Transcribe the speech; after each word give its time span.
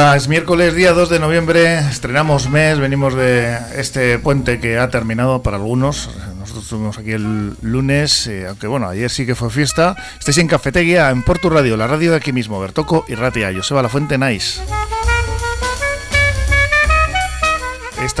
Es 0.00 0.28
miércoles 0.28 0.74
día 0.74 0.92
2 0.94 1.10
de 1.10 1.20
noviembre, 1.20 1.78
estrenamos 1.78 2.48
mes, 2.48 2.78
venimos 2.78 3.14
de 3.14 3.58
este 3.76 4.18
puente 4.18 4.58
que 4.58 4.78
ha 4.78 4.88
terminado 4.88 5.42
para 5.42 5.58
algunos. 5.58 6.08
Nosotros 6.38 6.64
estuvimos 6.64 6.96
aquí 6.96 7.12
el 7.12 7.54
lunes, 7.60 8.26
eh, 8.26 8.46
aunque 8.48 8.66
bueno, 8.66 8.88
ayer 8.88 9.10
sí 9.10 9.26
que 9.26 9.34
fue 9.34 9.50
fiesta. 9.50 9.94
Estáis 10.18 10.38
en 10.38 10.48
Cafetería, 10.48 11.10
en 11.10 11.22
Porto 11.22 11.50
Radio, 11.50 11.76
la 11.76 11.86
radio 11.86 12.12
de 12.12 12.16
aquí 12.16 12.32
mismo, 12.32 12.58
Bertoco 12.58 13.04
y 13.08 13.14
Ratia, 13.14 13.52
Joseba 13.54 13.82
La 13.82 13.90
Fuente 13.90 14.16
Nice. 14.16 14.62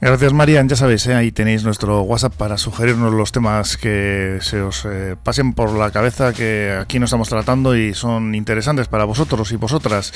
Gracias, 0.00 0.32
Marian. 0.34 0.68
Ya 0.68 0.76
sabéis, 0.76 1.06
¿eh? 1.06 1.14
ahí 1.14 1.32
tenéis 1.32 1.64
nuestro 1.64 2.02
WhatsApp 2.02 2.34
para 2.34 2.58
sugerirnos 2.58 3.14
los 3.14 3.32
temas 3.32 3.78
que 3.78 4.38
se 4.42 4.60
os 4.60 4.84
eh, 4.84 5.16
pasen 5.22 5.54
por 5.54 5.72
la 5.72 5.90
cabeza, 5.90 6.34
que 6.34 6.76
aquí 6.78 6.98
no 6.98 7.06
estamos 7.06 7.30
tratando 7.30 7.74
y 7.74 7.94
son 7.94 8.34
interesantes 8.34 8.88
para 8.88 9.04
vosotros 9.04 9.52
y 9.52 9.56
vosotras. 9.56 10.12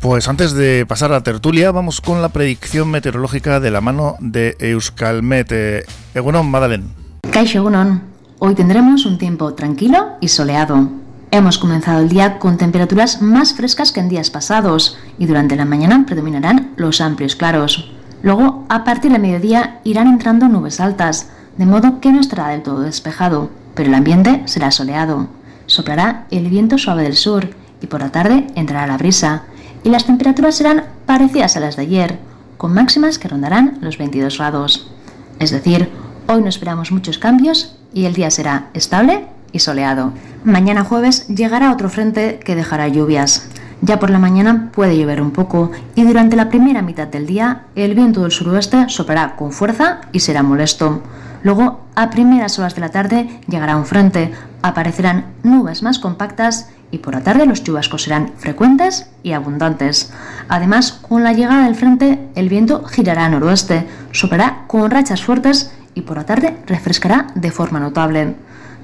Pues 0.00 0.28
antes 0.28 0.54
de 0.54 0.86
pasar 0.86 1.12
a 1.12 1.22
tertulia, 1.22 1.70
vamos 1.72 2.00
con 2.00 2.22
la 2.22 2.30
predicción 2.30 2.90
meteorológica 2.90 3.60
de 3.60 3.70
la 3.70 3.82
mano 3.82 4.16
de 4.20 4.56
Euskalmet. 4.60 5.52
Eh, 5.52 5.84
Egunon, 6.14 6.50
Madalen. 6.50 6.94
Kaixo 7.30 7.58
Egunon. 7.58 8.02
Hoy 8.38 8.54
tendremos 8.54 9.04
un 9.04 9.18
tiempo 9.18 9.52
tranquilo 9.52 10.16
y 10.22 10.28
soleado. 10.28 10.88
Hemos 11.30 11.58
comenzado 11.58 12.00
el 12.00 12.08
día 12.08 12.38
con 12.38 12.56
temperaturas 12.56 13.20
más 13.20 13.52
frescas 13.52 13.92
que 13.92 14.00
en 14.00 14.08
días 14.08 14.30
pasados 14.30 14.96
y 15.18 15.26
durante 15.26 15.56
la 15.56 15.66
mañana 15.66 16.04
predominarán 16.06 16.72
los 16.76 17.02
amplios 17.02 17.36
claros. 17.36 17.97
Luego, 18.22 18.64
a 18.68 18.84
partir 18.84 19.12
del 19.12 19.22
mediodía, 19.22 19.80
irán 19.84 20.08
entrando 20.08 20.48
nubes 20.48 20.80
altas, 20.80 21.28
de 21.56 21.66
modo 21.66 22.00
que 22.00 22.12
no 22.12 22.20
estará 22.20 22.48
del 22.48 22.62
todo 22.62 22.80
despejado, 22.80 23.50
pero 23.74 23.88
el 23.88 23.94
ambiente 23.94 24.42
será 24.46 24.70
soleado. 24.70 25.28
Soplará 25.66 26.26
el 26.30 26.48
viento 26.48 26.78
suave 26.78 27.02
del 27.02 27.16
sur 27.16 27.50
y 27.80 27.86
por 27.86 28.00
la 28.00 28.10
tarde 28.10 28.46
entrará 28.54 28.86
la 28.86 28.98
brisa, 28.98 29.44
y 29.84 29.90
las 29.90 30.06
temperaturas 30.06 30.56
serán 30.56 30.84
parecidas 31.06 31.56
a 31.56 31.60
las 31.60 31.76
de 31.76 31.82
ayer, 31.82 32.18
con 32.56 32.74
máximas 32.74 33.18
que 33.18 33.28
rondarán 33.28 33.78
los 33.80 33.98
22 33.98 34.38
grados. 34.38 34.90
Es 35.38 35.50
decir, 35.50 35.88
hoy 36.26 36.42
no 36.42 36.48
esperamos 36.48 36.90
muchos 36.90 37.18
cambios 37.18 37.76
y 37.94 38.04
el 38.04 38.14
día 38.14 38.30
será 38.30 38.70
estable 38.74 39.26
y 39.52 39.60
soleado. 39.60 40.12
Mañana 40.44 40.84
jueves 40.84 41.28
llegará 41.28 41.72
otro 41.72 41.88
frente 41.88 42.40
que 42.44 42.56
dejará 42.56 42.88
lluvias. 42.88 43.48
Ya 43.80 44.00
por 44.00 44.10
la 44.10 44.18
mañana 44.18 44.70
puede 44.72 44.98
llover 44.98 45.22
un 45.22 45.30
poco 45.30 45.70
y 45.94 46.04
durante 46.04 46.36
la 46.36 46.48
primera 46.48 46.82
mitad 46.82 47.06
del 47.06 47.26
día 47.26 47.62
el 47.76 47.94
viento 47.94 48.22
del 48.22 48.32
suroeste 48.32 48.88
soplará 48.88 49.36
con 49.36 49.52
fuerza 49.52 50.00
y 50.12 50.20
será 50.20 50.42
molesto. 50.42 51.00
Luego, 51.44 51.80
a 51.94 52.10
primeras 52.10 52.58
horas 52.58 52.74
de 52.74 52.80
la 52.80 52.88
tarde 52.88 53.40
llegará 53.46 53.76
un 53.76 53.86
frente, 53.86 54.32
aparecerán 54.62 55.26
nubes 55.44 55.84
más 55.84 56.00
compactas 56.00 56.70
y 56.90 56.98
por 56.98 57.14
la 57.14 57.20
tarde 57.20 57.46
los 57.46 57.62
chubascos 57.62 58.02
serán 58.02 58.32
frecuentes 58.36 59.08
y 59.22 59.32
abundantes. 59.32 60.12
Además, 60.48 60.92
con 60.92 61.22
la 61.22 61.32
llegada 61.32 61.64
del 61.64 61.76
frente, 61.76 62.18
el 62.34 62.48
viento 62.48 62.82
girará 62.84 63.26
a 63.26 63.28
noroeste, 63.28 63.86
soplará 64.10 64.64
con 64.66 64.90
rachas 64.90 65.22
fuertes 65.22 65.72
y 65.94 66.00
por 66.02 66.16
la 66.16 66.26
tarde 66.26 66.56
refrescará 66.66 67.28
de 67.36 67.52
forma 67.52 67.78
notable. 67.78 68.34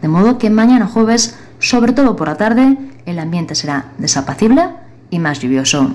De 0.02 0.08
modo 0.08 0.38
que 0.38 0.50
mañana 0.50 0.86
jueves, 0.86 1.36
sobre 1.58 1.92
todo 1.92 2.14
por 2.14 2.28
la 2.28 2.36
tarde, 2.36 2.76
el 3.06 3.18
ambiente 3.18 3.56
será 3.56 3.86
desapacible 3.98 4.83
y 5.14 5.18
más 5.20 5.38
lluvioso. 5.38 5.90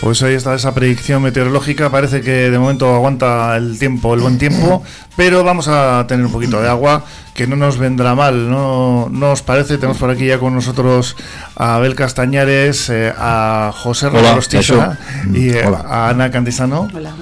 Pues 0.00 0.22
ahí 0.22 0.34
está 0.34 0.54
esa 0.54 0.74
predicción 0.74 1.22
meteorológica. 1.22 1.90
Parece 1.90 2.22
que 2.22 2.50
de 2.50 2.58
momento 2.58 2.94
aguanta 2.94 3.56
el 3.56 3.78
tiempo, 3.78 4.14
el 4.14 4.20
buen 4.20 4.38
tiempo, 4.38 4.82
pero 5.16 5.44
vamos 5.44 5.68
a 5.68 6.06
tener 6.08 6.24
un 6.24 6.32
poquito 6.32 6.62
de 6.62 6.68
agua 6.68 7.04
que 7.34 7.46
no 7.46 7.56
nos 7.56 7.78
vendrá 7.78 8.14
mal, 8.14 8.50
¿no, 8.50 9.08
¿No 9.10 9.32
os 9.32 9.42
parece? 9.42 9.76
Tenemos 9.76 9.98
por 9.98 10.10
aquí 10.10 10.26
ya 10.26 10.38
con 10.38 10.54
nosotros 10.54 11.14
a 11.54 11.76
Abel 11.76 11.94
Castañares, 11.94 12.88
eh, 12.88 13.12
a 13.16 13.70
José 13.72 14.08
Rostiza 14.08 14.98
y 15.32 15.50
eh, 15.50 15.64
a 15.64 16.08
Ana 16.08 16.30
Cantisano. 16.30 16.88
Hola 16.92 17.12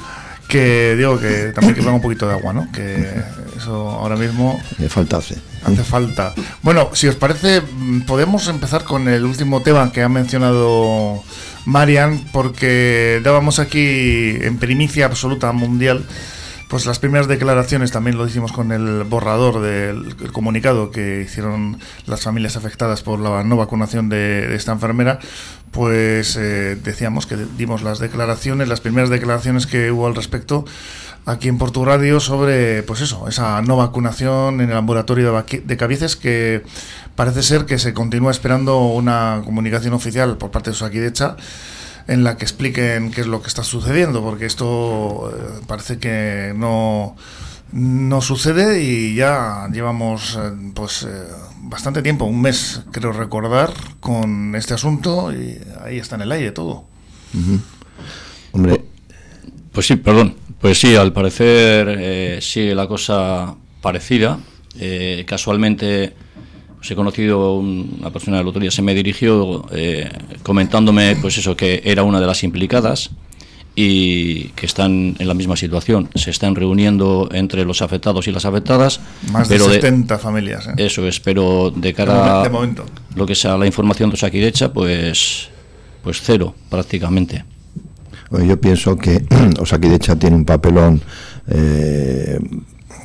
que 0.48 0.94
digo 0.96 1.18
que 1.18 1.52
también 1.54 1.74
que 1.74 1.80
un 1.80 2.00
poquito 2.00 2.26
de 2.26 2.34
agua, 2.34 2.52
¿no? 2.52 2.70
Que 2.72 3.12
eso 3.56 3.90
ahora 3.90 4.16
mismo 4.16 4.60
hace 4.72 4.88
falta 4.88 5.16
hace. 5.18 5.36
Hace 5.64 5.82
falta. 5.82 6.34
Bueno, 6.62 6.90
si 6.92 7.08
os 7.08 7.16
parece, 7.16 7.62
podemos 8.06 8.46
empezar 8.48 8.84
con 8.84 9.08
el 9.08 9.24
último 9.24 9.62
tema 9.62 9.92
que 9.92 10.02
ha 10.02 10.08
mencionado 10.08 11.22
Marian, 11.64 12.20
porque 12.32 13.20
dábamos 13.24 13.58
aquí 13.58 14.36
en 14.40 14.58
primicia 14.58 15.06
absoluta 15.06 15.50
mundial 15.52 16.04
pues 16.68 16.84
las 16.84 16.98
primeras 16.98 17.28
declaraciones 17.28 17.92
también 17.92 18.18
lo 18.18 18.26
hicimos 18.26 18.52
con 18.52 18.72
el 18.72 19.04
borrador 19.04 19.60
del 19.60 20.32
comunicado 20.32 20.90
que 20.90 21.22
hicieron 21.22 21.78
las 22.06 22.22
familias 22.22 22.56
afectadas 22.56 23.02
por 23.02 23.20
la 23.20 23.44
no 23.44 23.56
vacunación 23.56 24.08
de, 24.08 24.54
esta 24.54 24.72
enfermera, 24.72 25.20
pues 25.70 26.36
eh, 26.36 26.76
decíamos 26.82 27.26
que 27.26 27.36
dimos 27.56 27.82
las 27.82 28.00
declaraciones, 28.00 28.68
las 28.68 28.80
primeras 28.80 29.10
declaraciones 29.10 29.66
que 29.66 29.92
hubo 29.92 30.06
al 30.06 30.16
respecto 30.16 30.64
aquí 31.24 31.48
en 31.48 31.58
Porto 31.58 31.84
Radio 31.84 32.18
sobre, 32.18 32.82
pues 32.82 33.00
eso, 33.00 33.28
esa 33.28 33.62
no 33.62 33.76
vacunación 33.76 34.60
en 34.60 34.70
el 34.70 34.76
ambulatorio 34.76 35.32
de, 35.32 35.60
de 35.60 36.16
que 36.20 36.62
parece 37.14 37.42
ser 37.42 37.66
que 37.66 37.78
se 37.78 37.94
continúa 37.94 38.30
esperando 38.30 38.80
una 38.86 39.42
comunicación 39.44 39.94
oficial 39.94 40.36
por 40.36 40.50
parte 40.50 40.70
de 40.70 40.76
Saquidecha 40.76 41.36
en 42.08 42.24
la 42.24 42.36
que 42.36 42.44
expliquen 42.44 43.10
qué 43.10 43.22
es 43.22 43.26
lo 43.26 43.42
que 43.42 43.48
está 43.48 43.64
sucediendo, 43.64 44.22
porque 44.22 44.46
esto 44.46 45.32
eh, 45.34 45.60
parece 45.66 45.98
que 45.98 46.52
no, 46.56 47.16
no 47.72 48.20
sucede 48.20 48.82
y 48.82 49.14
ya 49.14 49.68
llevamos 49.72 50.38
eh, 50.40 50.52
pues 50.74 51.02
eh, 51.02 51.08
bastante 51.62 52.02
tiempo, 52.02 52.24
un 52.24 52.40
mes, 52.40 52.82
creo 52.92 53.12
recordar, 53.12 53.72
con 54.00 54.54
este 54.54 54.74
asunto 54.74 55.32
y 55.32 55.58
ahí 55.84 55.98
está 55.98 56.16
en 56.16 56.22
el 56.22 56.32
aire 56.32 56.52
todo. 56.52 56.84
Hombre. 58.52 58.84
Pues 59.72 59.86
sí, 59.86 59.96
perdón. 59.96 60.36
Pues 60.60 60.80
sí, 60.80 60.96
al 60.96 61.12
parecer 61.12 62.40
sigue 62.40 62.74
la 62.74 62.86
cosa 62.88 63.56
parecida. 63.82 64.38
Casualmente 65.26 66.14
pues 66.76 66.90
he 66.90 66.94
conocido 66.94 67.54
una 67.56 68.10
persona 68.10 68.38
del 68.38 68.46
otro 68.46 68.60
día, 68.60 68.70
se 68.70 68.82
me 68.82 68.94
dirigió 68.94 69.66
eh, 69.72 70.10
comentándome 70.42 71.16
pues 71.16 71.38
eso, 71.38 71.56
que 71.56 71.82
era 71.84 72.02
una 72.02 72.20
de 72.20 72.26
las 72.26 72.44
implicadas 72.44 73.10
y 73.78 74.48
que 74.56 74.64
están 74.64 75.16
en 75.18 75.28
la 75.28 75.34
misma 75.34 75.54
situación. 75.54 76.08
Se 76.14 76.30
están 76.30 76.54
reuniendo 76.54 77.28
entre 77.30 77.64
los 77.66 77.82
afectados 77.82 78.26
y 78.26 78.32
las 78.32 78.46
afectadas. 78.46 79.00
Más 79.30 79.50
de 79.50 79.58
70 79.58 80.18
familias. 80.18 80.66
¿eh? 80.66 80.72
Eso 80.78 81.06
es, 81.06 81.20
pero 81.20 81.70
de 81.70 81.92
cara 81.92 82.42
a 82.42 82.50
lo 83.14 83.26
que 83.26 83.34
sea 83.34 83.58
la 83.58 83.66
información 83.66 84.08
de 84.08 84.14
Osakidecha, 84.14 84.72
pues, 84.72 85.48
pues 86.02 86.22
cero 86.22 86.54
prácticamente. 86.70 87.44
yo 88.30 88.58
pienso 88.58 88.96
que 88.96 89.24
Osakidecha 89.60 90.16
tiene 90.16 90.36
un 90.36 90.46
papelón 90.46 91.02
eh, 91.48 92.38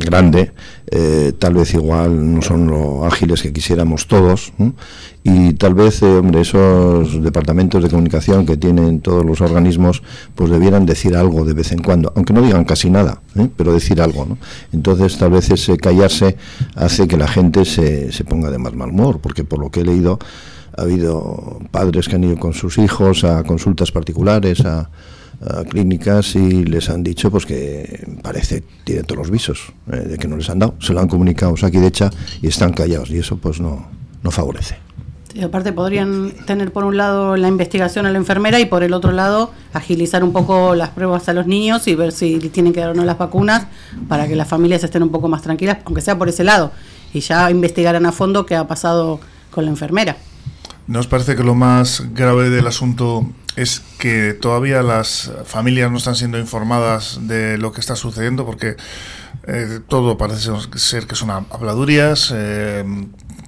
grande, 0.06 0.54
eh, 0.90 1.34
tal 1.38 1.54
vez 1.54 1.74
igual 1.74 2.36
no 2.36 2.42
son 2.42 2.68
lo 2.68 3.06
ágiles 3.06 3.42
que 3.42 3.54
quisiéramos 3.54 4.08
todos, 4.08 4.54
y 5.24 5.54
tal 5.54 5.74
vez, 5.76 6.02
eh, 6.02 6.18
hombre, 6.18 6.42
esos 6.42 7.22
departamentos 7.24 7.84
de 7.84 7.90
comunicación 7.90 8.46
que 8.46 8.58
tienen 8.58 9.02
todos 9.02 9.26
los 9.26 9.42
organismos, 9.42 10.04
pues 10.36 10.50
debieran 10.50 10.86
decir 10.86 11.16
algo 11.16 11.46
de 11.46 11.54
vez 11.54 11.72
en 11.72 11.82
cuando, 11.82 12.12
aunque 12.16 12.34
no 12.34 12.42
digan 12.42 12.66
casi 12.66 12.90
nada, 12.90 13.22
¿eh? 13.36 13.48
pero 13.56 13.74
decir 13.74 14.02
algo, 14.02 14.26
¿no? 14.26 14.38
Entonces, 14.74 15.18
tal 15.18 15.32
vez 15.32 15.50
ese 15.50 15.78
callarse 15.78 16.38
hace 16.76 17.08
que 17.08 17.18
la 17.18 17.28
gente 17.28 17.66
se, 17.66 18.12
se 18.12 18.24
ponga 18.24 18.50
de 18.50 18.58
más 18.58 18.74
mal 18.74 18.90
humor, 18.90 19.20
porque 19.22 19.44
por 19.44 19.60
lo 19.60 19.70
que 19.70 19.82
he 19.82 19.86
leído, 19.86 20.20
ha 20.78 20.84
habido 20.84 21.60
padres 21.72 22.08
que 22.08 22.16
han 22.16 22.24
ido 22.24 22.38
con 22.38 22.54
sus 22.54 22.78
hijos 22.78 23.24
a 23.24 23.44
consultas 23.44 23.92
particulares, 23.92 24.62
a 24.66 24.90
clínicas 25.70 26.36
y 26.36 26.64
les 26.64 26.90
han 26.90 27.04
dicho 27.04 27.32
pues 27.32 27.46
que 27.46 28.08
parece 28.22 28.64
tienen 28.84 29.06
todos 29.06 29.20
los 29.20 29.32
visos 29.32 29.74
eh, 29.92 29.98
de 29.98 30.18
que 30.18 30.28
no 30.28 30.38
les 30.38 30.50
han 30.50 30.60
dado. 30.60 30.76
Se 30.80 30.94
lo 30.94 31.00
han 31.00 31.08
comunicado 31.08 31.56
aquí 31.64 31.78
de 31.78 31.88
hecha 31.88 32.12
y 32.42 32.48
están 32.48 32.74
callados 32.74 33.10
y 33.10 33.18
eso 33.18 33.38
pues 33.38 33.60
no 33.60 33.88
no 34.24 34.32
favorece. 34.32 34.78
Y 35.34 35.44
aparte 35.44 35.72
podrían 35.72 36.32
tener 36.46 36.74
por 36.74 36.84
un 36.84 36.98
lado 36.98 37.38
la 37.38 37.48
investigación 37.48 38.06
a 38.06 38.12
la 38.12 38.18
enfermera 38.18 38.60
y 38.60 38.66
por 38.66 38.84
el 38.84 38.94
otro 38.94 39.14
lado 39.14 39.52
agilizar 39.72 40.24
un 40.24 40.34
poco 40.34 40.76
las 40.76 40.90
pruebas 40.90 41.30
a 41.30 41.34
los 41.34 41.48
niños 41.48 41.88
y 41.88 41.96
ver 41.96 42.12
si 42.12 42.38
tienen 42.50 42.74
que 42.74 42.82
dar 42.82 42.90
o 42.90 42.94
no 42.94 43.06
las 43.06 43.18
vacunas 43.18 43.68
para 44.10 44.28
que 44.28 44.36
las 44.36 44.48
familias 44.48 44.84
estén 44.84 45.04
un 45.04 45.10
poco 45.10 45.30
más 45.30 45.42
tranquilas, 45.42 45.78
aunque 45.86 46.02
sea 46.02 46.18
por 46.18 46.28
ese 46.28 46.44
lado, 46.44 46.72
y 47.14 47.22
ya 47.22 47.50
investigaran 47.50 48.06
a 48.06 48.12
fondo 48.12 48.46
qué 48.46 48.56
ha 48.56 48.68
pasado 48.68 49.22
con 49.52 49.64
la 49.64 49.72
enfermera. 49.72 50.18
¿Nos 50.88 51.08
parece 51.08 51.38
que 51.38 51.44
lo 51.44 51.56
más 51.56 52.04
grave 52.14 52.50
del 52.50 52.68
asunto 52.68 53.26
es 53.56 53.82
que 53.98 54.34
todavía 54.34 54.82
las 54.82 55.32
familias 55.46 55.92
no 55.92 55.98
están 55.98 56.16
siendo 56.16 56.40
informadas 56.40 57.20
de 57.22 57.58
lo 57.58 57.72
que 57.72 57.82
está 57.82 57.96
sucediendo 57.96 58.46
porque 58.46 58.78
eh, 59.48 59.80
todo 59.88 60.18
parece 60.18 60.52
ser 60.76 61.08
que 61.08 61.16
son 61.16 61.32
habladurías, 61.32 62.32
eh, 62.34 62.86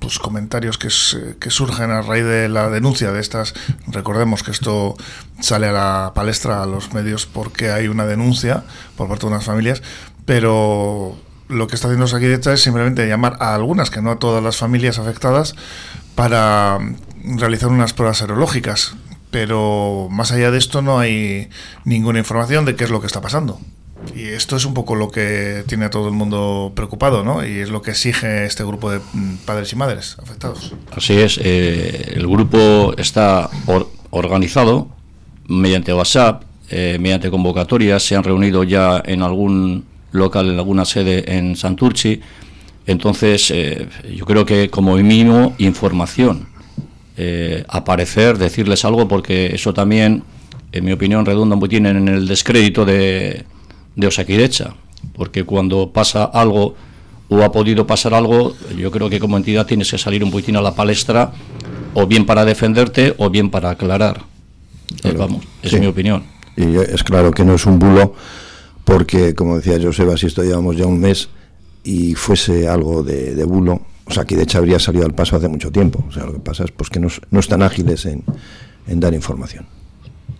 pues 0.01 0.19
comentarios 0.19 0.77
que, 0.77 0.89
surgen 0.89 1.91
a 1.91 2.01
raíz 2.01 2.25
de 2.25 2.49
la 2.49 2.69
denuncia 2.69 3.11
de 3.11 3.21
estas. 3.21 3.53
Recordemos 3.87 4.43
que 4.43 4.51
esto 4.51 4.95
sale 5.39 5.67
a 5.67 5.71
la 5.71 6.11
palestra 6.15 6.63
a 6.63 6.65
los 6.65 6.93
medios 6.93 7.25
porque 7.25 7.71
hay 7.71 7.87
una 7.87 8.05
denuncia 8.05 8.63
por 8.97 9.07
parte 9.07 9.21
de 9.21 9.33
unas 9.33 9.45
familias, 9.45 9.83
pero 10.25 11.15
lo 11.47 11.67
que 11.67 11.75
está 11.75 11.87
haciendo 11.87 12.07
detrás 12.07 12.55
es 12.55 12.63
simplemente 12.63 13.07
llamar 13.07 13.37
a 13.39 13.53
algunas, 13.53 13.89
que 13.89 14.01
no 14.01 14.11
a 14.11 14.19
todas 14.19 14.43
las 14.43 14.57
familias 14.57 14.97
afectadas, 14.97 15.55
para 16.15 16.79
realizar 17.23 17.69
unas 17.69 17.93
pruebas 17.93 18.17
serológicas 18.17 18.95
pero 19.33 20.09
más 20.11 20.31
allá 20.31 20.51
de 20.51 20.59
esto 20.59 20.83
no 20.83 20.99
hay 20.99 21.49
ninguna 21.85 22.19
información 22.19 22.65
de 22.65 22.75
qué 22.75 22.83
es 22.83 22.91
lo 22.91 23.01
que 23.01 23.07
está 23.07 23.19
pasando. 23.19 23.59
Y 24.15 24.25
esto 24.25 24.55
es 24.55 24.63
un 24.65 24.75
poco 24.75 24.93
lo 24.93 25.09
que 25.09 25.63
tiene 25.67 25.85
a 25.85 25.89
todo 25.89 26.07
el 26.07 26.13
mundo 26.13 26.71
preocupado, 26.75 27.23
¿no? 27.23 27.43
Y 27.43 27.57
es 27.57 27.69
lo 27.69 27.81
que 27.81 27.91
exige 27.91 28.45
este 28.45 28.63
grupo 28.63 28.91
de 28.91 28.99
mm, 28.99 29.37
padres 29.43 29.73
y 29.73 29.75
madres 29.75 30.17
afectados. 30.21 30.73
Así 30.95 31.13
es, 31.13 31.39
eh, 31.41 32.13
el 32.13 32.27
grupo 32.27 32.93
está 32.95 33.49
organizado 34.11 34.89
mediante 35.47 35.91
WhatsApp, 35.95 36.43
eh, 36.69 36.97
mediante 36.99 37.31
convocatorias, 37.31 38.03
se 38.03 38.15
han 38.15 38.23
reunido 38.23 38.63
ya 38.63 39.01
en 39.03 39.23
algún 39.23 39.85
local, 40.11 40.47
en 40.51 40.59
alguna 40.59 40.85
sede 40.85 41.37
en 41.37 41.55
Santurci. 41.55 42.21
Entonces, 42.85 43.49
eh, 43.49 43.87
yo 44.15 44.25
creo 44.25 44.45
que 44.45 44.69
como 44.69 44.95
mínimo 44.97 45.55
información 45.57 46.52
eh, 47.17 47.63
aparecer, 47.67 48.37
decirles 48.37 48.85
algo, 48.85 49.07
porque 49.07 49.53
eso 49.53 49.73
también, 49.73 50.23
en 50.71 50.85
mi 50.85 50.91
opinión, 50.91 51.25
redunda 51.25 51.55
un 51.55 51.59
poquitín 51.59 51.85
en 51.85 52.07
el 52.07 52.27
descrédito 52.27 52.85
de, 52.85 53.45
de 53.95 54.07
Osakidecha, 54.07 54.75
porque 55.15 55.43
cuando 55.43 55.91
pasa 55.91 56.25
algo 56.25 56.75
o 57.29 57.43
ha 57.43 57.51
podido 57.51 57.87
pasar 57.87 58.13
algo, 58.13 58.55
yo 58.77 58.91
creo 58.91 59.09
que 59.09 59.19
como 59.19 59.37
entidad 59.37 59.65
tienes 59.65 59.89
que 59.89 59.97
salir 59.97 60.23
un 60.23 60.31
poquitín 60.31 60.55
a 60.55 60.61
la 60.61 60.75
palestra, 60.75 61.31
o 61.93 62.07
bien 62.07 62.25
para 62.25 62.45
defenderte 62.45 63.13
o 63.17 63.29
bien 63.29 63.49
para 63.49 63.71
aclarar. 63.71 64.23
Eh, 65.03 65.13
vamos, 65.17 65.45
es 65.61 65.79
mi 65.79 65.85
opinión. 65.85 66.23
Y 66.55 66.75
es 66.77 67.03
claro 67.03 67.31
que 67.31 67.45
no 67.45 67.55
es 67.55 67.65
un 67.65 67.79
bulo, 67.79 68.15
porque, 68.83 69.33
como 69.33 69.57
decía 69.57 69.79
Joseba, 69.81 70.17
si 70.17 70.27
esto 70.27 70.43
llevamos 70.43 70.75
ya 70.75 70.85
un 70.85 70.99
mes 70.99 71.29
y 71.83 72.15
fuese 72.15 72.67
algo 72.67 73.03
de, 73.03 73.35
de 73.35 73.43
bulo, 73.43 73.81
o 74.05 74.11
sea, 74.11 74.23
aquí 74.23 74.35
de 74.35 74.43
hecho 74.43 74.57
habría 74.57 74.79
salido 74.79 75.05
al 75.05 75.13
paso 75.13 75.35
hace 75.35 75.47
mucho 75.47 75.71
tiempo. 75.71 76.03
O 76.07 76.11
sea, 76.11 76.25
lo 76.25 76.33
que 76.33 76.39
pasa 76.39 76.63
es 76.63 76.71
pues, 76.71 76.89
que 76.89 76.99
no, 76.99 77.07
no 77.31 77.39
están 77.39 77.61
ágiles 77.61 78.05
en, 78.05 78.23
en 78.87 78.99
dar 78.99 79.13
información. 79.13 79.65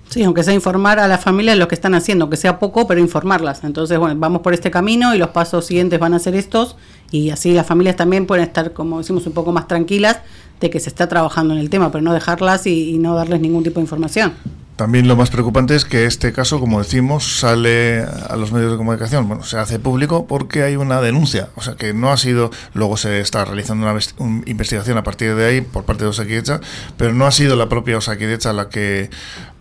Sí, 0.10 0.22
aunque 0.24 0.44
sea 0.44 0.54
informar 0.54 1.00
a 1.00 1.08
la 1.08 1.18
familia 1.18 1.54
de 1.54 1.58
lo 1.58 1.68
que 1.68 1.74
están 1.74 1.96
haciendo, 1.96 2.30
que 2.30 2.38
sea 2.38 2.60
poco, 2.60 2.86
pero 2.86 3.00
informarlas. 3.00 3.64
Entonces, 3.64 3.98
bueno, 3.98 4.16
vamos 4.20 4.42
por 4.42 4.54
este 4.54 4.70
camino 4.70 5.16
y 5.16 5.18
los 5.18 5.30
pasos 5.30 5.66
siguientes 5.66 6.00
van 6.00 6.14
a 6.14 6.20
ser 6.20 6.36
estos 6.36 6.76
y 7.10 7.32
así 7.32 7.52
las 7.54 7.66
familias 7.66 7.96
también 7.96 8.28
pueden 8.28 8.44
estar, 8.44 8.74
como 8.74 9.00
decimos, 9.00 9.26
un 9.26 9.34
poco 9.34 9.52
más 9.52 9.68
tranquilas 9.68 10.20
de 10.60 10.70
que 10.70 10.80
se 10.80 10.90
está 10.90 11.10
trabajando 11.10 11.56
en 11.56 11.60
el 11.60 11.70
tema, 11.70 11.92
pero 11.92 12.04
no 12.04 12.14
dejarlas 12.14 12.68
y 12.68 12.98
no 13.00 13.16
darles 13.16 13.42
ningún 13.42 13.64
tipo 13.64 13.76
de 13.76 13.82
información. 13.82 14.34
También 14.76 15.08
lo 15.08 15.16
más 15.16 15.30
preocupante 15.30 15.76
es 15.76 15.86
que 15.86 16.06
este 16.06 16.34
caso, 16.34 16.60
como 16.60 16.80
decimos, 16.80 17.40
sale 17.40 18.04
a 18.04 18.36
los 18.36 18.52
medios 18.52 18.72
de 18.72 18.78
comunicación, 18.78 19.28
bueno, 19.28 19.44
se 19.44 19.58
hace 19.58 19.78
público 19.78 20.26
porque 20.26 20.64
hay 20.64 20.78
una 20.78 21.00
denuncia, 21.00 21.50
o 21.56 21.62
sea 21.62 21.76
que 21.76 21.94
no 21.94 22.12
ha 22.12 22.18
sido, 22.18 22.50
luego 22.74 22.98
se 22.98 23.20
está 23.20 23.46
realizando 23.46 23.88
una, 23.88 24.00
investigación 24.48 24.98
a 24.98 25.04
partir 25.04 25.36
de 25.36 25.46
ahí 25.46 25.62
por 25.62 25.84
parte 25.84 26.06
de 26.06 26.10
Osakidecha, 26.10 26.60
pero 26.98 27.14
no 27.14 27.28
ha 27.28 27.32
sido 27.32 27.56
la 27.56 27.70
propia 27.70 28.00
Osakidecha 28.00 28.52
la 28.52 28.70
que 28.70 29.12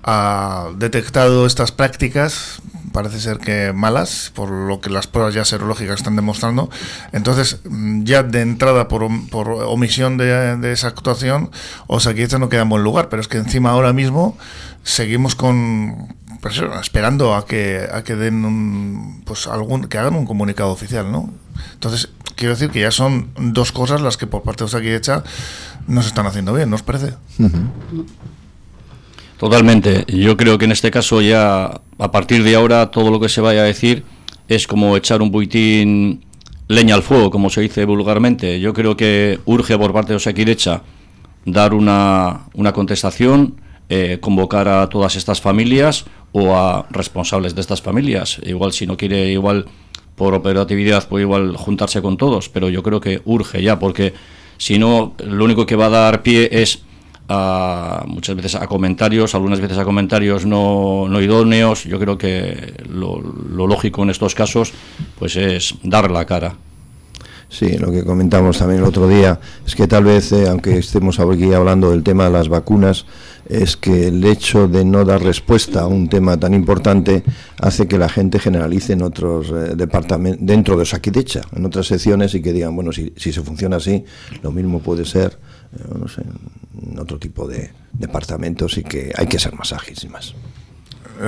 ha 0.02 0.68
detectado 0.78 1.44
estas 1.44 1.72
prácticas, 1.72 2.62
parece 2.92 3.20
ser 3.20 3.38
que 3.38 3.72
malas, 3.74 4.32
por 4.34 4.50
lo 4.50 4.80
que 4.80 4.88
las 4.88 5.06
pruebas 5.06 5.34
ya 5.34 5.44
serológicas 5.44 5.96
están 5.96 6.16
demostrando. 6.16 6.70
Entonces, 7.12 7.60
ya 8.02 8.22
de 8.22 8.40
entrada, 8.40 8.88
por, 8.88 9.06
por 9.30 9.48
omisión 9.48 10.16
de, 10.16 10.56
de 10.56 10.72
esa 10.72 10.88
actuación, 10.88 11.50
Osakidecha 11.86 12.38
no 12.38 12.48
queda 12.48 12.62
en 12.62 12.68
buen 12.68 12.82
lugar, 12.82 13.08
pero 13.10 13.22
es 13.22 13.28
que 13.28 13.38
encima 13.38 13.70
ahora 13.70 13.92
mismo 13.92 14.36
seguimos 14.82 15.34
con 15.34 16.16
pues, 16.40 16.60
esperando 16.80 17.34
a 17.34 17.46
que 17.46 17.86
a 17.92 18.02
que 18.02 18.16
den 18.16 18.44
un, 18.44 19.22
pues 19.24 19.46
algún 19.46 19.84
que 19.84 19.98
hagan 19.98 20.14
un 20.14 20.26
comunicado 20.26 20.70
oficial, 20.70 21.10
¿no? 21.10 21.32
Entonces, 21.74 22.10
quiero 22.34 22.54
decir 22.54 22.70
que 22.70 22.80
ya 22.80 22.90
son 22.90 23.30
dos 23.36 23.72
cosas 23.72 24.00
las 24.00 24.16
que 24.16 24.26
por 24.26 24.42
parte 24.42 24.64
de 24.64 24.96
hecha 24.96 25.22
no 25.86 26.02
se 26.02 26.08
están 26.08 26.26
haciendo 26.26 26.52
bien, 26.52 26.70
¿no 26.70 26.76
os 26.76 26.82
parece? 26.82 27.14
Totalmente. 29.38 30.04
Yo 30.08 30.36
creo 30.36 30.58
que 30.58 30.64
en 30.64 30.72
este 30.72 30.90
caso 30.90 31.20
ya 31.20 31.80
a 31.98 32.10
partir 32.10 32.42
de 32.42 32.54
ahora 32.54 32.90
todo 32.90 33.10
lo 33.10 33.20
que 33.20 33.28
se 33.28 33.40
vaya 33.40 33.62
a 33.62 33.64
decir 33.64 34.04
es 34.48 34.66
como 34.66 34.96
echar 34.96 35.22
un 35.22 35.30
buitín 35.30 36.24
leña 36.68 36.94
al 36.94 37.02
fuego, 37.02 37.30
como 37.30 37.50
se 37.50 37.60
dice 37.60 37.84
vulgarmente. 37.84 38.60
Yo 38.60 38.72
creo 38.72 38.96
que 38.96 39.40
urge 39.44 39.76
por 39.78 39.92
parte 39.92 40.12
de 40.12 40.16
Osakidecha 40.16 40.82
dar 41.44 41.74
una, 41.74 42.42
una 42.54 42.72
contestación 42.72 43.60
eh, 43.94 44.20
convocar 44.20 44.68
a 44.68 44.88
todas 44.88 45.16
estas 45.16 45.42
familias 45.42 46.06
o 46.32 46.56
a 46.56 46.86
responsables 46.88 47.54
de 47.54 47.60
estas 47.60 47.82
familias. 47.82 48.40
Igual 48.42 48.72
si 48.72 48.86
no 48.86 48.96
quiere, 48.96 49.30
igual 49.30 49.66
por 50.16 50.32
operatividad, 50.32 51.06
puede 51.06 51.24
igual 51.24 51.58
juntarse 51.58 52.00
con 52.00 52.16
todos, 52.16 52.48
pero 52.48 52.70
yo 52.70 52.82
creo 52.82 53.02
que 53.02 53.20
urge 53.26 53.62
ya, 53.62 53.78
porque 53.78 54.14
si 54.56 54.78
no, 54.78 55.12
lo 55.22 55.44
único 55.44 55.66
que 55.66 55.76
va 55.76 55.86
a 55.86 55.90
dar 55.90 56.22
pie 56.22 56.48
es 56.50 56.84
a, 57.28 58.04
muchas 58.06 58.34
veces 58.34 58.54
a 58.54 58.66
comentarios, 58.66 59.34
algunas 59.34 59.60
veces 59.60 59.76
a 59.76 59.84
comentarios 59.84 60.46
no, 60.46 61.06
idóneos. 61.20 61.84
Yo 61.84 61.98
creo 61.98 62.16
que 62.16 62.72
lo, 62.88 63.20
lo, 63.20 63.66
lógico 63.66 64.04
en 64.04 64.08
estos 64.08 64.34
casos 64.34 64.72
pues 65.18 65.36
es 65.36 65.74
dar 65.82 66.10
la 66.10 66.24
cara. 66.24 66.54
Sí, 67.52 67.76
lo 67.76 67.92
que 67.92 68.02
comentamos 68.02 68.56
también 68.56 68.80
el 68.80 68.86
otro 68.86 69.06
día 69.06 69.38
es 69.66 69.74
que 69.74 69.86
tal 69.86 70.04
vez, 70.04 70.32
eh, 70.32 70.48
aunque 70.48 70.78
estemos 70.78 71.20
aquí 71.20 71.52
hablando 71.52 71.90
del 71.90 72.02
tema 72.02 72.24
de 72.24 72.30
las 72.30 72.48
vacunas, 72.48 73.04
es 73.46 73.76
que 73.76 74.08
el 74.08 74.24
hecho 74.24 74.68
de 74.68 74.86
no 74.86 75.04
dar 75.04 75.22
respuesta 75.22 75.82
a 75.82 75.86
un 75.86 76.08
tema 76.08 76.40
tan 76.40 76.54
importante 76.54 77.22
hace 77.60 77.86
que 77.86 77.98
la 77.98 78.08
gente 78.08 78.38
generalice 78.38 78.94
en 78.94 79.02
otros 79.02 79.50
eh, 79.50 79.74
departamentos, 79.76 80.46
dentro 80.46 80.78
de 80.78 80.86
Saquidecha, 80.86 81.42
en 81.54 81.66
otras 81.66 81.88
secciones 81.88 82.34
y 82.34 82.40
que 82.40 82.54
digan, 82.54 82.74
bueno, 82.74 82.90
si, 82.90 83.12
si 83.18 83.34
se 83.34 83.42
funciona 83.42 83.76
así, 83.76 84.02
lo 84.42 84.50
mismo 84.50 84.80
puede 84.80 85.04
ser, 85.04 85.38
eh, 85.74 86.22
en 86.90 86.98
otro 86.98 87.18
tipo 87.18 87.46
de 87.46 87.70
departamentos 87.92 88.78
y 88.78 88.82
que 88.82 89.12
hay 89.14 89.26
que 89.26 89.38
ser 89.38 89.54
más 89.56 89.74
ágiles 89.74 90.02
y 90.04 90.08
más. 90.08 90.34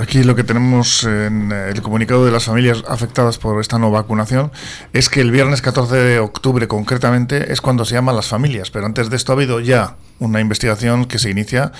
Aquí 0.01 0.25
lo 0.25 0.35
que 0.35 0.43
tenemos 0.43 1.05
en 1.05 1.53
el 1.53 1.81
comunicado 1.81 2.25
de 2.25 2.33
las 2.33 2.45
familias 2.45 2.83
afectadas 2.89 3.39
por 3.39 3.61
esta 3.61 3.79
no 3.79 3.93
vacunación 3.93 4.51
es 4.93 5.09
que 5.09 5.21
el 5.21 5.31
viernes 5.31 5.63
14 5.63 5.95
de 5.95 6.19
octubre 6.19 6.67
concretamente 6.67 7.53
es 7.53 7.61
cuando 7.61 7.85
se 7.85 7.95
llaman 7.95 8.17
las 8.17 8.27
familias, 8.27 8.71
pero 8.71 8.87
antes 8.87 9.09
de 9.09 9.17
esto 9.17 9.33
ha 9.33 9.37
habido 9.37 9.61
ya 9.61 9.97
una 10.19 10.41
investigación 10.41 11.05
que 11.05 11.21
se 11.21 11.31
inicia, 11.31 11.71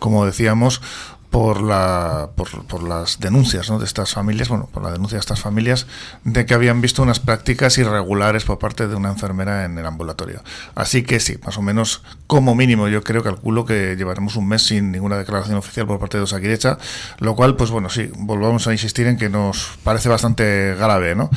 como 0.00 0.26
decíamos, 0.26 0.82
por, 1.30 1.62
la, 1.62 2.30
por, 2.34 2.82
las 2.82 3.20
denuncias 3.20 3.68
de 3.68 3.84
estas 3.84 4.12
familias, 4.12 4.48
bueno, 4.48 4.68
por 4.72 4.82
la 4.82 4.90
denuncia 4.90 5.16
de 5.16 5.20
estas 5.20 5.40
familias, 5.40 5.86
de 6.24 6.44
que 6.44 6.54
habían 6.54 6.80
visto 6.80 7.02
unas 7.02 7.20
prácticas 7.20 7.78
irregulares 7.78 8.44
por 8.44 8.58
parte 8.58 8.88
de 8.88 8.96
una 8.96 9.10
enfermera 9.10 9.64
en 9.64 9.78
el 9.78 9.86
ambulatorio. 9.86 10.42
Así 10.74 11.04
que 11.04 11.20
sí, 11.20 11.38
más 11.44 11.56
o 11.56 11.62
menos, 11.62 12.02
como 12.26 12.56
mínimo, 12.56 12.88
yo 12.88 13.04
creo, 13.04 13.22
calculo 13.22 13.64
que 13.64 13.94
llevaremos 13.96 14.34
un 14.34 14.48
mes 14.48 14.62
sin 14.62 14.90
ninguna 14.90 15.16
declaración 15.16 15.56
oficial 15.56 15.86
por 15.86 16.00
parte 16.00 16.16
de 16.16 16.24
Osakirecha, 16.24 16.78
lo 17.20 17.36
cual, 17.36 17.54
pues 17.54 17.70
bueno, 17.70 17.90
sí, 17.90 18.10
volvamos 18.18 18.66
a 18.66 18.72
insistir 18.72 19.06
en 19.06 19.16
que 19.16 19.28
nos 19.28 19.78
parece 19.84 20.08
bastante 20.08 20.74
grave, 20.74 21.14
¿no? 21.14 21.30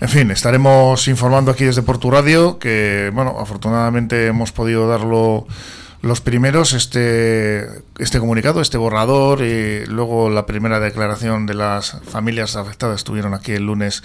En 0.00 0.08
fin, 0.08 0.30
estaremos 0.32 1.06
informando 1.06 1.52
aquí 1.52 1.64
desde 1.64 1.82
Portu 1.82 2.10
Radio, 2.10 2.58
que, 2.58 3.12
bueno, 3.14 3.36
afortunadamente 3.38 4.26
hemos 4.26 4.50
podido 4.50 4.88
darlo 4.88 5.46
los 6.00 6.20
primeros, 6.20 6.74
este, 6.74 7.66
este 7.98 8.20
comunicado, 8.20 8.60
este 8.60 8.78
borrador, 8.78 9.42
y 9.42 9.84
luego 9.86 10.30
la 10.30 10.46
primera 10.46 10.78
declaración 10.80 11.46
de 11.46 11.54
las 11.54 12.00
familias 12.08 12.56
afectadas 12.56 12.96
estuvieron 12.96 13.34
aquí 13.34 13.52
el 13.52 13.64
lunes, 13.64 14.02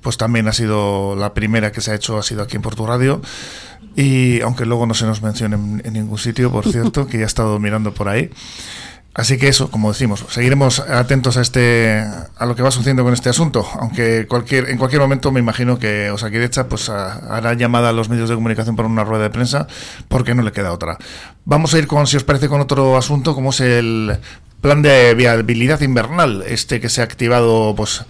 pues 0.00 0.16
también 0.16 0.46
ha 0.48 0.52
sido 0.52 1.16
la 1.16 1.34
primera 1.34 1.72
que 1.72 1.80
se 1.80 1.90
ha 1.90 1.94
hecho, 1.94 2.18
ha 2.18 2.22
sido 2.22 2.42
aquí 2.42 2.56
en 2.56 2.62
Porto 2.62 2.86
Radio. 2.86 3.20
Y 3.94 4.40
aunque 4.40 4.64
luego 4.64 4.86
no 4.86 4.94
se 4.94 5.04
nos 5.04 5.20
mencione 5.20 5.56
en, 5.56 5.82
en 5.84 5.92
ningún 5.92 6.18
sitio, 6.18 6.50
por 6.50 6.66
cierto, 6.70 7.06
que 7.06 7.18
ya 7.18 7.24
he 7.24 7.26
estado 7.26 7.58
mirando 7.58 7.92
por 7.92 8.08
ahí. 8.08 8.30
Así 9.14 9.36
que 9.36 9.48
eso, 9.48 9.70
como 9.70 9.92
decimos, 9.92 10.24
seguiremos 10.30 10.80
atentos 10.80 11.36
a 11.36 11.42
este 11.42 12.02
a 12.36 12.46
lo 12.46 12.56
que 12.56 12.62
va 12.62 12.70
sucediendo 12.70 13.04
con 13.04 13.12
este 13.12 13.28
asunto, 13.28 13.66
aunque 13.78 14.26
cualquier 14.26 14.70
en 14.70 14.78
cualquier 14.78 15.02
momento 15.02 15.30
me 15.30 15.40
imagino 15.40 15.78
que 15.78 16.10
Osakidecha 16.10 16.66
pues 16.66 16.88
hará 16.88 17.52
llamada 17.52 17.90
a 17.90 17.92
los 17.92 18.08
medios 18.08 18.30
de 18.30 18.36
comunicación 18.36 18.74
para 18.74 18.88
una 18.88 19.04
rueda 19.04 19.24
de 19.24 19.30
prensa 19.30 19.66
porque 20.08 20.34
no 20.34 20.40
le 20.40 20.52
queda 20.52 20.72
otra. 20.72 20.96
Vamos 21.44 21.74
a 21.74 21.78
ir 21.78 21.86
con 21.86 22.06
si 22.06 22.16
os 22.16 22.24
parece 22.24 22.48
con 22.48 22.62
otro 22.62 22.96
asunto 22.96 23.34
como 23.34 23.50
es 23.50 23.60
el 23.60 24.18
plan 24.62 24.80
de 24.80 25.12
viabilidad 25.12 25.82
invernal, 25.82 26.42
este 26.46 26.80
que 26.80 26.88
se 26.88 27.02
ha 27.02 27.04
activado 27.04 27.74
pues 27.76 28.06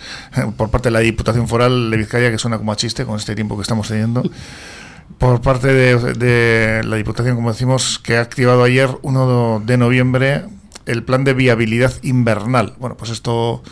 por 0.56 0.71
parte 0.71 0.88
de 0.88 0.92
la 0.92 1.00
Diputación 1.00 1.49
Foral 1.49 1.90
de 1.90 1.97
Vizcaya 1.97 2.30
que 2.30 2.38
suena 2.38 2.59
como 2.59 2.71
a 2.71 2.76
chiste 2.76 3.04
con 3.04 3.16
este 3.16 3.35
tiempo 3.35 3.56
que 3.56 3.62
estamos 3.62 3.88
teniendo 3.88 4.23
por 5.18 5.40
parte 5.40 5.68
de, 5.68 6.14
de, 6.14 6.85
la 6.85 6.97
Diputación, 6.97 7.37
como 7.37 7.52
decimos, 7.52 7.99
que 7.99 8.16
ha 8.16 8.23
activado 8.23 8.64
ayer, 8.64 8.88
1 9.02 9.62
de 9.64 9.76
noviembre, 9.76 10.47
el 10.86 11.04
plan 11.04 11.24
de 11.24 11.34
viabilidad 11.34 11.92
invernal. 12.02 12.74
Bueno, 12.78 12.96
pues 12.96 13.10
esto 13.10 13.62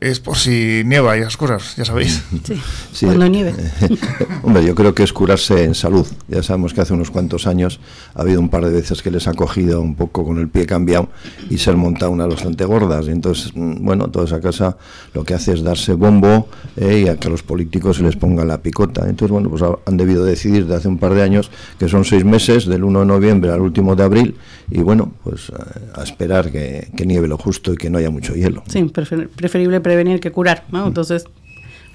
es 0.00 0.20
por 0.20 0.36
si 0.36 0.82
nieva 0.84 1.16
y 1.16 1.22
cosas, 1.36 1.76
ya 1.76 1.84
sabéis. 1.84 2.22
Sí, 2.46 2.60
sí. 2.92 3.06
cuando 3.06 3.28
nieve. 3.28 3.54
Hombre, 4.42 4.64
yo 4.64 4.74
creo 4.74 4.94
que 4.94 5.02
es 5.02 5.12
curarse 5.12 5.64
en 5.64 5.74
salud. 5.74 6.06
Ya 6.28 6.42
sabemos 6.42 6.74
que 6.74 6.80
hace 6.80 6.92
unos 6.92 7.10
cuantos 7.10 7.46
años 7.46 7.80
ha 8.14 8.22
habido 8.22 8.40
un 8.40 8.48
par 8.48 8.64
de 8.64 8.70
veces 8.70 9.02
que 9.02 9.10
les 9.10 9.26
ha 9.26 9.34
cogido 9.34 9.80
un 9.80 9.96
poco 9.96 10.24
con 10.24 10.38
el 10.38 10.48
pie 10.48 10.66
cambiado 10.66 11.08
y 11.50 11.58
se 11.58 11.70
han 11.70 11.78
montado 11.78 12.12
unas 12.12 12.28
bastante 12.28 12.64
gordas. 12.64 13.08
Y 13.08 13.10
entonces, 13.10 13.52
mm, 13.54 13.84
bueno, 13.84 14.08
toda 14.08 14.26
esa 14.26 14.40
casa 14.40 14.76
lo 15.14 15.24
que 15.24 15.34
hace 15.34 15.54
es 15.54 15.62
darse 15.62 15.94
bombo 15.94 16.48
eh, 16.76 17.02
y 17.04 17.08
a 17.08 17.16
que 17.16 17.26
a 17.26 17.30
los 17.30 17.42
políticos 17.42 17.96
se 17.96 18.02
les 18.02 18.16
ponga 18.16 18.44
la 18.44 18.62
picota. 18.62 19.08
Entonces, 19.08 19.32
bueno, 19.32 19.50
pues 19.50 19.62
han 19.62 19.96
debido 19.96 20.24
decidir 20.24 20.66
de 20.66 20.76
hace 20.76 20.88
un 20.88 20.98
par 20.98 21.14
de 21.14 21.22
años 21.22 21.50
que 21.78 21.88
son 21.88 22.04
seis 22.04 22.24
meses, 22.24 22.66
del 22.66 22.84
1 22.84 23.00
de 23.00 23.06
noviembre 23.06 23.50
al 23.50 23.60
último 23.60 23.96
de 23.96 24.04
abril, 24.04 24.36
y 24.70 24.80
bueno, 24.80 25.12
pues 25.24 25.50
a, 25.94 26.02
esperar 26.02 26.52
que, 26.52 26.88
que 26.96 27.06
nieve 27.06 27.28
lo 27.28 27.38
justo 27.38 27.72
y 27.72 27.76
que 27.76 27.90
no 27.90 27.98
haya 27.98 28.10
mucho 28.10 28.34
hielo. 28.34 28.62
Sí, 28.68 28.84
preferible 28.84 29.80
prevenir 29.86 30.18
que 30.18 30.32
curar, 30.32 30.64
¿no? 30.72 30.82
Mm. 30.82 30.88
Entonces 30.88 31.26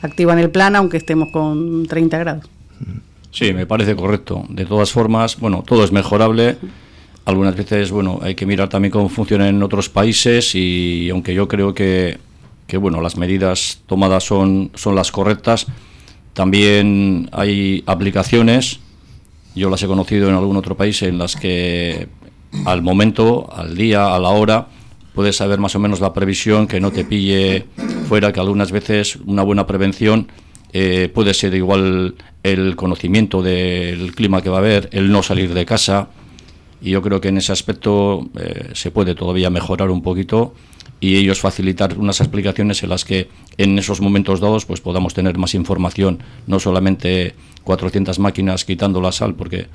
activan 0.02 0.40
el 0.40 0.50
plan 0.50 0.78
aunque 0.78 0.96
estemos 0.96 1.28
con 1.34 1.86
30 1.88 2.18
grados. 2.20 2.46
Sí, 3.32 3.52
me 3.52 3.66
parece 3.66 3.98
correcto. 3.98 4.46
De 4.48 4.66
todas 4.66 4.94
formas, 4.94 5.38
bueno, 5.38 5.62
todo 5.68 5.84
es 5.84 5.92
mejorable. 5.92 6.58
Algunas 7.26 7.54
veces, 7.54 7.92
bueno, 7.92 8.20
hay 8.22 8.34
que 8.34 8.46
mirar 8.46 8.70
también 8.70 8.94
cómo 8.94 9.10
funciona 9.10 9.50
en 9.50 9.62
otros 9.62 9.90
países 9.90 10.56
y 10.56 11.10
aunque 11.10 11.34
yo 11.34 11.50
creo 11.50 11.74
que, 11.74 12.18
que 12.66 12.78
bueno, 12.78 13.02
las 13.02 13.18
medidas 13.18 13.82
tomadas 13.88 14.24
son, 14.24 14.72
son 14.74 14.96
las 14.96 15.12
correctas, 15.12 15.68
también 16.34 17.30
hay 17.34 17.84
aplicaciones, 17.88 18.80
yo 19.54 19.70
las 19.70 19.84
he 19.84 19.88
conocido 19.88 20.30
en 20.30 20.36
algún 20.36 20.56
otro 20.56 20.78
país, 20.78 21.02
en 21.02 21.18
las 21.18 21.36
que 21.36 22.08
al 22.66 22.82
momento, 22.82 23.50
al 23.54 23.76
día, 23.76 24.16
a 24.16 24.20
la 24.20 24.30
hora, 24.30 24.68
puedes 25.14 25.38
saber 25.38 25.60
más 25.60 25.76
o 25.76 25.80
menos 25.80 26.00
la 26.00 26.14
previsión, 26.14 26.68
que 26.68 26.80
no 26.80 26.92
te 26.92 27.04
pille 27.04 27.66
fuera, 28.08 28.32
que 28.32 28.40
algunas 28.40 28.72
veces 28.72 29.18
una 29.26 29.44
buena 29.44 29.68
prevención 29.68 30.28
eh, 30.74 31.10
puede 31.14 31.34
ser 31.34 31.54
igual 31.54 32.16
el 32.44 32.76
conocimiento 32.76 33.42
del 33.42 34.16
clima 34.16 34.42
que 34.42 34.50
va 34.50 34.58
a 34.58 34.60
haber, 34.60 34.90
el 34.94 35.12
no 35.12 35.22
salir 35.22 35.54
de 35.54 35.66
casa, 35.66 36.10
y 36.82 36.92
yo 36.92 37.02
creo 37.02 37.22
que 37.22 37.28
en 37.28 37.38
ese 37.38 37.52
aspecto 37.52 38.28
eh, 38.40 38.70
se 38.74 38.90
puede 38.92 39.14
todavía 39.14 39.50
mejorar 39.50 39.92
un 39.92 40.02
poquito 40.02 40.54
y 41.00 41.16
ellos 41.16 41.40
facilitar 41.40 41.98
unas 41.98 42.22
explicaciones 42.22 42.82
en 42.84 42.90
las 42.90 43.06
que 43.06 43.28
en 43.58 43.78
esos 43.78 44.02
momentos 44.02 44.40
dados 44.40 44.66
pues 44.66 44.82
podamos 44.82 45.14
tener 45.14 45.38
más 45.38 45.54
información, 45.54 46.20
no 46.48 46.60
solamente 46.60 47.36
400 47.64 48.18
máquinas 48.20 48.66
quitando 48.66 49.02
la 49.02 49.12
sal, 49.12 49.36
porque 49.36 49.68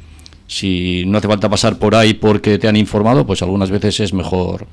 si 0.49 1.05
no 1.07 1.19
hace 1.19 1.29
falta 1.29 1.49
pasar 1.49 1.79
por 1.79 1.95
ahí 1.95 2.15
porque 2.15 2.59
te 2.59 2.69
han 2.69 2.77
informado, 2.77 3.27
pues 3.27 3.43
algunas 3.43 3.71
veces 3.71 4.01
es 4.01 4.13
mejor 4.13 4.67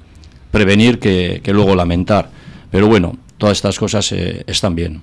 prevenir 0.54 1.00
que, 1.00 1.42
que 1.44 1.52
luego 1.52 1.76
lamentar. 1.76 2.30
Pero 2.70 2.88
bueno, 2.88 3.18
todas 3.40 3.58
estas 3.58 3.80
cosas 3.80 4.12
eh, 4.12 4.44
están 4.46 4.76
bien. 4.76 5.02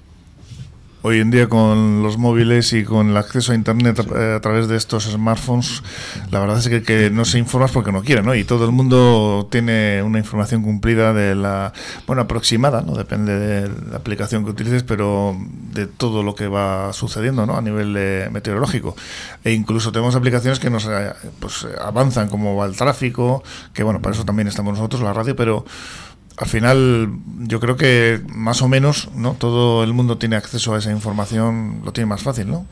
Hoy 1.03 1.21
en 1.21 1.31
día 1.31 1.49
con 1.49 2.03
los 2.03 2.19
móviles 2.19 2.75
y 2.75 2.85
con 2.85 3.09
el 3.09 3.17
acceso 3.17 3.53
a 3.53 3.55
Internet 3.55 4.01
a, 4.01 4.37
a 4.37 4.41
través 4.41 4.69
de 4.69 4.77
estos 4.77 5.05
smartphones, 5.05 5.83
la 6.31 6.41
verdad 6.41 6.59
es 6.59 6.69
que, 6.69 6.83
que, 6.83 7.09
no 7.09 7.25
se 7.25 7.39
informas 7.39 7.71
porque 7.71 7.91
no 7.91 8.03
quiere, 8.03 8.23
¿no? 8.23 8.35
Y 8.35 8.45
todo 8.45 8.67
el 8.67 8.73
mundo 8.73 9.49
tiene 9.51 10.03
una 10.03 10.19
información 10.19 10.63
cumplida 10.63 11.15
de 11.15 11.35
la, 11.35 11.73
bueno, 12.07 12.21
aproximada, 12.21 12.83
¿no? 12.83 12.95
Depende 12.95 13.35
de 13.35 13.71
la 13.91 13.97
aplicación 13.97 14.45
que 14.45 14.51
utilices, 14.51 14.83
pero 14.83 15.35
de 15.73 15.87
todo 15.87 16.23
lo 16.23 16.35
que 16.35 16.49
va 16.49 16.93
sucediendo, 16.93 17.47
¿no? 17.47 17.57
A 17.57 17.63
nivel 17.63 17.95
eh, 17.97 18.29
meteorológico. 18.31 18.95
E 19.43 19.53
incluso 19.53 19.93
tenemos 19.93 20.15
aplicaciones 20.17 20.59
que 20.59 20.69
nos 20.69 20.85
eh, 20.85 21.13
pues, 21.39 21.67
avanzan, 21.81 22.29
como 22.29 22.57
va 22.57 22.67
el 22.67 22.77
tráfico, 22.77 23.43
que 23.73 23.83
bueno, 23.85 24.03
para 24.03 24.15
eso 24.15 24.27
también 24.27 24.49
estamos 24.49 24.75
nosotros, 24.75 25.01
la 25.01 25.15
radio, 25.15 25.35
pero 25.35 25.65
al 26.41 26.49
final 26.49 27.11
yo 27.41 27.61
creo 27.61 27.77
que 27.77 28.21
más 28.35 28.63
o 28.63 28.69
menos 28.69 29.11
no 29.15 29.35
todo 29.35 29.85
el 29.85 29.93
mundo 29.93 30.17
tiene 30.17 30.37
acceso 30.37 30.75
a 30.75 30.79
esa 30.79 30.91
información 30.91 31.83
lo 31.85 31.93
tiene 31.93 32.07
más 32.07 32.23
fácil 32.23 32.51
no 32.51 32.67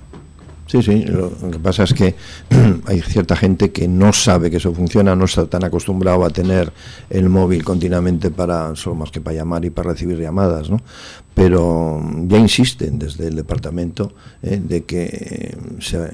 Sí, 0.67 0.83
sí, 0.83 1.03
lo, 1.07 1.31
que 1.51 1.59
pasa 1.59 1.85
es 1.85 1.95
que 1.95 2.15
hay 2.87 3.01
cierta 3.01 3.35
gente 3.37 3.73
que 3.73 3.89
no 3.89 4.13
sabe 4.13 4.51
que 4.51 4.59
eso 4.59 4.75
funciona, 4.75 5.17
no 5.17 5.25
está 5.25 5.47
tan 5.47 5.65
acostumbrado 5.65 6.27
a 6.27 6.29
tener 6.29 6.75
el 7.09 7.31
móvil 7.31 7.65
continuamente 7.65 8.31
para, 8.31 8.77
solo 8.77 8.97
más 8.97 9.11
que 9.11 9.23
para 9.23 9.37
llamar 9.37 9.65
y 9.65 9.71
para 9.71 9.93
recibir 9.93 10.19
llamadas, 10.19 10.69
¿no? 10.69 10.83
Pero 11.33 12.03
ya 12.27 12.37
insisten 12.37 12.99
desde 12.99 13.29
el 13.29 13.37
departamento 13.37 14.13
eh, 14.43 14.61
de 14.63 14.85
que 14.85 15.57
se 15.81 16.11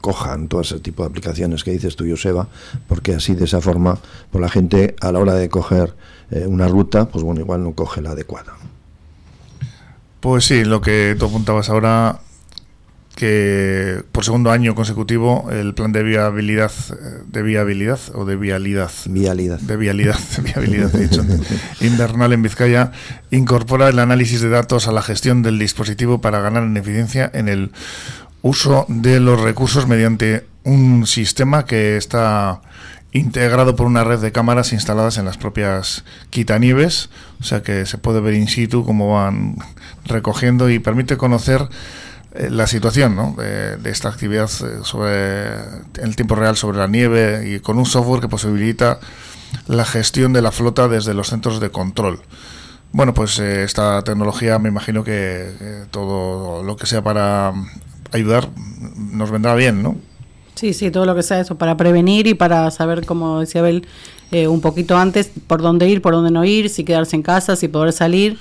cojan 0.00 0.48
todo 0.48 0.62
ese 0.62 0.80
tipo 0.80 1.04
de 1.04 1.10
aplicaciones 1.10 1.62
que 1.62 1.70
dices 1.70 1.94
tú, 1.94 2.06
Joseba, 2.08 2.48
porque 2.88 3.14
así 3.14 3.36
de 3.36 3.44
esa 3.44 3.60
forma, 3.60 4.00
pues 4.32 4.42
la 4.42 4.48
gente 4.48 4.96
a 5.00 5.12
la 5.12 5.20
hora 5.20 5.34
de 5.34 5.48
coger 5.48 5.94
eh, 6.30 6.46
una 6.46 6.68
ruta, 6.68 7.06
pues 7.06 7.24
bueno, 7.24 7.40
igual 7.40 7.62
no 7.62 7.72
coge 7.72 8.00
la 8.00 8.10
adecuada. 8.10 8.54
Pues 10.20 10.44
sí, 10.44 10.64
lo 10.64 10.80
que 10.80 11.14
tú 11.18 11.26
apuntabas 11.26 11.70
ahora, 11.70 12.20
que 13.14 14.02
por 14.12 14.24
segundo 14.24 14.50
año 14.50 14.74
consecutivo 14.74 15.48
el 15.50 15.72
plan 15.74 15.92
de 15.92 16.02
viabilidad, 16.02 16.72
de 17.28 17.42
viabilidad 17.42 18.00
o 18.14 18.24
de 18.24 18.36
vialidad, 18.36 18.90
vialidad. 19.06 19.60
de 19.60 19.76
vialidad, 19.76 20.18
viabilidad 20.42 20.94
he 20.94 21.08
dicho, 21.08 21.24
invernal 21.80 22.32
en 22.32 22.42
Vizcaya 22.42 22.92
incorpora 23.30 23.88
el 23.88 23.98
análisis 23.98 24.40
de 24.40 24.48
datos 24.48 24.88
a 24.88 24.92
la 24.92 25.02
gestión 25.02 25.42
del 25.42 25.58
dispositivo 25.58 26.20
para 26.20 26.40
ganar 26.40 26.64
en 26.64 26.76
eficiencia 26.76 27.30
en 27.32 27.48
el 27.48 27.70
uso 28.42 28.84
de 28.88 29.20
los 29.20 29.40
recursos 29.40 29.86
mediante 29.86 30.46
un 30.64 31.06
sistema 31.06 31.64
que 31.64 31.96
está 31.96 32.60
integrado 33.18 33.76
por 33.76 33.86
una 33.86 34.04
red 34.04 34.20
de 34.20 34.32
cámaras 34.32 34.72
instaladas 34.72 35.18
en 35.18 35.24
las 35.24 35.36
propias 35.38 36.04
quitanieves, 36.30 37.10
o 37.40 37.44
sea 37.44 37.62
que 37.62 37.86
se 37.86 37.98
puede 37.98 38.20
ver 38.20 38.34
in 38.34 38.48
situ 38.48 38.84
cómo 38.84 39.14
van 39.14 39.56
recogiendo 40.04 40.70
y 40.70 40.78
permite 40.78 41.16
conocer 41.16 41.68
eh, 42.34 42.50
la 42.50 42.66
situación 42.66 43.16
¿no? 43.16 43.34
de, 43.36 43.90
esta 43.90 44.08
actividad 44.08 44.50
eh, 44.50 44.80
sobre 44.82 45.54
en 46.02 46.14
tiempo 46.14 46.34
real 46.34 46.56
sobre 46.56 46.78
la 46.78 46.86
nieve 46.86 47.48
y 47.48 47.60
con 47.60 47.78
un 47.78 47.86
software 47.86 48.20
que 48.20 48.28
posibilita 48.28 48.98
la 49.66 49.84
gestión 49.84 50.32
de 50.32 50.42
la 50.42 50.52
flota 50.52 50.88
desde 50.88 51.14
los 51.14 51.28
centros 51.28 51.60
de 51.60 51.70
control. 51.70 52.20
Bueno, 52.92 53.14
pues 53.14 53.38
eh, 53.38 53.64
esta 53.64 54.02
tecnología 54.02 54.58
me 54.58 54.68
imagino 54.68 55.04
que 55.04 55.86
todo 55.90 56.62
lo 56.62 56.76
que 56.76 56.86
sea 56.86 57.02
para 57.02 57.52
ayudar 58.12 58.48
nos 58.96 59.30
vendrá 59.30 59.54
bien, 59.54 59.82
¿no? 59.82 59.96
Sí, 60.56 60.72
sí, 60.72 60.90
todo 60.90 61.04
lo 61.04 61.14
que 61.14 61.22
sea 61.22 61.40
eso, 61.40 61.56
para 61.56 61.76
prevenir 61.76 62.26
y 62.26 62.34
para 62.34 62.70
saber, 62.70 63.04
como 63.04 63.40
decía 63.40 63.60
Abel, 63.60 63.86
un 64.48 64.60
poquito 64.62 64.96
antes, 64.96 65.30
por 65.46 65.60
dónde 65.60 65.88
ir, 65.88 66.00
por 66.00 66.14
dónde 66.14 66.30
no 66.30 66.44
ir, 66.44 66.70
si 66.70 66.82
quedarse 66.82 67.14
en 67.14 67.22
casa, 67.22 67.56
si 67.56 67.68
poder 67.68 67.92
salir 67.92 68.38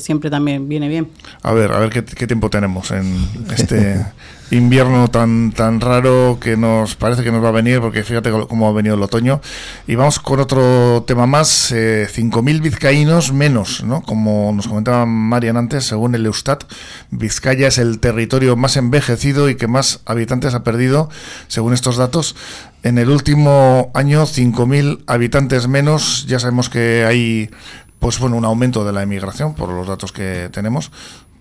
siempre 0.00 0.30
también 0.30 0.68
viene 0.68 0.88
bien. 0.88 1.08
A 1.42 1.52
ver, 1.52 1.72
a 1.72 1.78
ver 1.78 1.90
qué, 1.90 2.26
tiempo 2.26 2.50
tenemos 2.50 2.90
en 2.90 3.16
este 3.56 4.04
invierno 4.50 5.08
tan 5.08 5.52
tan 5.52 5.80
raro 5.80 6.38
que 6.40 6.56
nos 6.56 6.94
parece 6.94 7.22
que 7.22 7.32
nos 7.32 7.42
va 7.42 7.48
a 7.48 7.52
venir, 7.52 7.80
porque 7.80 8.02
fíjate 8.02 8.30
cómo 8.48 8.68
ha 8.68 8.72
venido 8.72 8.94
el 8.94 9.02
otoño. 9.02 9.40
Y 9.86 9.94
vamos 9.94 10.18
con 10.18 10.40
otro 10.40 11.04
tema 11.06 11.26
más, 11.26 11.72
eh, 11.72 12.08
5.000 12.12 12.60
vizcaínos 12.60 13.32
menos, 13.32 13.84
¿no? 13.84 14.02
Como 14.02 14.52
nos 14.54 14.68
comentaba 14.68 15.06
Marian 15.06 15.56
antes, 15.56 15.84
según 15.84 16.14
el 16.14 16.26
Eustat, 16.26 16.64
Vizcaya 17.10 17.68
es 17.68 17.78
el 17.78 18.00
territorio 18.00 18.56
más 18.56 18.76
envejecido 18.76 19.48
y 19.48 19.56
que 19.56 19.68
más 19.68 20.00
habitantes 20.04 20.54
ha 20.54 20.64
perdido, 20.64 21.08
según 21.48 21.72
estos 21.72 21.96
datos. 21.96 22.36
En 22.82 22.98
el 22.98 23.10
último 23.10 23.90
año, 23.94 24.26
5.000 24.26 25.02
habitantes 25.08 25.66
menos. 25.66 26.26
Ya 26.28 26.38
sabemos 26.38 26.68
que 26.68 27.04
hay 27.04 27.50
pues 27.98 28.18
bueno, 28.18 28.36
un 28.36 28.44
aumento 28.44 28.84
de 28.84 28.92
la 28.92 29.02
emigración 29.02 29.54
por 29.54 29.68
los 29.70 29.86
datos 29.86 30.12
que 30.12 30.48
tenemos, 30.52 30.90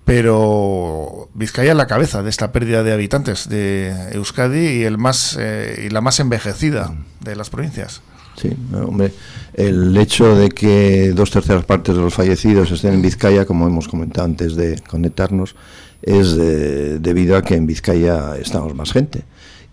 pero 0.06 1.30
Vizcaya 1.34 1.72
es 1.72 1.78
la 1.78 1.88
cabeza 1.88 2.22
de 2.22 2.30
esta 2.30 2.52
pérdida 2.52 2.84
de 2.84 2.94
habitantes 2.94 3.50
de 3.50 3.94
Euskadi 4.14 4.68
y 4.80 4.84
el 4.84 4.98
más 4.98 5.36
eh, 5.40 5.86
y 5.88 5.90
la 5.90 6.02
más 6.02 6.20
envejecida 6.20 6.94
de 7.22 7.36
las 7.36 7.50
provincias. 7.50 8.02
Sí, 8.36 8.50
hombre, 8.74 9.14
el 9.54 9.96
hecho 9.98 10.36
de 10.36 10.50
que 10.50 11.14
dos 11.14 11.32
terceras 11.32 11.64
partes 11.64 11.96
de 11.96 12.02
los 12.02 12.14
fallecidos 12.14 12.70
estén 12.70 12.94
en 12.94 13.02
Vizcaya, 13.02 13.46
como 13.46 13.66
hemos 13.66 13.88
comentado 13.88 14.26
antes 14.26 14.56
de 14.56 14.80
conectarnos, 14.88 15.56
es 16.02 16.36
debido 16.36 17.38
a 17.38 17.42
que 17.42 17.56
en 17.56 17.66
Vizcaya 17.66 18.36
estamos 18.38 18.76
más 18.76 18.92
gente 18.92 19.24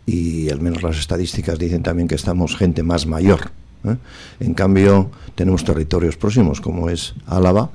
y 0.07 0.51
al 0.51 0.61
menos 0.61 0.83
las 0.83 0.99
estadísticas 0.99 1.59
dicen 1.59 1.83
también 1.83 2.09
que 2.09 2.15
estamos 2.15 2.57
gente 2.57 2.83
más 2.83 3.07
mayor. 3.07 3.51
¿Eh? 3.85 3.97
En 4.41 4.55
cambio, 4.55 5.11
tenemos 5.35 5.65
territorios 5.65 6.17
próximos, 6.17 6.61
como 6.61 6.91
es 6.91 7.15
Álava, 7.27 7.71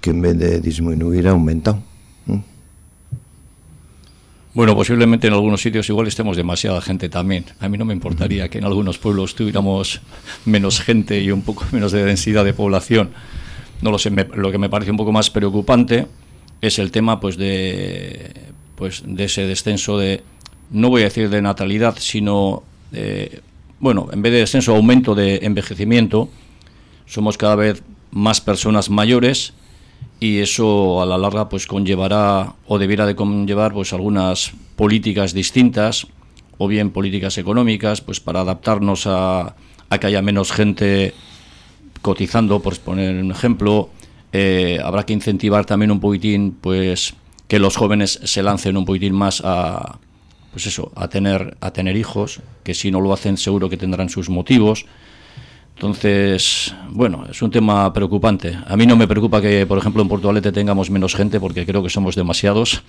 que 0.00 0.10
en 0.10 0.22
vez 0.22 0.38
de 0.38 0.60
disminuir 0.60 1.28
ha 1.28 1.32
aumentado. 1.32 1.82
¿eh? 2.28 2.40
Bueno, 4.54 4.74
posiblemente 4.74 5.28
en 5.28 5.34
algunos 5.34 5.60
sitios 5.60 5.88
igual 5.88 6.08
estemos 6.08 6.36
demasiada 6.36 6.80
gente 6.80 7.08
también. 7.08 7.44
A 7.60 7.68
mí 7.68 7.78
no 7.78 7.84
me 7.84 7.94
importaría 7.94 8.48
que 8.48 8.58
en 8.58 8.64
algunos 8.64 8.98
pueblos 8.98 9.34
tuviéramos 9.34 10.00
menos 10.44 10.80
gente 10.80 11.20
y 11.20 11.30
un 11.30 11.42
poco 11.42 11.64
menos 11.72 11.92
de 11.92 12.04
densidad 12.04 12.44
de 12.44 12.52
población. 12.52 13.10
No 13.82 13.90
lo 13.90 13.98
sé, 13.98 14.10
lo 14.10 14.50
que 14.50 14.58
me 14.58 14.68
parece 14.68 14.90
un 14.90 14.96
poco 14.96 15.12
más 15.12 15.30
preocupante 15.30 16.06
es 16.60 16.78
el 16.78 16.90
tema 16.90 17.20
pues 17.20 17.36
de 17.36 18.50
pues 18.76 19.02
de 19.06 19.24
ese 19.24 19.46
descenso 19.46 19.98
de 19.98 20.22
no 20.70 20.88
voy 20.88 21.02
a 21.02 21.04
decir 21.04 21.28
de 21.30 21.42
natalidad, 21.42 21.96
sino 21.98 22.62
de 22.90 23.42
bueno, 23.80 24.08
en 24.12 24.22
vez 24.22 24.32
de 24.32 24.38
descenso, 24.40 24.76
aumento 24.76 25.14
de 25.14 25.40
envejecimiento, 25.42 26.28
somos 27.06 27.36
cada 27.38 27.56
vez 27.56 27.82
más 28.10 28.40
personas 28.40 28.90
mayores 28.90 29.54
y 30.20 30.38
eso 30.38 31.00
a 31.00 31.06
la 31.06 31.16
larga 31.16 31.48
pues 31.48 31.66
conllevará 31.66 32.54
o 32.66 32.78
debiera 32.78 33.06
de 33.06 33.16
conllevar 33.16 33.72
pues 33.72 33.92
algunas 33.92 34.52
políticas 34.76 35.32
distintas 35.32 36.06
o 36.58 36.68
bien 36.68 36.90
políticas 36.90 37.38
económicas 37.38 38.02
pues 38.02 38.20
para 38.20 38.40
adaptarnos 38.40 39.06
a, 39.06 39.56
que 39.98 40.06
haya 40.06 40.20
menos 40.20 40.52
gente 40.52 41.14
cotizando 42.02 42.60
por 42.60 42.78
poner 42.78 43.22
un 43.22 43.30
ejemplo. 43.30 43.88
Eh, 44.32 44.78
habrá 44.84 45.04
que 45.04 45.14
incentivar 45.14 45.64
también 45.64 45.90
un 45.90 46.00
poquitín 46.00 46.52
pues 46.60 47.14
que 47.48 47.58
los 47.58 47.76
jóvenes 47.76 48.20
se 48.22 48.42
lancen 48.42 48.76
un 48.76 48.84
poquitín 48.84 49.14
más 49.14 49.42
a, 49.44 49.98
pues 50.52 50.66
eso, 50.66 50.92
a 50.96 51.08
tener, 51.08 51.56
a 51.60 51.72
tener 51.72 51.96
hijos, 51.96 52.40
que 52.64 52.74
si 52.74 52.90
no 52.90 53.00
lo 53.00 53.12
hacen 53.12 53.36
seguro 53.36 53.68
que 53.68 53.76
tendrán 53.76 54.08
sus 54.08 54.28
motivos. 54.28 54.86
Entonces, 55.74 56.74
bueno, 56.90 57.24
es 57.30 57.40
un 57.40 57.50
tema 57.50 57.90
preocupante. 57.92 58.58
A 58.66 58.76
mí 58.76 58.84
no 58.84 58.96
me 58.96 59.08
preocupa 59.08 59.40
que, 59.40 59.64
por 59.64 59.78
ejemplo, 59.78 60.02
en 60.02 60.08
Portugalete 60.08 60.52
tengamos 60.52 60.90
menos 60.90 61.14
gente, 61.14 61.40
porque 61.40 61.64
creo 61.64 61.82
que 61.82 61.88
somos 61.88 62.16
demasiados, 62.16 62.82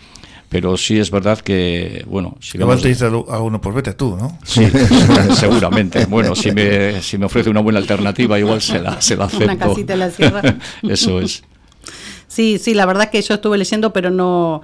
pero 0.49 0.75
sí 0.75 0.99
es 0.99 1.09
verdad 1.09 1.39
que, 1.39 2.03
bueno... 2.09 2.35
Si 2.41 2.57
Igual 2.57 2.81
te 2.81 2.89
dice 2.89 3.05
a 3.05 3.39
uno, 3.39 3.61
pues 3.61 3.75
vete 3.75 3.93
tú, 3.93 4.17
¿no? 4.17 4.37
Sí, 4.43 4.67
seguramente. 5.39 6.05
Bueno, 6.05 6.35
si 6.35 6.51
me, 6.51 7.01
si 7.01 7.17
me 7.17 7.27
ofrece 7.27 7.49
una 7.49 7.61
buena 7.61 7.79
alternativa, 7.79 8.37
igual 8.37 8.61
se 8.61 8.79
la, 8.79 8.99
se 8.99 9.15
la 9.15 9.25
acepto. 9.25 9.45
Una 9.45 9.57
casita 9.57 9.93
en 9.93 9.99
la 9.99 10.11
sierra. 10.11 10.41
Eso 10.83 11.21
es. 11.21 11.43
Sí, 12.27 12.59
sí, 12.59 12.73
la 12.73 12.85
verdad 12.85 13.09
que 13.09 13.21
yo 13.21 13.35
estuve 13.35 13.57
leyendo, 13.57 13.93
pero 13.93 14.09
no 14.09 14.61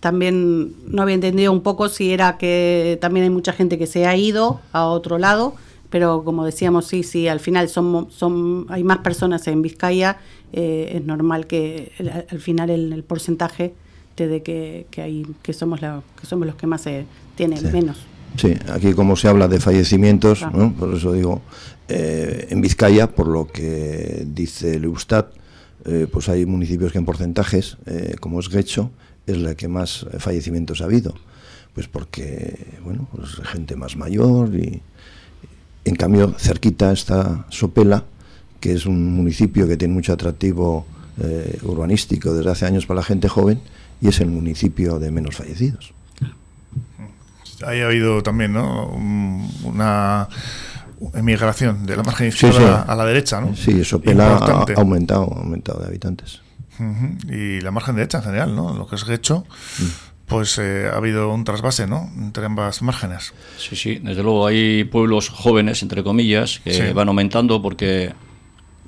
también 0.00 0.74
no 0.86 1.02
había 1.02 1.14
entendido 1.14 1.52
un 1.52 1.62
poco 1.62 1.88
si 1.88 2.12
era 2.12 2.38
que 2.38 2.98
también 3.00 3.24
hay 3.24 3.30
mucha 3.30 3.52
gente 3.52 3.78
que 3.78 3.86
se 3.86 4.06
ha 4.06 4.16
ido 4.16 4.60
a 4.72 4.86
otro 4.86 5.18
lado, 5.18 5.54
pero 5.90 6.24
como 6.24 6.44
decíamos, 6.44 6.86
sí, 6.86 7.02
sí, 7.02 7.28
al 7.28 7.40
final 7.40 7.68
son, 7.68 8.08
son, 8.10 8.66
hay 8.68 8.84
más 8.84 8.98
personas 8.98 9.46
en 9.46 9.62
Vizcaya, 9.62 10.18
eh, 10.52 10.92
es 10.94 11.04
normal 11.04 11.46
que 11.46 11.92
al 12.30 12.40
final 12.40 12.70
el, 12.70 12.92
el 12.92 13.04
porcentaje 13.04 13.74
te 14.14 14.26
de 14.26 14.42
que, 14.42 14.86
que, 14.90 15.02
hay, 15.02 15.26
que, 15.42 15.52
somos 15.52 15.82
la, 15.82 16.02
que 16.20 16.26
somos 16.26 16.46
los 16.46 16.56
que 16.56 16.66
más 16.66 16.80
se 16.82 17.04
tienen 17.36 17.70
menos. 17.70 17.98
Sí, 18.36 18.54
aquí 18.70 18.92
como 18.92 19.16
se 19.16 19.28
habla 19.28 19.48
de 19.48 19.60
fallecimientos, 19.60 20.44
por 20.78 20.94
eso 20.94 21.12
digo, 21.12 21.42
eh, 21.88 22.48
en 22.50 22.60
Vizcaya, 22.60 23.10
por 23.10 23.28
lo 23.28 23.46
que 23.46 24.24
dice 24.26 24.76
el 24.76 24.84
Eustat, 24.84 25.28
eh, 25.84 26.06
pues 26.10 26.28
hay 26.28 26.44
municipios 26.44 26.92
que 26.92 26.98
en 26.98 27.04
porcentajes, 27.04 27.78
como 28.20 28.40
es 28.40 28.48
Guecho, 28.48 28.90
es 29.26 29.38
la 29.38 29.54
que 29.54 29.68
más 29.68 30.06
fallecimientos 30.18 30.80
ha 30.80 30.84
habido. 30.84 31.14
Pues 31.74 31.88
porque, 31.88 32.78
bueno, 32.82 33.08
pues 33.14 33.34
gente 33.44 33.76
más 33.76 33.96
mayor 33.96 34.54
y 34.54 34.80
en 35.84 35.94
cambio 35.96 36.34
cerquita 36.38 36.92
está 36.92 37.46
Sopela, 37.50 38.04
que 38.60 38.72
es 38.72 38.86
un 38.86 39.14
municipio 39.14 39.68
que 39.68 39.76
tiene 39.76 39.94
mucho 39.94 40.12
atractivo 40.12 40.86
eh, 41.22 41.58
urbanístico 41.62 42.34
desde 42.34 42.50
hace 42.50 42.66
años 42.66 42.86
para 42.86 43.00
la 43.00 43.04
gente 43.04 43.28
joven 43.28 43.60
y 44.00 44.08
es 44.08 44.20
el 44.20 44.28
municipio 44.28 44.98
de 44.98 45.10
menos 45.10 45.36
fallecidos. 45.36 45.92
Ahí 47.64 47.80
ha 47.80 47.86
habido 47.86 48.22
también, 48.22 48.52
¿no? 48.52 48.88
Una 49.64 50.28
emigración 51.14 51.86
de 51.86 51.96
la 51.96 52.02
margen 52.02 52.28
izquierda 52.28 52.82
a 52.82 52.94
la 52.94 53.04
derecha, 53.04 53.40
¿no? 53.40 53.54
Sí, 53.54 53.84
Sopela 53.84 54.36
ha 54.36 54.64
aumentado, 54.76 55.32
ha 55.34 55.40
aumentado 55.40 55.80
de 55.80 55.86
habitantes. 55.86 56.40
Y 57.28 57.60
la 57.60 57.70
margen 57.70 57.96
derecha 57.96 58.18
en 58.18 58.24
general, 58.24 58.54
¿no? 58.54 58.74
Lo 58.74 58.86
que 58.86 58.96
es 58.96 59.04
Guecho, 59.04 59.44
mm. 59.78 59.84
pues 60.26 60.58
eh, 60.58 60.88
ha 60.92 60.96
habido 60.96 61.32
un 61.32 61.44
trasvase, 61.44 61.86
¿no? 61.86 62.10
Entre 62.16 62.44
ambas 62.44 62.82
márgenes. 62.82 63.34
Sí, 63.58 63.76
sí, 63.76 64.00
desde 64.02 64.22
luego 64.22 64.46
hay 64.46 64.84
pueblos 64.84 65.28
jóvenes, 65.28 65.82
entre 65.82 66.02
comillas, 66.02 66.60
que 66.64 66.92
van 66.92 67.08
aumentando 67.08 67.62
porque, 67.62 68.12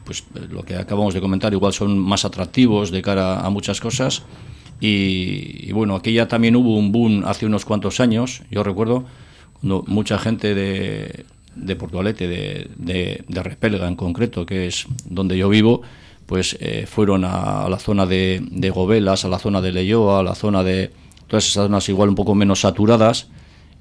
pues 0.04 0.24
lo 0.50 0.62
que 0.64 0.76
acabamos 0.76 1.14
de 1.14 1.20
comentar, 1.20 1.52
igual 1.52 1.72
son 1.72 1.98
más 1.98 2.24
atractivos 2.24 2.90
de 2.90 3.02
cara 3.02 3.40
a 3.40 3.50
muchas 3.50 3.80
cosas. 3.80 4.22
Y, 4.80 5.72
bueno, 5.72 5.96
aquí 5.96 6.12
ya 6.12 6.28
también 6.28 6.54
hubo 6.54 6.76
un 6.76 6.92
boom 6.92 7.24
hace 7.26 7.46
unos 7.46 7.64
cuantos 7.64 7.98
años, 8.00 8.42
yo 8.50 8.62
recuerdo, 8.62 9.04
cuando 9.54 9.84
mucha 9.88 10.18
gente 10.18 10.54
de, 10.54 11.24
de 11.56 11.76
Portugalete, 11.76 12.28
de, 12.28 12.70
de, 12.76 13.24
de 13.26 13.42
Repelga 13.42 13.88
en 13.88 13.96
concreto, 13.96 14.46
que 14.46 14.68
es 14.68 14.86
donde 15.04 15.36
yo 15.36 15.48
vivo, 15.48 15.82
pues 16.28 16.58
eh, 16.60 16.84
fueron 16.86 17.24
a, 17.24 17.66
la 17.70 17.78
zona 17.78 18.04
de, 18.04 18.46
de, 18.50 18.68
Gobelas, 18.68 19.24
a 19.24 19.28
la 19.28 19.38
zona 19.38 19.62
de 19.62 19.72
Leyoa, 19.72 20.20
a 20.20 20.22
la 20.22 20.34
zona 20.34 20.62
de 20.62 20.90
todas 21.26 21.44
esas 21.44 21.64
zonas 21.64 21.88
igual 21.88 22.10
un 22.10 22.14
poco 22.14 22.34
menos 22.34 22.60
saturadas 22.60 23.28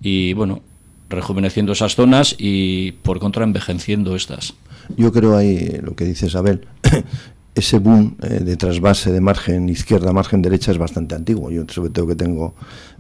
y 0.02 0.32
bueno, 0.32 0.62
rejuveneciendo 1.10 1.74
esas 1.74 1.96
zonas 1.96 2.36
y 2.38 2.94
por 3.04 3.20
contra 3.20 3.44
envejeciendo 3.44 4.16
estas. 4.16 4.54
Yo 4.96 5.12
creo 5.12 5.36
ahí 5.36 5.78
lo 5.84 5.94
que 5.94 6.06
dice 6.06 6.28
Isabel, 6.28 6.66
ese 7.54 7.80
boom 7.80 8.16
eh, 8.24 8.40
de 8.40 8.56
trasvase 8.56 9.12
de 9.12 9.20
margen 9.20 9.68
izquierda, 9.68 10.14
margen 10.14 10.42
derecha 10.42 10.72
es 10.72 10.78
bastante 10.78 11.16
antiguo. 11.16 11.52
Yo 11.52 11.66
sobre 11.68 11.90
todo 11.90 12.08
que 12.08 12.16
tengo 12.16 12.56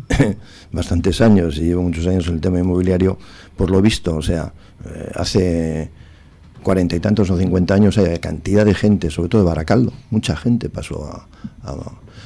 bastantes 0.74 1.22
años 1.22 1.58
y 1.58 1.62
llevo 1.62 1.84
muchos 1.84 2.06
años 2.06 2.28
en 2.28 2.36
el 2.36 2.42
tema 2.42 2.60
inmobiliario, 2.60 3.18
por 3.56 3.72
lo 3.72 3.82
visto, 3.82 4.14
o 4.18 4.22
sea, 4.22 4.52
eh, 4.86 5.12
hace 5.16 5.90
cuarenta 6.68 6.98
y 6.98 7.00
tantos 7.00 7.30
o 7.30 7.38
cincuenta 7.38 7.76
años 7.76 7.98
hay 7.98 8.20
cantidad 8.20 8.66
de 8.66 8.76
gente, 8.76 9.10
sobre 9.10 9.30
todo 9.30 9.42
de 9.42 9.48
Baracaldo, 9.48 9.94
mucha 10.10 10.36
gente 10.36 10.68
pasó 10.68 11.26
a, 11.64 11.76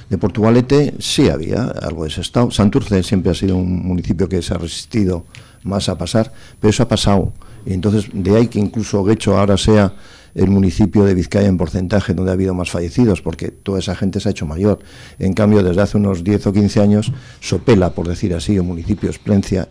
de 0.10 0.18
Portugalete 0.18 0.96
sí 0.98 1.30
había 1.30 1.66
algo 1.66 2.06
de 2.06 2.10
ese 2.10 2.22
estado. 2.22 2.50
Santurce 2.50 3.04
siempre 3.04 3.32
ha 3.32 3.36
sido 3.36 3.56
un 3.56 3.86
municipio 3.86 4.28
que 4.28 4.42
se 4.42 4.56
ha 4.56 4.58
resistido 4.58 5.26
más 5.62 5.90
a 5.90 5.98
pasar, 6.00 6.34
pero 6.60 6.72
eso 6.72 6.82
ha 6.82 6.88
pasado. 6.88 7.34
Y 7.68 7.74
entonces 7.74 8.10
de 8.12 8.36
ahí 8.36 8.48
que 8.48 8.58
incluso 8.58 9.04
Guecho 9.04 9.38
ahora 9.38 9.58
sea 9.58 9.94
el 10.34 10.50
municipio 10.50 11.04
de 11.04 11.14
Vizcaya 11.14 11.48
en 11.48 11.58
porcentaje 11.58 12.16
donde 12.16 12.32
ha 12.32 12.34
habido 12.34 12.56
más 12.56 12.72
fallecidos, 12.72 13.22
porque 13.22 13.50
toda 13.50 13.78
esa 13.78 13.96
gente 13.96 14.20
se 14.20 14.30
ha 14.30 14.32
hecho 14.32 14.48
mayor. 14.48 14.80
En 15.20 15.34
cambio, 15.34 15.62
desde 15.62 15.84
hace 15.84 15.98
unos 15.98 16.24
10 16.24 16.48
o 16.48 16.54
15 16.54 16.80
años, 16.82 17.14
Sopela, 17.42 17.92
por 17.92 18.08
decir 18.08 18.34
así, 18.34 18.58
o 18.58 18.64
municipio 18.64 19.08
Esplencia, 19.08 19.70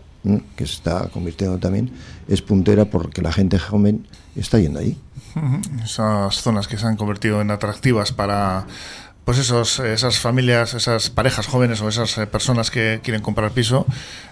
que 0.55 0.65
se 0.65 0.75
está 0.75 1.09
convirtiendo 1.09 1.57
también, 1.57 1.91
es 2.29 2.41
puntera 2.41 2.85
porque 2.85 3.21
la 3.21 3.33
gente 3.33 3.59
joven 3.59 4.07
está 4.35 4.59
yendo 4.59 4.79
allí. 4.79 4.97
Esas 5.83 6.35
zonas 6.41 6.67
que 6.67 6.77
se 6.77 6.85
han 6.85 6.95
convertido 6.95 7.41
en 7.41 7.51
atractivas 7.51 8.11
para 8.11 8.65
pues 9.25 9.37
esos, 9.37 9.79
esas 9.79 10.19
familias, 10.19 10.73
esas 10.73 11.09
parejas 11.09 11.47
jóvenes 11.47 11.81
o 11.81 11.89
esas 11.89 12.17
eh, 12.17 12.27
personas 12.27 12.71
que 12.71 13.01
quieren 13.03 13.21
comprar 13.21 13.51
piso 13.51 13.85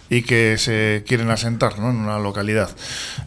y 0.09 0.23
que 0.23 0.57
se 0.57 1.03
quieren 1.07 1.29
asentar 1.29 1.73
en 1.77 1.83
una 1.83 2.17
localidad. 2.17 2.69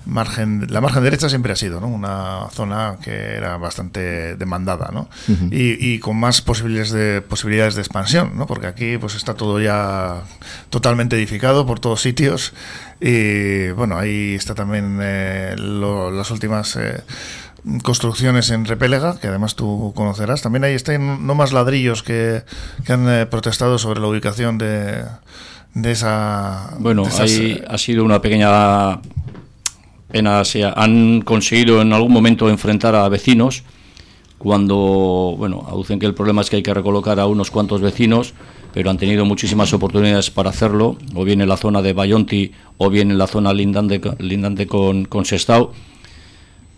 Margen, 0.05 0.67
la 0.71 0.81
margen 0.81 1.05
derecha 1.05 1.29
siempre 1.29 1.53
ha 1.53 1.57
sido 1.57 1.79
una 1.79 2.49
zona 2.51 2.97
que 3.03 3.13
era 3.13 3.57
bastante 3.57 4.37
demandada 4.37 4.91
¿no? 4.93 5.09
y, 5.51 5.99
con 6.01 6.17
más 6.17 6.43
posibilidades 6.43 6.91
de, 6.91 7.23
posibilidades 7.23 7.77
de 7.77 7.83
expansión, 7.83 8.33
¿no? 8.35 8.47
porque 8.47 8.67
aquí 8.67 8.99
pues 8.99 9.15
está 9.15 9.35
todo 9.35 9.61
ya 9.61 10.23
totalmente 10.71 11.15
edificado 11.15 11.67
por 11.67 11.79
todos 11.79 12.03
sitios 12.03 12.53
y 13.01 13.71
bueno, 13.71 13.97
ahí 13.97 14.35
está 14.35 14.55
también 14.55 14.99
eh, 15.01 15.55
las 15.57 16.31
últimas... 16.31 16.77
Eh, 16.77 17.01
construcciones 17.83 18.51
en 18.51 18.65
Repélega, 18.65 19.19
que 19.21 19.29
además 19.29 19.55
tú 19.55 19.93
conocerás. 19.95 20.43
También 20.43 20.65
ahí 20.65 20.75
están 20.75 21.27
no 21.27 21.35
más 21.35 21.53
ladrillos 21.53 22.03
que, 22.03 22.43
han 22.89 23.09
eh, 23.09 23.27
protestado 23.27 23.79
sobre 23.79 24.01
la 24.01 24.09
ubicación 24.09 24.59
de, 24.59 25.05
de 25.75 25.93
esa... 25.93 26.75
Bueno, 26.79 27.05
ahí 27.19 27.59
eh, 27.61 27.65
ha 27.69 27.79
sido 27.79 28.05
una 28.05 28.21
pequeña 28.21 29.01
pena. 30.11 30.45
Se 30.45 30.65
han 30.65 31.23
conseguido 31.23 31.81
en 31.83 31.93
algún 31.93 32.13
momento 32.13 32.49
enfrentar 32.49 32.95
a 32.95 33.09
vecinos 33.09 33.63
cuando, 34.39 35.37
bueno, 35.39 35.65
aducen 35.69 36.01
que 36.01 36.07
el 36.07 36.15
problema 36.15 36.43
es 36.43 36.51
que 36.51 36.57
hay 36.57 36.63
que 36.65 36.75
recolocar 36.75 37.21
a 37.21 37.27
unos 37.27 37.53
cuantos 37.53 37.81
vecinos, 37.81 38.35
pero 38.75 38.91
han 38.91 38.99
tenido 38.99 39.25
muchísimas 39.25 39.73
oportunidades 39.73 40.33
para 40.33 40.51
hacerlo, 40.51 40.97
o 41.15 41.23
bien 41.23 41.41
en 41.41 41.49
la 41.49 41.57
zona 41.57 41.81
de 41.81 41.93
Bayonti 41.93 42.51
o 42.77 42.91
bien 42.91 43.13
en 43.13 43.19
la 43.19 43.29
zona 43.29 43.53
lindante, 43.53 44.01
lindante 44.19 44.67
con, 44.67 45.05
con 45.05 45.25
Sestao 45.25 45.73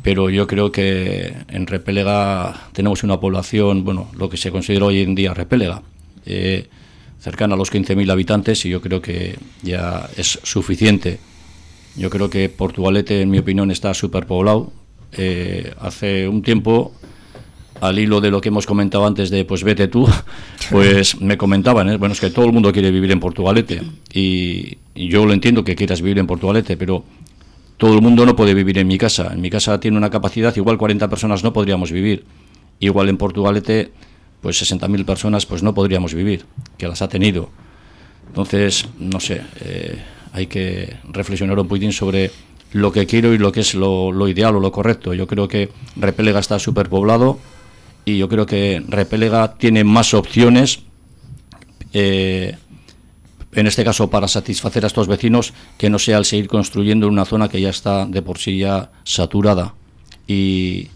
pero 0.04 0.28
yo 0.28 0.46
creo 0.46 0.70
que 0.70 1.34
en 1.48 1.66
Repélega 1.66 2.68
tenemos 2.74 3.02
una 3.04 3.18
población, 3.18 3.84
bueno, 3.84 4.10
lo 4.18 4.28
que 4.28 4.36
se 4.36 4.52
considera 4.52 4.84
hoy 4.84 5.00
en 5.00 5.14
día 5.14 5.32
Repélega, 5.32 5.80
eh, 6.26 6.68
cercana 7.18 7.54
a 7.54 7.56
los 7.56 7.72
15.000 7.72 8.12
habitantes 8.12 8.66
y 8.66 8.68
yo 8.68 8.82
creo 8.82 9.00
que 9.00 9.38
ya 9.62 10.06
es 10.18 10.38
suficiente. 10.42 11.20
Yo 11.96 12.10
creo 12.10 12.28
que 12.28 12.50
Portugalete, 12.50 13.22
en 13.22 13.30
mi 13.30 13.38
opinión, 13.38 13.70
está 13.70 13.94
superpoblado. 13.94 14.74
Eh, 15.12 15.72
hace 15.80 16.28
un 16.28 16.42
tiempo, 16.42 16.92
al 17.80 17.98
hilo 17.98 18.20
de 18.20 18.30
lo 18.30 18.42
que 18.42 18.50
hemos 18.50 18.66
comentado 18.66 19.06
antes 19.06 19.30
de 19.30 19.46
pues 19.46 19.64
vete 19.64 19.88
tú, 19.88 20.06
pues 20.70 21.18
me 21.22 21.38
comentaban, 21.38 21.88
¿eh? 21.88 21.96
bueno, 21.96 22.12
es 22.12 22.20
que 22.20 22.28
todo 22.28 22.44
el 22.44 22.52
mundo 22.52 22.72
quiere 22.72 22.90
vivir 22.90 23.10
en 23.10 23.20
Portugalete 23.20 23.80
y, 24.12 24.76
y 24.94 25.08
yo 25.08 25.24
lo 25.24 25.32
entiendo 25.32 25.64
que 25.64 25.74
quieras 25.74 26.02
vivir 26.02 26.18
en 26.18 26.26
Portugalete, 26.26 26.76
pero 26.76 27.04
todo 27.76 27.94
el 27.94 28.02
mundo 28.02 28.24
no 28.24 28.37
puede 28.37 28.54
vivir 28.54 28.78
en 28.78 28.87
mi 28.87 28.98
casa. 28.98 29.32
En 29.32 29.40
mi 29.40 29.50
casa 29.50 29.80
tiene 29.80 29.96
una 29.96 30.10
capacidad, 30.10 30.54
igual 30.56 30.78
40 30.78 31.08
personas 31.08 31.42
no 31.42 31.52
podríamos 31.52 31.90
vivir. 31.90 32.24
Igual 32.80 33.08
en 33.08 33.16
Portugalete, 33.16 33.92
pues 34.40 34.60
60.000 34.62 35.04
personas 35.04 35.46
pues 35.46 35.62
no 35.62 35.74
podríamos 35.74 36.14
vivir, 36.14 36.44
que 36.76 36.88
las 36.88 37.02
ha 37.02 37.08
tenido. 37.08 37.50
Entonces, 38.28 38.87
no 38.98 39.20
sé, 39.20 39.42
eh, 39.60 39.98
hay 40.32 40.46
que 40.46 40.96
reflexionar 41.10 41.58
un 41.58 41.68
poquitín 41.68 41.92
sobre 41.92 42.30
lo 42.72 42.90
que 42.90 43.06
quiero 43.06 43.32
y 43.32 43.38
lo 43.38 43.52
que 43.52 43.60
es 43.60 43.74
lo, 43.74 44.28
ideal 44.28 44.56
o 44.56 44.60
lo 44.60 44.72
correcto. 44.72 45.14
Yo 45.14 45.26
creo 45.26 45.46
que 45.46 45.70
Repélega 45.96 46.40
está 46.40 46.58
superpoblado 46.58 47.38
y 48.04 48.18
yo 48.18 48.28
creo 48.28 48.44
que 48.44 48.82
Repélega 48.88 49.54
tiene 49.54 49.84
más 49.84 50.12
opciones 50.12 50.80
eh, 51.92 52.56
en 53.54 53.66
este 53.66 53.84
caso 53.84 54.10
para 54.10 54.28
satisfacer 54.28 54.84
a 54.84 54.88
estos 54.88 55.06
vecinos, 55.06 55.52
que 55.78 55.90
no 55.90 55.98
sea 55.98 56.18
el 56.18 56.24
seguir 56.24 56.48
construyendo 56.48 57.06
en 57.06 57.12
una 57.12 57.24
zona 57.24 57.48
que 57.48 57.60
ya 57.60 57.70
está 57.70 58.06
de 58.06 58.22
por 58.22 58.38
sí 58.38 58.58
ya 58.58 58.90
saturada. 59.04 59.74
Y 60.26 60.88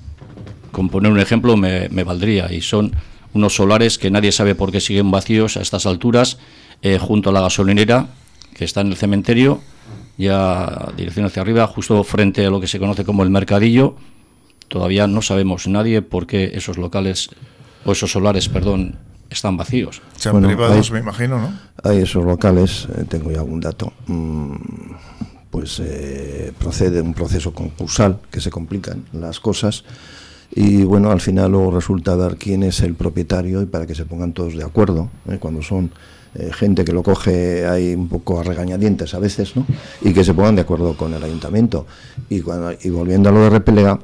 con 0.73 0.88
poner 0.88 1.12
un 1.12 1.21
ejemplo 1.21 1.57
me, 1.57 1.88
valdría, 1.88 2.53
y 2.53 2.61
son 2.61 2.92
unos 3.35 3.55
solares 3.55 3.99
que 3.99 4.11
nadie 4.11 4.33
sabe 4.33 4.55
por 4.55 4.73
qué 4.73 4.81
siguen 4.81 5.11
vacíos 5.11 5.57
a 5.57 5.61
estas 5.61 5.87
alturas, 5.87 6.38
eh, 6.83 6.99
junto 6.99 7.31
a 7.31 7.33
la 7.33 7.40
gasolinera, 7.40 8.09
que 8.55 8.64
está 8.64 8.81
en 8.81 8.88
el 8.88 8.97
cementerio, 8.97 9.61
ya 10.16 10.92
dirección 10.97 11.27
hacia 11.27 11.42
arriba, 11.42 11.66
justo 11.66 12.03
frente 12.05 12.44
a 12.44 12.51
lo 12.51 12.61
que 12.61 12.66
se 12.66 12.79
conoce 12.79 13.05
como 13.05 13.23
el 13.23 13.31
mercadillo. 13.31 13.97
Todavía 14.66 15.07
no 15.07 15.23
sabemos 15.23 15.66
nadie 15.68 16.03
por 16.03 16.27
qué 16.27 16.53
esos 16.55 16.77
locales, 16.77 17.31
o 17.85 17.92
esos 17.92 18.11
solares, 18.11 18.49
perdón, 18.49 18.99
están 19.31 19.57
vacíos. 19.57 20.03
Sean 20.17 20.43
privados, 20.43 20.91
me 20.91 21.01
imagino, 21.01 21.38
¿no? 21.38 21.53
Hay 21.83 21.99
esos 21.99 22.25
locales, 22.25 22.88
eh, 22.97 23.05
tengo 23.09 23.31
ya 23.31 23.41
algún 23.41 23.61
dato, 23.61 23.93
mm, 24.07 24.53
pues 25.51 25.81
eh, 25.81 26.53
procede 26.59 27.01
un 27.01 27.14
proceso 27.14 27.53
concursal 27.53 28.19
que 28.31 28.41
se 28.41 28.51
complican 28.51 29.05
las 29.12 29.41
cosas 29.41 29.85
y 30.55 30.83
bueno, 30.85 31.11
al 31.11 31.21
final 31.21 31.53
luego 31.53 31.71
resulta 31.71 32.17
ver 32.17 32.37
quién 32.37 32.62
es 32.62 32.81
el 32.81 32.95
propietario 32.95 33.62
y 33.62 33.67
para 33.67 33.87
que 33.87 33.95
se 33.95 34.05
pongan 34.05 34.33
todos 34.33 34.55
de 34.55 34.64
acuerdo, 34.64 35.11
¿eh? 35.29 35.38
cuando 35.38 35.62
son 35.62 35.91
gente 36.53 36.85
que 36.85 36.93
lo 36.93 37.03
coge 37.03 37.67
ahí 37.67 37.95
un 37.95 38.09
poco 38.09 38.38
a 38.38 38.45
regañadientes 38.45 39.12
a 39.14 39.19
veces, 39.19 39.57
¿no? 39.57 39.67
Y 40.03 40.12
que 40.12 40.23
se 40.23 40.35
pongan 40.35 40.55
de 40.55 40.61
acuerdo 40.61 40.97
con 40.97 41.12
el 41.12 41.25
ayuntamiento. 41.25 41.87
Y, 42.29 42.43
cuando, 42.43 42.75
y 42.81 42.91
volviendo 42.91 43.31
a 43.31 43.33
lo 43.33 43.41
de 43.41 43.51
Repelega, 43.51 43.99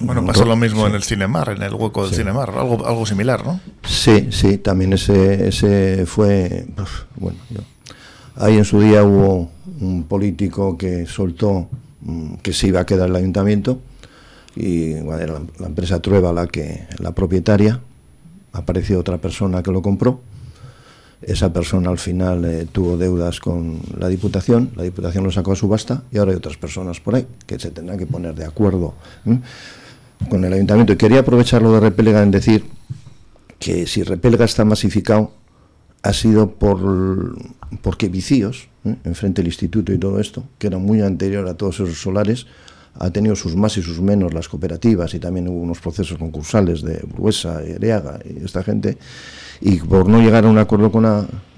bueno, 0.00 0.24
pasa 0.24 0.44
lo 0.44 0.56
mismo 0.56 0.86
en 0.86 0.94
el 0.94 1.02
Cinemar, 1.02 1.50
en 1.50 1.62
el 1.62 1.74
hueco 1.74 2.04
del 2.04 2.14
Cinemar, 2.14 2.50
algo, 2.50 2.86
algo 2.86 3.04
similar, 3.06 3.44
¿no? 3.44 3.60
Sí, 3.84 4.28
sí, 4.30 4.58
también 4.58 4.92
ese, 4.92 5.48
ese 5.48 6.06
fue, 6.06 6.66
bueno, 7.16 7.38
ahí 8.36 8.56
en 8.56 8.64
su 8.64 8.80
día 8.80 9.02
hubo 9.02 9.50
un 9.80 10.04
político 10.04 10.76
que 10.76 11.06
soltó 11.06 11.68
mm, 12.00 12.34
que 12.36 12.52
se 12.52 12.68
iba 12.68 12.80
a 12.80 12.86
quedar 12.86 13.08
el 13.08 13.16
ayuntamiento 13.16 13.80
y 14.54 14.94
bueno, 14.94 15.18
era 15.18 15.40
la, 15.58 15.66
empresa 15.66 16.00
Trueba 16.00 16.32
la 16.32 16.46
que 16.46 16.86
la 16.98 17.12
propietaria, 17.12 17.80
apareció 18.52 18.98
otra 18.98 19.18
persona 19.18 19.62
que 19.62 19.70
lo 19.70 19.82
compró. 19.82 20.20
Esa 21.20 21.52
persona 21.52 21.90
al 21.90 21.98
final 21.98 22.44
eh, 22.44 22.66
tuvo 22.70 22.96
deudas 22.96 23.40
con 23.40 23.80
la 23.98 24.08
Diputación, 24.08 24.70
la 24.76 24.84
Diputación 24.84 25.24
lo 25.24 25.32
sacó 25.32 25.52
a 25.52 25.56
subasta 25.56 26.02
y 26.12 26.18
ahora 26.18 26.30
hay 26.30 26.36
otras 26.36 26.56
personas 26.56 27.00
por 27.00 27.16
ahí 27.16 27.26
que 27.44 27.58
se 27.58 27.72
tendrán 27.72 27.98
que 27.98 28.06
poner 28.06 28.36
de 28.36 28.44
acuerdo 28.44 28.94
con 30.28 30.44
el 30.44 30.52
ayuntamiento. 30.52 30.92
Y 30.92 30.96
quería 30.96 31.20
aprovecharlo 31.20 31.72
de 31.72 31.80
Repelga 31.80 32.22
en 32.22 32.30
decir 32.30 32.64
que 33.58 33.86
si 33.86 34.02
Repelga 34.02 34.44
está 34.44 34.64
masificado 34.64 35.32
ha 36.02 36.12
sido 36.12 36.52
por 36.52 37.36
porque 37.82 38.08
Vicíos, 38.08 38.68
¿eh? 38.84 38.96
enfrente 39.04 39.42
del 39.42 39.48
instituto 39.48 39.92
y 39.92 39.98
todo 39.98 40.20
esto, 40.20 40.44
que 40.58 40.68
era 40.68 40.78
muy 40.78 41.02
anterior 41.02 41.46
a 41.48 41.54
todos 41.54 41.80
esos 41.80 42.00
solares, 42.00 42.46
ha 42.98 43.10
tenido 43.10 43.36
sus 43.36 43.56
más 43.56 43.76
y 43.76 43.82
sus 43.82 44.00
menos 44.00 44.34
las 44.34 44.48
cooperativas 44.48 45.14
y 45.14 45.18
también 45.18 45.48
hubo 45.48 45.60
unos 45.60 45.80
procesos 45.80 46.18
concursales 46.18 46.82
de 46.82 47.00
Bruesa 47.06 47.62
y 47.66 47.72
Areaga 47.72 48.18
y 48.24 48.44
esta 48.44 48.62
gente 48.62 48.98
y 49.60 49.78
por 49.78 50.08
no 50.08 50.20
llegar 50.20 50.44
a 50.44 50.48
un 50.48 50.58
acuerdo 50.58 50.90
con, 50.92 51.04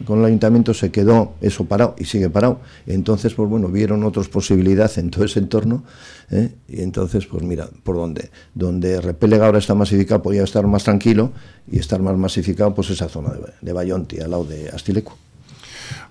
con 0.05 0.21
el 0.21 0.25
ayuntamiento 0.25 0.73
se 0.73 0.91
quedó 0.91 1.35
eso 1.41 1.65
parado 1.65 1.95
y 1.99 2.05
sigue 2.05 2.31
parado. 2.31 2.61
Entonces, 2.87 3.35
pues 3.35 3.49
bueno, 3.49 3.69
vieron 3.69 4.05
otras 4.05 4.29
posibilidades 4.29 4.99
en 4.99 5.11
todo 5.11 5.25
ese 5.25 5.39
entorno 5.39 5.85
¿eh? 6.31 6.55
y 6.69 6.83
entonces, 6.83 7.27
pues 7.27 7.43
mira, 7.43 7.69
por 7.83 7.97
dónde, 7.97 8.31
donde 8.55 9.01
Repelega 9.01 9.47
ahora 9.47 9.59
está 9.59 9.75
masificado, 9.75 10.23
podía 10.23 10.45
estar 10.45 10.67
más 10.67 10.85
tranquilo 10.85 11.33
y 11.71 11.79
estar 11.79 12.01
más 12.01 12.17
masificado, 12.17 12.75
pues 12.75 12.91
esa 12.91 13.09
zona 13.09 13.31
de, 13.31 13.41
de 13.61 13.73
Bayonti, 13.73 14.21
al 14.21 14.31
lado 14.31 14.45
de 14.45 14.71
Astileco. 14.71 15.17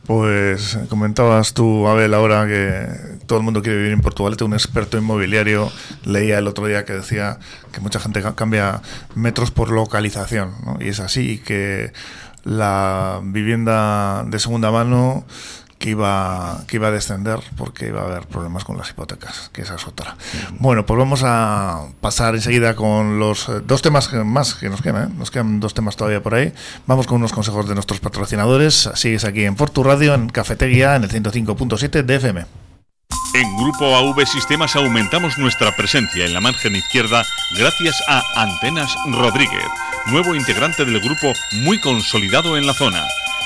Pues 0.06 0.80
comentabas 0.90 1.54
tú, 1.54 1.88
Abel, 1.88 2.14
ahora 2.14 2.48
que 2.48 3.20
todo 3.28 3.38
el 3.38 3.46
mundo 3.46 3.62
quiere 3.62 3.78
vivir 3.78 3.94
en 3.94 4.02
Portugalete. 4.02 4.44
Un 4.44 4.54
experto 4.54 4.98
inmobiliario 4.98 5.72
leía 6.04 6.40
el 6.40 6.48
otro 6.48 6.66
día 6.66 6.84
que 6.86 6.94
decía 6.94 7.38
que 7.72 7.80
mucha 7.80 8.00
gente 8.00 8.24
cambia 8.36 8.82
metros 9.14 9.52
por 9.52 9.72
localización, 9.72 10.54
¿no? 10.66 10.78
y 10.80 10.90
es 10.90 11.00
así, 11.00 11.38
que 11.38 11.94
la 12.44 13.20
vivienda 13.24 14.24
de 14.26 14.40
segunda 14.40 14.72
mano 14.72 15.26
que 15.80 15.92
iba, 15.92 16.62
que 16.68 16.76
iba 16.76 16.90
a 16.90 16.92
descender 16.92 17.40
porque 17.58 17.88
iba 17.88 18.02
a 18.02 18.06
haber 18.06 18.28
problemas 18.28 18.66
con 18.66 18.78
las 18.78 18.90
hipotecas, 18.90 19.50
que 19.54 19.62
esa 19.62 19.76
es 19.76 19.88
otra. 19.88 20.18
Bueno, 20.60 20.86
pues 20.86 21.00
vamos 21.00 21.22
a 21.24 21.88
pasar 22.02 22.36
enseguida 22.36 22.76
con 22.76 23.18
los 23.18 23.48
eh, 23.48 23.62
dos 23.66 23.82
temas 23.82 24.14
más 24.14 24.56
que 24.56 24.70
nos 24.70 24.82
quedan, 24.82 25.04
¿eh? 25.10 25.14
nos 25.18 25.32
quedan 25.32 25.62
dos 25.62 25.74
temas 25.74 25.96
todavía 25.96 26.22
por 26.22 26.36
ahí. 26.36 26.54
Vamos 26.86 27.08
con 27.08 27.18
unos 27.18 27.32
consejos 27.32 27.68
de 27.68 27.76
nuestros 27.76 28.02
patrocinadores. 28.02 28.90
Sigues 28.94 29.24
aquí 29.24 29.46
en 29.46 29.56
Fortu 29.56 29.84
Radio, 29.84 30.14
en 30.14 30.28
Cafetería, 30.28 30.96
en 30.98 31.06
el 31.06 31.10
105.7 31.10 32.04
de 32.04 32.16
FM. 32.16 32.46
En 33.34 33.58
Grupo 33.58 33.96
AV 33.96 34.26
Sistemas 34.26 34.76
aumentamos 34.76 35.38
nuestra 35.38 35.74
presencia 35.76 36.26
en 36.26 36.34
la 36.34 36.42
margen 36.42 36.76
izquierda 36.76 37.24
gracias 37.58 37.96
a 38.08 38.24
Antenas 38.36 38.94
Rodríguez, 39.06 39.66
nuevo 40.08 40.36
integrante 40.36 40.84
del 40.84 41.00
grupo 41.00 41.32
muy 41.64 41.80
consolidado 41.80 42.58
en 42.58 42.66
la 42.66 42.74
zona 42.74 43.06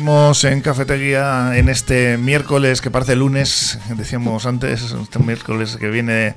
Seguimos 0.00 0.44
en 0.44 0.62
cafetería 0.62 1.58
en 1.58 1.68
este 1.68 2.16
miércoles 2.16 2.80
que 2.80 2.90
parece 2.90 3.16
lunes, 3.16 3.78
decíamos 3.98 4.46
antes, 4.46 4.80
este 4.92 5.18
miércoles 5.18 5.76
que 5.76 5.90
viene, 5.90 6.36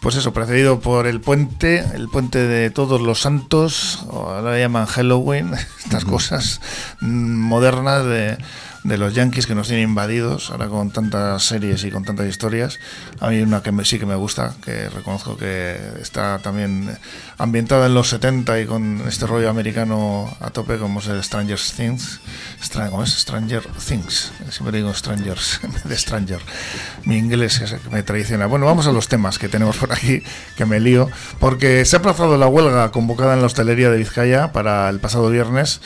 pues 0.00 0.16
eso, 0.16 0.32
precedido 0.32 0.80
por 0.80 1.06
el 1.06 1.20
puente, 1.20 1.84
el 1.94 2.08
puente 2.08 2.38
de 2.38 2.70
todos 2.70 3.00
los 3.00 3.20
santos, 3.20 4.04
o 4.08 4.30
ahora 4.30 4.58
llaman 4.58 4.86
Halloween, 4.86 5.52
estas 5.84 6.04
cosas 6.04 6.60
mm, 7.00 7.36
modernas 7.36 8.04
de 8.04 8.38
de 8.84 8.98
los 8.98 9.14
Yankees 9.14 9.46
que 9.46 9.54
nos 9.54 9.68
tienen 9.68 9.90
invadidos, 9.90 10.50
ahora 10.50 10.68
con 10.68 10.90
tantas 10.90 11.44
series 11.44 11.84
y 11.84 11.90
con 11.90 12.04
tantas 12.04 12.26
historias. 12.26 12.80
A 13.20 13.28
mí 13.28 13.40
una 13.40 13.62
que 13.62 13.70
me, 13.70 13.84
sí 13.84 13.98
que 13.98 14.06
me 14.06 14.16
gusta, 14.16 14.54
que 14.64 14.88
reconozco 14.88 15.36
que 15.36 15.78
está 16.00 16.38
también 16.40 16.98
ambientada 17.38 17.86
en 17.86 17.94
los 17.94 18.08
70 18.08 18.60
y 18.60 18.66
con 18.66 19.02
este 19.06 19.26
rollo 19.26 19.48
americano 19.50 20.36
a 20.40 20.50
tope 20.50 20.78
como 20.78 21.00
es 21.00 21.06
el 21.06 21.22
Stranger 21.22 21.58
Things. 21.76 22.20
¿Cómo 22.90 23.04
es? 23.04 23.10
Stranger 23.10 23.62
Things. 23.86 24.32
Siempre 24.50 24.78
digo 24.78 24.92
Strangers, 24.94 25.60
de 25.84 25.96
Stranger. 25.96 26.40
Mi 27.04 27.18
inglés 27.18 27.60
es 27.60 27.74
que 27.74 27.90
me 27.90 28.02
traiciona. 28.02 28.46
Bueno, 28.46 28.66
vamos 28.66 28.86
a 28.86 28.92
los 28.92 29.08
temas 29.08 29.38
que 29.38 29.48
tenemos 29.48 29.76
por 29.76 29.92
aquí, 29.92 30.22
que 30.56 30.64
me 30.64 30.80
lío, 30.80 31.08
porque 31.38 31.84
se 31.84 31.96
ha 31.96 31.98
aplazado 32.00 32.36
la 32.36 32.46
huelga 32.46 32.90
convocada 32.90 33.34
en 33.34 33.40
la 33.40 33.46
hostelería 33.46 33.90
de 33.90 33.98
Vizcaya 33.98 34.52
para 34.52 34.88
el 34.88 34.98
pasado 35.00 35.30
viernes. 35.30 35.80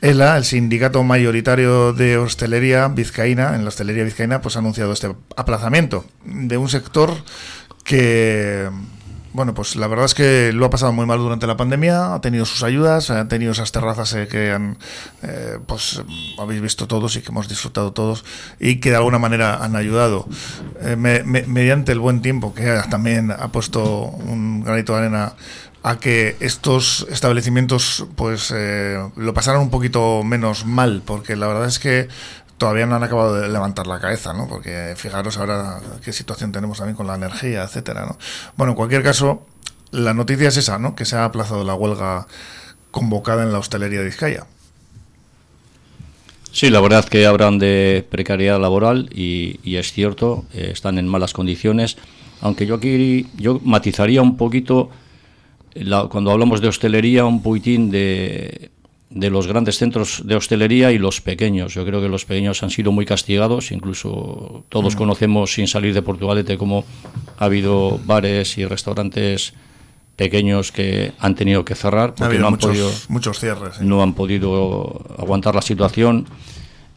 ELA, 0.00 0.36
el 0.36 0.44
sindicato 0.44 1.02
mayoritario 1.02 1.92
de 1.92 2.18
hostelería 2.18 2.88
vizcaína, 2.88 3.54
en 3.54 3.62
la 3.62 3.68
hostelería 3.68 4.04
vizcaína, 4.04 4.40
pues 4.40 4.56
ha 4.56 4.58
anunciado 4.58 4.92
este 4.92 5.14
aplazamiento 5.36 6.04
de 6.24 6.56
un 6.56 6.68
sector 6.68 7.14
que, 7.82 8.68
bueno, 9.32 9.54
pues 9.54 9.76
la 9.76 9.86
verdad 9.86 10.04
es 10.04 10.14
que 10.14 10.52
lo 10.52 10.66
ha 10.66 10.70
pasado 10.70 10.92
muy 10.92 11.06
mal 11.06 11.18
durante 11.18 11.46
la 11.46 11.56
pandemia, 11.56 12.14
ha 12.14 12.20
tenido 12.20 12.44
sus 12.44 12.62
ayudas, 12.62 13.10
ha 13.10 13.28
tenido 13.28 13.52
esas 13.52 13.72
terrazas 13.72 14.12
eh, 14.14 14.28
que 14.28 14.50
han, 14.50 14.76
eh, 15.22 15.58
pues 15.66 16.02
habéis 16.38 16.60
visto 16.60 16.86
todos 16.86 17.16
y 17.16 17.22
que 17.22 17.28
hemos 17.30 17.48
disfrutado 17.48 17.92
todos 17.92 18.24
y 18.58 18.80
que 18.80 18.90
de 18.90 18.96
alguna 18.96 19.18
manera 19.18 19.64
han 19.64 19.76
ayudado. 19.76 20.26
Eh, 20.80 20.96
mediante 20.96 21.92
el 21.92 22.00
buen 22.00 22.22
tiempo 22.22 22.52
que 22.54 22.80
también 22.90 23.30
ha 23.30 23.48
puesto 23.48 23.82
un 23.84 24.62
granito 24.64 24.92
de 24.92 24.98
arena 24.98 25.34
a 25.86 26.00
que 26.00 26.36
estos 26.40 27.06
establecimientos 27.10 28.06
pues 28.16 28.52
eh, 28.52 28.98
lo 29.14 29.34
pasaran 29.34 29.60
un 29.60 29.70
poquito 29.70 30.24
menos 30.24 30.66
mal, 30.66 31.00
porque 31.06 31.36
la 31.36 31.46
verdad 31.46 31.68
es 31.68 31.78
que 31.78 32.08
todavía 32.58 32.86
no 32.86 32.96
han 32.96 33.04
acabado 33.04 33.36
de 33.36 33.48
levantar 33.48 33.86
la 33.86 34.00
cabeza, 34.00 34.32
¿no? 34.32 34.48
Porque 34.48 34.94
fijaros 34.96 35.38
ahora 35.38 35.78
qué 36.04 36.12
situación 36.12 36.50
tenemos 36.50 36.78
también 36.78 36.96
con 36.96 37.06
la 37.06 37.14
energía, 37.14 37.62
etcétera, 37.62 38.04
¿no? 38.04 38.18
Bueno, 38.56 38.72
en 38.72 38.76
cualquier 38.76 39.04
caso, 39.04 39.46
la 39.92 40.12
noticia 40.12 40.48
es 40.48 40.56
esa, 40.56 40.80
¿no? 40.80 40.96
Que 40.96 41.04
se 41.04 41.14
ha 41.14 41.24
aplazado 41.24 41.62
la 41.62 41.74
huelga 41.74 42.26
convocada 42.90 43.44
en 43.44 43.52
la 43.52 43.60
hostelería 43.60 44.00
de 44.00 44.06
Vizcaya. 44.06 44.44
Sí, 46.50 46.68
la 46.68 46.80
verdad 46.80 47.04
que 47.04 47.26
hablan 47.26 47.60
de 47.60 48.04
precariedad 48.10 48.60
laboral 48.60 49.08
y, 49.14 49.76
es 49.76 49.92
cierto, 49.92 50.46
eh, 50.52 50.70
están 50.72 50.98
en 50.98 51.06
malas 51.06 51.32
condiciones, 51.32 51.96
aunque 52.40 52.66
yo 52.66 52.74
aquí 52.74 53.28
yo 53.36 53.60
matizaría 53.62 54.20
un 54.20 54.36
poquito 54.36 54.90
cuando 56.08 56.30
hablamos 56.30 56.60
de 56.60 56.68
hostelería, 56.68 57.24
un 57.24 57.42
poquitín 57.42 57.90
de, 57.90 58.70
de 59.10 59.30
los 59.30 59.46
grandes 59.46 59.78
centros 59.78 60.22
de 60.24 60.34
hostelería 60.36 60.92
y 60.92 60.98
los 60.98 61.20
pequeños. 61.20 61.74
Yo 61.74 61.84
creo 61.84 62.00
que 62.00 62.08
los 62.08 62.24
pequeños 62.24 62.62
han 62.62 62.70
sido 62.70 62.92
muy 62.92 63.06
castigados, 63.06 63.72
incluso 63.72 64.64
todos 64.68 64.94
mm. 64.94 64.98
conocemos 64.98 65.52
sin 65.52 65.68
salir 65.68 65.94
de 65.94 66.02
Portugalete 66.02 66.58
cómo 66.58 66.84
ha 67.38 67.44
habido 67.44 67.98
bares 68.04 68.58
y 68.58 68.64
restaurantes 68.64 69.54
pequeños 70.16 70.72
que 70.72 71.12
han 71.18 71.34
tenido 71.34 71.64
que 71.64 71.74
cerrar 71.74 72.14
porque 72.14 72.38
no 72.38 72.48
han 72.48 72.56
podido 72.56 72.90
muchos 73.08 73.38
cierres 73.38 73.80
no 73.82 74.02
han 74.02 74.14
podido 74.14 75.04
aguantar 75.18 75.54
la 75.54 75.60
situación 75.60 76.26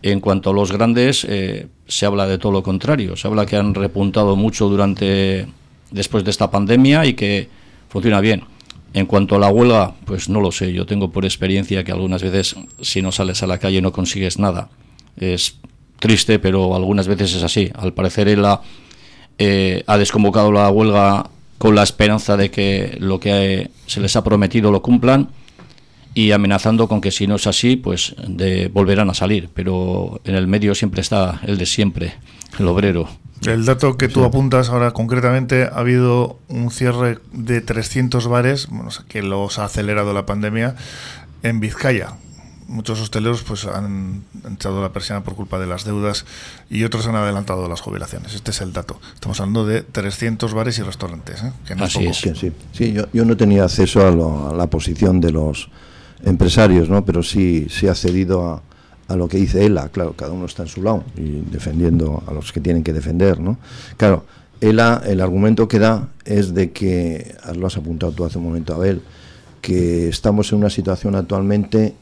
en 0.02 0.22
cuanto 0.22 0.52
a 0.52 0.54
los 0.54 0.72
grandes 0.72 1.26
eh, 1.28 1.68
se 1.86 2.06
habla 2.06 2.26
de 2.28 2.38
todo 2.38 2.54
lo 2.54 2.63
contrario 2.63 3.18
se 3.18 3.28
habla 3.28 3.46
que 3.46 3.58
han 3.58 3.76
repuntado 3.76 4.38
mucho 4.38 4.70
durante 4.70 5.48
después 5.92 6.24
de 6.24 6.32
esta 6.32 6.50
pandemia 6.50 7.06
y 7.06 7.13
que 7.13 7.50
funciona 7.89 8.22
bien 8.22 8.44
en 8.93 9.06
cuanto 9.06 9.36
a 9.36 9.39
la 9.39 9.49
huelga, 9.49 9.93
pues 10.06 10.30
no 10.30 10.41
lo 10.41 10.52
sé. 10.52 10.73
Yo 10.73 10.86
tengo 10.86 11.12
por 11.12 11.25
experiencia 11.25 11.84
que 11.84 11.91
algunas 11.91 12.23
veces 12.23 12.56
si 12.82 13.02
no 13.02 13.12
sales 13.12 13.43
a 13.43 13.47
la 13.47 13.60
calle 13.60 13.82
no 13.82 13.91
consigues 13.91 14.39
nada. 14.39 14.69
Es 15.17 15.58
triste, 15.99 16.39
pero 16.39 16.75
algunas 16.75 17.08
veces 17.08 17.36
es 17.36 17.43
así. 17.43 17.71
Al 17.75 17.93
parecer 17.93 18.28
él 18.28 18.43
ha, 18.45 18.62
eh, 19.38 19.84
desconvocado 19.97 20.52
la 20.52 20.69
huelga 20.69 21.30
con 21.58 21.75
la 21.75 21.84
esperanza 21.84 22.38
de 22.38 22.49
que 22.49 22.97
lo 22.99 23.19
que 23.19 23.69
se 23.86 23.99
les 23.99 24.15
ha 24.15 24.23
prometido 24.23 24.71
lo 24.71 24.82
cumplan 24.82 25.30
y 26.13 26.32
amenazando 26.32 26.88
con 26.88 27.02
que 27.02 27.12
si 27.12 27.28
no 27.28 27.36
es 27.36 27.47
así, 27.47 27.75
pues 27.75 28.15
de, 28.28 28.69
volverán 28.69 29.10
a 29.10 29.13
salir. 29.13 29.49
Pero 29.54 30.21
en 30.23 30.36
el 30.36 30.47
medio 30.47 30.73
siempre 30.73 31.02
está 31.02 31.41
el 31.45 31.58
de 31.58 31.65
siempre, 31.65 32.13
el 32.58 32.68
obrero. 32.68 33.10
El 33.46 33.66
dato 33.66 33.96
que 33.96 34.10
tú 34.10 34.26
apuntas 34.26 34.70
ahora 34.70 34.92
concretamente, 34.92 35.64
ha 35.64 35.78
habido 35.78 36.40
un 36.50 36.72
cierre 36.72 37.20
de 37.32 37.62
300 37.62 38.28
bares, 38.28 38.68
bueno, 38.68 38.90
que 39.08 39.22
los 39.22 39.60
ha 39.60 39.66
acelerado 39.66 40.14
la 40.14 40.26
pandemia, 40.26 40.76
en 41.44 41.60
Vizcaya. 41.60 42.16
Muchos 42.68 43.00
hosteleros 43.00 43.42
pues 43.44 43.66
han 43.66 44.24
echado 44.54 44.82
la 44.82 44.90
persiana 44.90 45.24
por 45.24 45.36
culpa 45.36 45.58
de 45.58 45.66
las 45.66 45.86
deudas 45.86 46.26
y 46.70 46.84
otros 46.84 47.08
han 47.08 47.16
adelantado 47.16 47.68
las 47.68 47.82
jubilaciones. 47.82 48.36
Este 48.36 48.52
es 48.52 48.62
el 48.62 48.74
dato. 48.74 49.00
Estamos 49.16 49.40
hablando 49.40 49.66
de 49.66 49.82
300 49.82 50.54
bares 50.54 50.78
y 50.78 50.84
restaurantes. 50.84 51.42
¿eh? 51.42 51.52
Que 51.66 51.76
no 51.76 51.86
Así 51.86 52.06
es, 52.06 52.18
sí. 52.18 52.52
sí 52.74 52.94
yo, 52.94 53.06
yo, 53.12 53.26
no 53.26 53.38
tenía 53.38 53.64
acceso 53.64 54.02
a, 54.06 54.50
a, 54.50 54.54
la 54.54 54.68
posición 54.68 55.20
de 55.20 55.32
los 55.32 55.70
empresarios, 56.24 56.90
¿no? 56.90 57.06
pero 57.06 57.24
sí, 57.24 57.68
sí 57.72 57.88
ha 57.88 57.96
cedido 57.96 58.48
a, 58.48 58.62
a 59.10 59.15
lo 59.15 59.28
que 59.28 59.38
dice 59.38 59.65
ELA, 59.65 59.89
claro, 59.89 60.13
cada 60.13 60.32
uno 60.32 60.45
está 60.45 60.63
en 60.63 60.69
su 60.69 60.84
lado 60.84 61.04
y 61.17 61.41
defendiendo 61.52 62.24
a 62.28 62.32
los 62.32 62.54
que 62.54 62.62
tienen 62.62 62.84
que 62.84 62.93
defender, 62.93 63.39
¿no? 63.39 63.58
Claro, 63.98 64.24
ELA, 64.62 65.02
el 65.06 65.19
argumento 65.19 65.67
que 65.67 65.80
da 65.80 66.10
es 66.26 66.54
de 66.54 66.72
que, 66.72 67.36
lo 67.56 67.67
has 67.67 67.76
apuntado 67.76 68.12
tú 68.12 68.24
hace 68.24 68.38
un 68.38 68.45
momento, 68.45 68.76
Abel, 68.76 69.02
que 69.62 70.08
estamos 70.08 70.52
en 70.52 70.60
una 70.60 70.69
situación 70.69 71.15
actualmente 71.15 71.95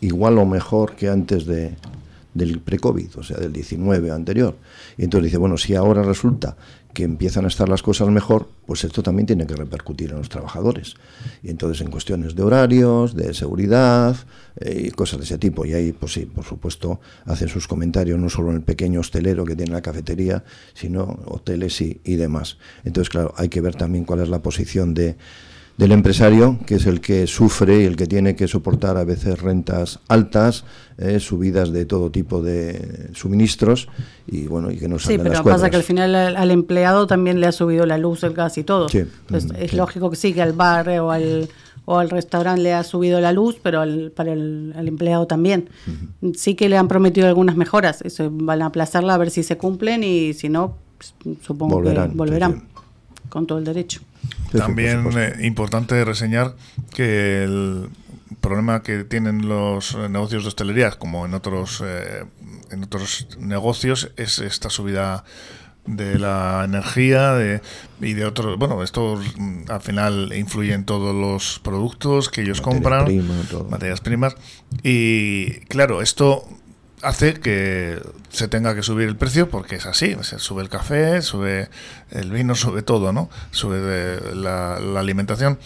igual 0.00 0.38
o 0.38 0.44
mejor 0.44 0.94
que 0.96 1.08
antes 1.08 1.46
de, 1.46 1.74
del 2.38 2.60
pre-COVID, 2.60 3.18
o 3.18 3.22
sea, 3.22 3.36
del 3.36 3.52
19 3.52 4.10
anterior. 4.10 4.56
Y 4.96 5.04
entonces 5.04 5.26
dice, 5.26 5.38
bueno, 5.38 5.58
si 5.58 5.74
ahora 5.74 6.02
resulta 6.02 6.56
que 6.94 7.04
empiezan 7.04 7.44
a 7.44 7.48
estar 7.48 7.68
las 7.68 7.82
cosas 7.82 8.08
mejor, 8.08 8.48
pues 8.66 8.82
esto 8.82 9.02
también 9.02 9.26
tiene 9.26 9.46
que 9.46 9.54
repercutir 9.54 10.10
en 10.10 10.18
los 10.18 10.28
trabajadores. 10.28 10.94
Y 11.42 11.50
entonces 11.50 11.80
en 11.82 11.90
cuestiones 11.90 12.34
de 12.34 12.42
horarios, 12.42 13.14
de 13.14 13.34
seguridad 13.34 14.16
eh, 14.56 14.86
y 14.86 14.90
cosas 14.90 15.20
de 15.20 15.24
ese 15.24 15.38
tipo. 15.38 15.66
Y 15.66 15.74
ahí, 15.74 15.92
pues 15.92 16.14
sí, 16.14 16.26
por 16.26 16.44
supuesto, 16.44 17.00
hacen 17.24 17.48
sus 17.48 17.68
comentarios 17.68 18.18
no 18.18 18.30
solo 18.30 18.50
en 18.50 18.56
el 18.56 18.62
pequeño 18.62 19.00
hostelero 19.00 19.44
que 19.44 19.54
tiene 19.54 19.72
la 19.72 19.82
cafetería, 19.82 20.44
sino 20.74 21.20
hoteles 21.26 21.80
y, 21.82 22.00
y 22.04 22.16
demás. 22.16 22.58
Entonces, 22.84 23.10
claro, 23.10 23.34
hay 23.36 23.48
que 23.48 23.60
ver 23.60 23.76
también 23.76 24.04
cuál 24.04 24.20
es 24.20 24.28
la 24.28 24.42
posición 24.42 24.94
de 24.94 25.16
del 25.78 25.92
empresario, 25.92 26.58
que 26.66 26.74
es 26.74 26.86
el 26.86 27.00
que 27.00 27.28
sufre 27.28 27.82
y 27.82 27.84
el 27.84 27.94
que 27.94 28.08
tiene 28.08 28.34
que 28.34 28.48
soportar 28.48 28.96
a 28.96 29.04
veces 29.04 29.40
rentas 29.40 30.00
altas, 30.08 30.64
eh, 30.98 31.20
subidas 31.20 31.72
de 31.72 31.86
todo 31.86 32.10
tipo 32.10 32.42
de 32.42 33.10
suministros 33.14 33.88
y 34.26 34.48
bueno, 34.48 34.72
y 34.72 34.78
que 34.78 34.88
no 34.88 34.98
Sí, 34.98 35.16
pero 35.16 35.42
pasa 35.44 35.70
que 35.70 35.76
al 35.76 35.84
final 35.84 36.16
al, 36.16 36.50
empleado 36.50 37.06
también 37.06 37.40
le 37.40 37.46
ha 37.46 37.52
subido 37.52 37.86
la 37.86 37.96
luz, 37.96 38.24
el 38.24 38.34
gas 38.34 38.58
y 38.58 38.64
todo. 38.64 38.88
Sí. 38.88 38.98
Entonces, 38.98 39.52
es 39.56 39.72
lógico 39.72 40.10
que 40.10 40.16
sí, 40.16 40.34
que 40.34 40.42
al 40.42 40.52
bar 40.52 40.88
o 40.98 41.12
al, 41.12 41.48
o 41.84 41.96
al 41.96 42.10
restaurante 42.10 42.60
le 42.60 42.74
ha 42.74 42.82
subido 42.82 43.20
la 43.20 43.32
luz, 43.32 43.56
pero 43.62 43.84
para 44.16 44.32
el, 44.32 44.74
empleado 44.76 45.28
también. 45.28 45.70
Sí 46.34 46.56
que 46.56 46.68
le 46.68 46.76
han 46.76 46.88
prometido 46.88 47.28
algunas 47.28 47.56
mejoras, 47.56 48.02
eso 48.02 48.28
van 48.32 48.62
a 48.62 48.66
aplazarla 48.66 49.14
a 49.14 49.18
ver 49.18 49.30
si 49.30 49.44
se 49.44 49.56
cumplen 49.56 50.02
y 50.02 50.34
si 50.34 50.48
no, 50.48 50.74
supongo 51.40 51.80
que 51.82 51.94
volverán 52.14 52.64
con 53.28 53.46
todo 53.46 53.58
el 53.58 53.64
derecho. 53.64 54.00
También 54.52 55.06
eh, 55.16 55.34
importante 55.42 56.04
reseñar 56.04 56.54
que 56.94 57.44
el 57.44 57.90
problema 58.40 58.82
que 58.82 59.04
tienen 59.04 59.48
los 59.48 59.96
negocios 59.96 60.44
de 60.44 60.48
hostelería, 60.48 60.90
como 60.92 61.26
en 61.26 61.34
otros 61.34 61.82
eh, 61.84 62.24
en 62.70 62.84
otros 62.84 63.28
negocios, 63.38 64.10
es 64.16 64.38
esta 64.38 64.70
subida 64.70 65.24
de 65.86 66.18
la 66.18 66.62
energía 66.64 67.32
de, 67.32 67.62
y 68.00 68.12
de 68.12 68.26
otros. 68.26 68.58
Bueno, 68.58 68.82
esto 68.82 69.20
mm, 69.36 69.70
al 69.70 69.80
final 69.80 70.32
influye 70.34 70.74
en 70.74 70.84
todos 70.84 71.14
los 71.14 71.60
productos 71.60 72.28
que 72.28 72.42
ellos 72.42 72.60
compran, 72.60 73.06
materias 73.70 74.00
primas. 74.00 74.36
Y 74.82 75.60
claro, 75.66 76.02
esto 76.02 76.46
hace 77.02 77.34
que 77.34 78.00
se 78.30 78.48
tenga 78.48 78.74
que 78.74 78.82
subir 78.82 79.08
el 79.08 79.16
precio 79.16 79.48
porque 79.48 79.76
es 79.76 79.86
así, 79.86 80.16
sube 80.22 80.62
el 80.62 80.68
café, 80.68 81.22
sube 81.22 81.68
el 82.10 82.30
vino, 82.30 82.54
sube 82.54 82.82
todo, 82.82 83.12
¿no? 83.12 83.30
Sube 83.50 84.34
la, 84.34 84.76
alimentación 84.98 85.58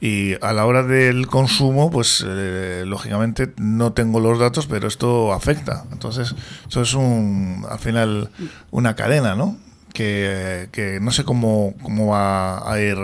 y 0.00 0.34
a 0.44 0.52
la 0.52 0.66
hora 0.66 0.82
del 0.82 1.26
consumo, 1.26 1.90
pues 1.90 2.24
eh, 2.26 2.84
lógicamente 2.86 3.52
no 3.56 3.92
tengo 3.92 4.20
los 4.20 4.38
datos, 4.38 4.66
pero 4.66 4.88
esto 4.88 5.32
afecta. 5.32 5.84
Entonces, 5.92 6.34
eso 6.68 6.82
es 6.82 6.94
un, 6.94 7.66
al 7.68 7.78
final 7.78 8.30
una 8.70 8.94
cadena, 8.94 9.34
¿no? 9.34 9.56
Que, 9.92 10.68
que 10.72 11.00
no 11.00 11.10
sé 11.10 11.24
cómo, 11.24 11.74
cómo 11.82 12.08
va 12.08 12.70
a 12.70 12.80
ir 12.80 12.98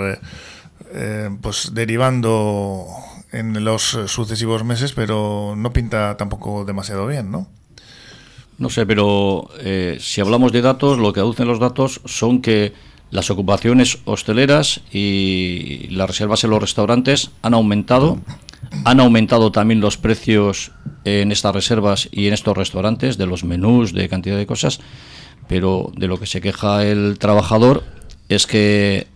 eh, 0.94 1.30
pues 1.40 1.72
derivando 1.72 2.86
en 3.32 3.64
los 3.64 3.82
sucesivos 3.82 4.62
meses, 4.62 4.92
pero 4.92 5.54
no 5.56 5.72
pinta 5.72 6.16
tampoco 6.18 6.66
demasiado 6.66 7.06
bien, 7.06 7.30
¿no? 7.30 7.48
No 8.58 8.70
sé, 8.70 8.86
pero 8.86 9.48
eh, 9.60 9.98
si 10.00 10.20
hablamos 10.20 10.52
de 10.52 10.62
datos, 10.62 10.98
lo 10.98 11.12
que 11.12 11.20
aducen 11.20 11.48
los 11.48 11.58
datos 11.58 12.00
son 12.04 12.42
que 12.42 12.72
las 13.10 13.30
ocupaciones 13.30 13.98
hosteleras 14.04 14.80
y 14.92 15.86
las 15.90 16.08
reservas 16.08 16.44
en 16.44 16.50
los 16.50 16.60
restaurantes 16.60 17.30
han 17.42 17.54
aumentado. 17.54 18.18
Han 18.84 19.00
aumentado 19.00 19.52
también 19.52 19.80
los 19.80 19.98
precios 19.98 20.70
en 21.04 21.30
estas 21.32 21.54
reservas 21.54 22.08
y 22.10 22.28
en 22.28 22.34
estos 22.34 22.56
restaurantes, 22.56 23.18
de 23.18 23.26
los 23.26 23.44
menús, 23.44 23.92
de 23.92 24.08
cantidad 24.08 24.36
de 24.36 24.46
cosas. 24.46 24.80
Pero 25.48 25.92
de 25.96 26.06
lo 26.06 26.18
que 26.18 26.26
se 26.26 26.40
queja 26.40 26.86
el 26.86 27.18
trabajador 27.18 27.84
es 28.28 28.46
que, 28.46 29.08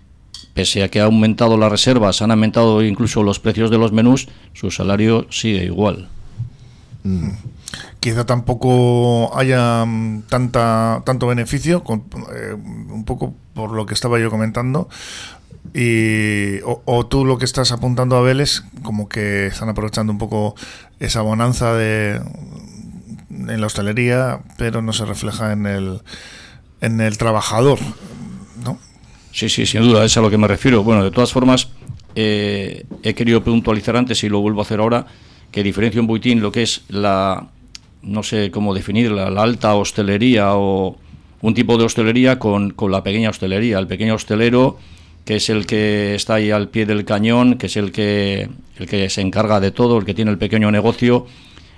pese 0.53 0.83
a 0.83 0.89
que 0.89 1.01
ha 1.01 1.05
aumentado 1.05 1.57
las 1.57 1.71
reservas, 1.71 2.21
han 2.21 2.33
aumentado 2.33 2.83
incluso 2.83 3.23
los 3.23 3.41
precios 3.41 3.71
de 3.71 3.79
los 3.79 3.93
menús, 3.93 4.29
su 4.53 4.71
salario 4.71 5.27
sigue 5.31 5.65
igual. 5.65 6.09
Mm 7.03 7.31
quizá 8.01 8.25
tampoco 8.27 9.37
haya 9.37 9.85
mm, 9.85 10.23
tanta 10.29 11.03
tanto 11.05 11.27
beneficio, 11.27 11.83
eh, 12.35 12.55
un 12.55 13.05
poco 13.05 13.35
por 13.55 13.73
lo 13.73 13.87
que 13.87 13.95
estaba 13.95 14.19
yo 14.19 14.31
comentando. 14.31 14.89
Y, 15.75 16.61
o, 16.63 17.07
tú 17.07 17.25
lo 17.25 17.39
que 17.39 17.45
estás 17.45 17.73
apuntando 17.73 18.17
a 18.17 18.33
es 18.33 18.65
como 18.83 19.09
que 19.09 19.49
están 19.49 19.69
aprovechando 19.69 20.13
un 20.13 20.19
poco 20.19 20.55
esa 21.01 21.21
bonanza 21.23 21.75
de 21.75 22.21
en 23.31 23.61
la 23.61 23.67
hostelería, 23.67 24.41
pero 24.57 24.81
no 24.81 24.93
se 24.93 25.05
refleja 25.05 25.53
en 25.53 25.67
el 25.67 26.01
en 26.81 27.01
el 27.01 27.19
trabajador, 27.19 27.79
¿no? 28.65 28.79
Sí, 29.33 29.49
sí, 29.49 29.67
sin 29.67 29.83
duda, 29.83 30.05
es 30.05 30.17
a 30.17 30.21
lo 30.21 30.31
que 30.31 30.39
me 30.39 30.49
refiero. 30.49 30.83
Bueno, 30.83 31.05
de 31.05 31.11
todas 31.11 31.33
formas, 31.33 31.69
eh, 32.15 32.87
he 33.03 33.15
querido 33.15 33.43
puntualizar 33.43 33.97
antes 33.97 34.23
y 34.25 34.29
lo 34.29 34.41
vuelvo 34.41 34.61
a 34.61 34.63
hacer 34.63 34.81
ahora, 34.81 35.07
que 35.51 35.63
diferencio 35.63 36.01
un 36.01 36.07
Buitín 36.07 36.41
lo 36.41 36.53
que 36.53 36.63
es 36.63 36.83
la 36.89 37.49
no 38.07 38.23
sé 38.23 38.51
cómo 38.51 38.73
definirla, 38.73 39.31
la 39.31 39.43
alta 39.43 39.75
hostelería 39.75 40.55
o 40.55 40.97
un 41.43 41.55
tipo 41.55 41.77
de 41.77 41.85
hostelería 41.85 42.39
con, 42.39 42.75
la 42.91 43.03
pequeña 43.03 43.31
hostelería. 43.31 43.79
El 43.79 43.87
pequeño 43.87 44.15
hostelero, 44.15 44.79
que 45.25 45.37
es 45.37 45.51
el 45.51 45.67
que 45.67 46.15
está 46.15 46.35
ahí 46.35 46.51
al 46.51 46.69
pie 46.69 46.87
del 46.87 47.05
cañón, 47.05 47.59
que 47.59 47.67
es 47.67 47.77
el 47.77 47.93
que, 47.93 48.49
el 48.79 48.87
que 48.87 49.11
se 49.11 49.21
encarga 49.21 49.61
de 49.61 49.71
todo, 49.71 49.99
el 49.99 50.05
que 50.05 50.15
tiene 50.15 50.31
el 50.31 50.39
pequeño 50.39 50.71
negocio, 50.71 51.27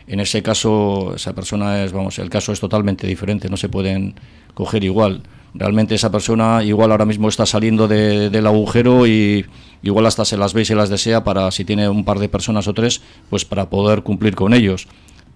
en 0.07 0.21
ese 0.21 0.43
caso, 0.43 1.14
esa 1.17 1.35
persona 1.35 1.85
es, 1.85 1.93
vamos, 1.93 2.19
el 2.19 2.31
caso 2.31 2.53
es 2.53 2.61
totalmente 2.61 3.07
diferente, 3.07 3.51
no 3.51 3.57
se 3.57 3.69
pueden 3.69 4.14
coger 4.55 4.85
igual. 4.85 5.23
Realmente 5.55 5.95
esa 5.95 6.11
persona 6.11 6.62
igual 6.62 6.93
ahora 6.93 7.05
mismo 7.05 7.29
está 7.29 7.45
saliendo 7.47 7.88
del 7.88 8.47
agujero 8.47 9.07
y 9.07 9.45
igual 9.83 10.07
hasta 10.07 10.25
se 10.25 10.37
las 10.37 10.55
ve 10.55 10.62
y 10.62 10.64
se 10.64 10.75
las 10.75 10.88
desea 10.88 11.25
para, 11.25 11.51
si 11.51 11.64
tiene 11.64 11.88
un 11.88 12.05
par 12.05 12.19
de 12.19 12.29
personas 12.29 12.69
o 12.69 12.75
tres, 12.75 13.03
pues 13.29 13.45
para 13.45 13.69
poder 13.69 14.03
cumplir 14.03 14.35
con 14.35 14.55
ellos 14.55 14.88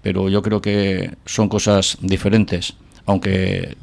pero 0.02 0.28
yo 0.28 0.42
creo 0.42 0.60
que 0.60 1.12
son 1.24 1.48
cosas 1.48 1.98
diferentes, 2.00 2.74
aunque 3.06 3.76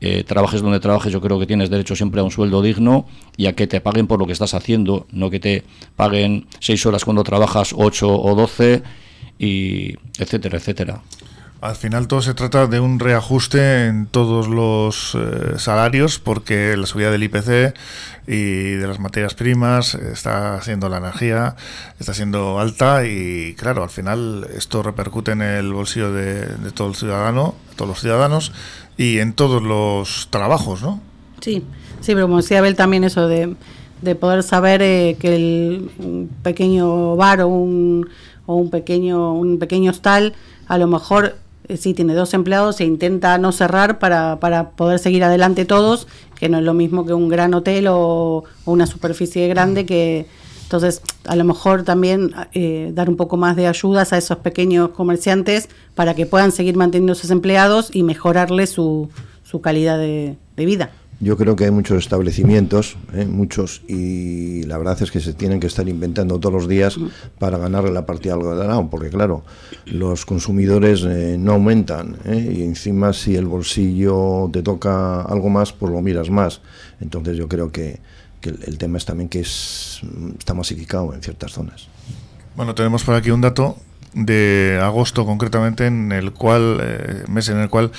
eh, 0.00 0.24
trabajes 0.24 0.62
donde 0.62 0.80
trabajes, 0.80 1.12
yo 1.12 1.20
creo 1.20 1.38
que 1.38 1.46
tienes 1.46 1.70
derecho 1.70 1.94
siempre 1.94 2.20
a 2.20 2.24
un 2.24 2.30
sueldo 2.30 2.62
digno 2.62 3.06
y 3.36 3.46
a 3.46 3.54
que 3.54 3.66
te 3.66 3.80
paguen 3.80 4.06
por 4.06 4.18
lo 4.18 4.26
que 4.26 4.32
estás 4.32 4.54
haciendo, 4.54 5.06
no 5.12 5.30
que 5.30 5.38
te 5.38 5.62
paguen 5.94 6.46
seis 6.58 6.84
horas 6.86 7.04
cuando 7.04 7.22
trabajas 7.22 7.74
ocho 7.76 8.20
o 8.20 8.34
doce, 8.34 8.82
y 9.38 9.94
etcétera, 10.18 10.58
etcétera. 10.58 11.02
Al 11.62 11.76
final 11.76 12.08
todo 12.08 12.20
se 12.22 12.34
trata 12.34 12.66
de 12.66 12.80
un 12.80 12.98
reajuste 12.98 13.86
en 13.86 14.06
todos 14.06 14.48
los 14.48 15.14
eh, 15.14 15.58
salarios 15.58 16.18
porque 16.18 16.76
la 16.76 16.86
subida 16.86 17.12
del 17.12 17.22
IPC 17.22 17.72
y 18.26 18.72
de 18.72 18.84
las 18.88 18.98
materias 18.98 19.34
primas 19.34 19.94
está 19.94 20.60
siendo 20.62 20.88
la 20.88 20.96
energía, 20.96 21.54
está 22.00 22.14
siendo 22.14 22.58
alta 22.58 23.06
y 23.06 23.54
claro, 23.54 23.84
al 23.84 23.90
final 23.90 24.48
esto 24.56 24.82
repercute 24.82 25.30
en 25.30 25.42
el 25.42 25.72
bolsillo 25.72 26.12
de, 26.12 26.48
todo 26.74 26.88
el 26.88 26.96
ciudadano, 26.96 27.54
todos 27.76 27.90
los 27.90 28.00
ciudadanos 28.00 28.50
y 28.96 29.20
en 29.20 29.32
todos 29.32 29.62
los 29.62 30.26
trabajos, 30.30 30.82
¿no? 30.82 30.98
Sí, 31.40 31.62
sí, 32.00 32.14
pero 32.14 32.22
como 32.22 32.38
decía 32.38 32.58
Abel 32.58 32.74
también 32.74 33.04
eso 33.04 33.28
de, 33.28 33.54
poder 34.16 34.42
saber 34.42 34.82
eh, 34.82 35.16
que 35.16 35.36
el, 35.36 35.90
un 36.00 36.28
pequeño 36.42 37.14
bar 37.14 37.42
o 37.42 37.46
un, 37.46 38.08
o 38.46 38.56
un 38.56 38.68
pequeño 38.68 39.32
un 39.34 39.60
pequeño 39.60 39.92
hostal 39.92 40.34
a 40.66 40.76
lo 40.76 40.88
mejor 40.88 41.36
sí 41.76 41.94
tiene 41.94 42.14
dos 42.14 42.34
empleados 42.34 42.80
e 42.80 42.84
intenta 42.84 43.38
no 43.38 43.52
cerrar 43.52 43.98
para, 43.98 44.40
para 44.40 44.70
poder 44.70 44.98
seguir 44.98 45.24
adelante 45.24 45.64
todos, 45.64 46.06
que 46.38 46.48
no 46.48 46.58
es 46.58 46.64
lo 46.64 46.74
mismo 46.74 47.06
que 47.06 47.14
un 47.14 47.28
gran 47.28 47.54
hotel 47.54 47.86
o, 47.88 48.44
una 48.64 48.86
superficie 48.86 49.48
grande 49.48 49.86
que 49.86 50.26
entonces 50.62 51.02
a 51.26 51.36
lo 51.36 51.44
mejor 51.44 51.82
también 51.82 52.32
eh, 52.54 52.92
dar 52.94 53.10
un 53.10 53.16
poco 53.16 53.36
más 53.36 53.56
de 53.56 53.66
ayudas 53.66 54.12
a 54.12 54.18
esos 54.18 54.38
pequeños 54.38 54.90
comerciantes 54.90 55.68
para 55.94 56.14
que 56.14 56.24
puedan 56.24 56.50
seguir 56.50 56.76
manteniendo 56.76 57.14
sus 57.14 57.30
empleados 57.30 57.94
y 57.94 58.02
mejorarle 58.02 58.66
su, 58.66 59.10
su 59.42 59.60
calidad 59.60 59.98
de 59.98 60.36
vida. 60.56 60.90
Yo 61.22 61.36
creo 61.36 61.54
que 61.54 61.66
hay 61.66 61.70
muchos 61.70 61.98
establecimientos, 61.98 62.96
¿eh? 63.14 63.26
muchos, 63.26 63.82
y 63.86 64.64
la 64.64 64.76
verdad 64.76 65.00
es 65.00 65.12
que 65.12 65.20
se 65.20 65.32
tienen 65.32 65.60
que 65.60 65.68
estar 65.68 65.88
inventando 65.88 66.40
todos 66.40 66.52
los 66.52 66.68
días 66.68 66.96
para 67.38 67.58
ganarle 67.58 67.92
la 67.92 68.04
partida 68.04 68.34
al 68.34 68.42
ganado, 68.42 68.90
porque 68.90 69.08
claro, 69.08 69.44
los 69.86 70.26
consumidores 70.26 71.04
eh, 71.04 71.36
no 71.38 71.52
aumentan, 71.52 72.16
¿eh? 72.24 72.52
y 72.56 72.62
encima 72.64 73.12
si 73.12 73.36
el 73.36 73.46
bolsillo 73.46 74.50
te 74.52 74.64
toca 74.64 75.22
algo 75.22 75.48
más, 75.48 75.72
pues 75.72 75.92
lo 75.92 76.02
miras 76.02 76.28
más. 76.28 76.60
Entonces 77.00 77.36
yo 77.36 77.46
creo 77.46 77.70
que, 77.70 78.00
el, 78.42 78.76
tema 78.76 78.98
es 78.98 79.04
también 79.04 79.28
que 79.28 79.38
es, 79.42 80.00
está 80.36 80.54
masificado 80.54 81.14
en 81.14 81.22
ciertas 81.22 81.52
zonas. 81.52 81.86
Bueno, 82.56 82.74
tenemos 82.74 83.04
por 83.04 83.14
aquí 83.14 83.30
un 83.30 83.42
dato 83.42 83.76
de 84.12 84.76
agosto 84.82 85.24
concretamente 85.24 85.86
en 85.86 86.10
el 86.10 86.32
cual 86.32 87.24
mes 87.28 87.48
en 87.48 87.58
el 87.58 87.70
cual 87.70 87.92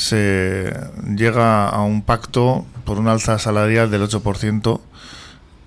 se 0.00 0.72
llega 1.14 1.68
a 1.68 1.82
un 1.82 2.00
pacto 2.00 2.64
por 2.86 2.98
un 2.98 3.06
alza 3.06 3.38
salarial 3.38 3.90
del 3.90 4.00
8% 4.00 4.80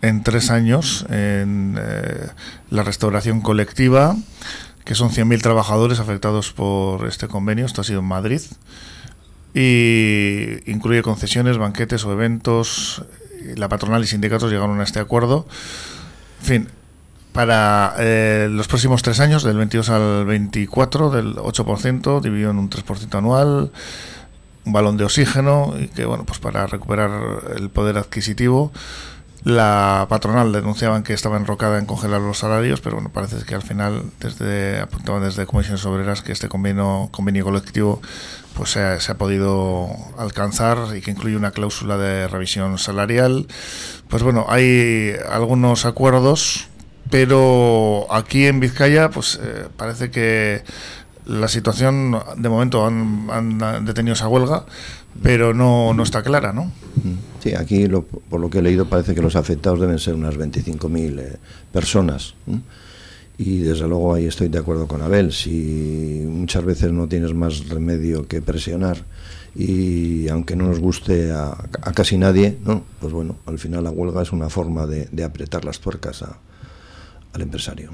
en 0.01 0.23
tres 0.23 0.49
años 0.49 1.05
en 1.11 1.77
eh, 1.79 2.29
la 2.71 2.81
restauración 2.81 3.41
colectiva, 3.41 4.15
que 4.85 4.95
son 4.95 5.11
100.000 5.11 5.39
trabajadores 5.39 5.99
afectados 5.99 6.51
por 6.51 7.07
este 7.07 7.27
convenio. 7.27 7.67
Esto 7.67 7.81
ha 7.81 7.83
sido 7.83 7.99
en 7.99 8.07
Madrid. 8.07 8.41
Y 9.53 10.57
incluye 10.65 11.03
concesiones, 11.03 11.59
banquetes 11.59 12.03
o 12.03 12.11
eventos. 12.11 13.05
La 13.55 13.69
patronal 13.69 14.03
y 14.03 14.07
sindicatos 14.07 14.51
llegaron 14.51 14.81
a 14.81 14.83
este 14.83 14.99
acuerdo. 14.99 15.45
En 16.39 16.45
fin, 16.45 16.67
para 17.33 17.93
eh, 17.99 18.47
los 18.49 18.67
próximos 18.67 19.03
tres 19.03 19.19
años, 19.19 19.43
del 19.43 19.57
22 19.57 19.89
al 19.91 20.25
24, 20.25 21.11
del 21.11 21.35
8%, 21.35 22.19
dividido 22.19 22.49
en 22.49 22.57
un 22.57 22.71
3% 22.71 23.15
anual 23.15 23.71
un 24.65 24.73
balón 24.73 24.97
de 24.97 25.05
oxígeno 25.05 25.73
y 25.79 25.87
que 25.87 26.05
bueno 26.05 26.25
pues 26.25 26.39
para 26.39 26.67
recuperar 26.67 27.11
el 27.55 27.69
poder 27.69 27.97
adquisitivo 27.97 28.71
la 29.43 30.05
patronal 30.09 30.53
denunciaban 30.53 31.03
que 31.03 31.11
estaba 31.11 31.35
enrocada 31.35 31.77
en 31.77 31.85
congelar 31.85 32.21
los 32.21 32.37
salarios 32.37 32.79
pero 32.79 32.95
bueno 32.95 33.09
parece 33.09 33.43
que 33.45 33.55
al 33.55 33.61
final 33.61 34.03
desde 34.21 34.79
apuntaban 34.79 35.23
desde 35.23 35.45
comisiones 35.45 35.85
obreras 35.85 36.21
que 36.21 36.31
este 36.31 36.47
convenio 36.47 37.09
convenio 37.11 37.43
colectivo 37.43 38.01
pues 38.55 38.71
se 38.71 38.81
ha, 38.81 39.17
podido 39.17 39.89
alcanzar 40.17 40.95
y 40.95 41.01
que 41.01 41.11
incluye 41.11 41.35
una 41.35 41.51
cláusula 41.51 41.97
de 41.97 42.27
revisión 42.27 42.77
salarial. 42.77 43.47
Pues 44.07 44.21
bueno 44.23 44.45
hay 44.47 45.15
algunos 45.29 45.85
acuerdos 45.85 46.67
pero 47.09 48.07
aquí 48.11 48.45
en 48.45 48.59
Vizcaya 48.59 49.09
pues 49.09 49.39
eh, 49.41 49.67
parece 49.75 50.09
que 50.09 50.63
la 51.25 51.47
situación, 51.47 52.17
de 52.37 52.49
momento 52.49 52.85
han, 52.85 53.57
detenido 53.85 54.13
esa 54.13 54.27
huelga, 54.27 54.65
pero 55.21 55.53
no, 55.53 55.93
no 55.93 56.03
está 56.03 56.23
clara, 56.23 56.53
¿no? 56.53 56.71
Sí, 57.41 57.53
aquí 57.53 57.87
por 58.29 58.39
lo 58.39 58.49
que 58.49 58.59
he 58.59 58.61
leído 58.61 58.85
parece 58.85 59.13
que 59.15 59.21
los 59.21 59.35
afectados 59.35 59.79
deben 59.79 59.99
ser 59.99 60.15
unas 60.15 60.35
25.000 60.35 61.19
eh, 61.19 61.37
personas. 61.71 62.35
Y 63.37 63.59
desde 63.59 63.87
luego 63.87 64.13
ahí 64.13 64.25
estoy 64.25 64.47
de 64.47 64.59
acuerdo 64.59 64.87
con 64.87 65.01
Abel. 65.01 65.31
Si 65.33 66.23
muchas 66.25 66.63
veces 66.63 66.91
no 66.91 67.07
tienes 67.07 67.33
más 67.33 67.67
remedio 67.67 68.27
que 68.27 68.41
presionar 68.41 69.03
y 69.55 70.27
aunque 70.29 70.55
no 70.55 70.67
nos 70.67 70.79
guste 70.79 71.31
a, 71.31 71.55
casi 71.93 72.17
nadie, 72.17 72.57
¿no? 72.65 72.83
pues 72.99 73.13
bueno, 73.13 73.37
al 73.45 73.59
final 73.59 73.83
la 73.83 73.91
huelga 73.91 74.21
es 74.21 74.31
una 74.31 74.49
forma 74.49 74.87
de, 74.87 75.23
apretar 75.23 75.65
las 75.65 75.79
tuercas 75.79 76.23
al 77.33 77.41
empresario. 77.41 77.91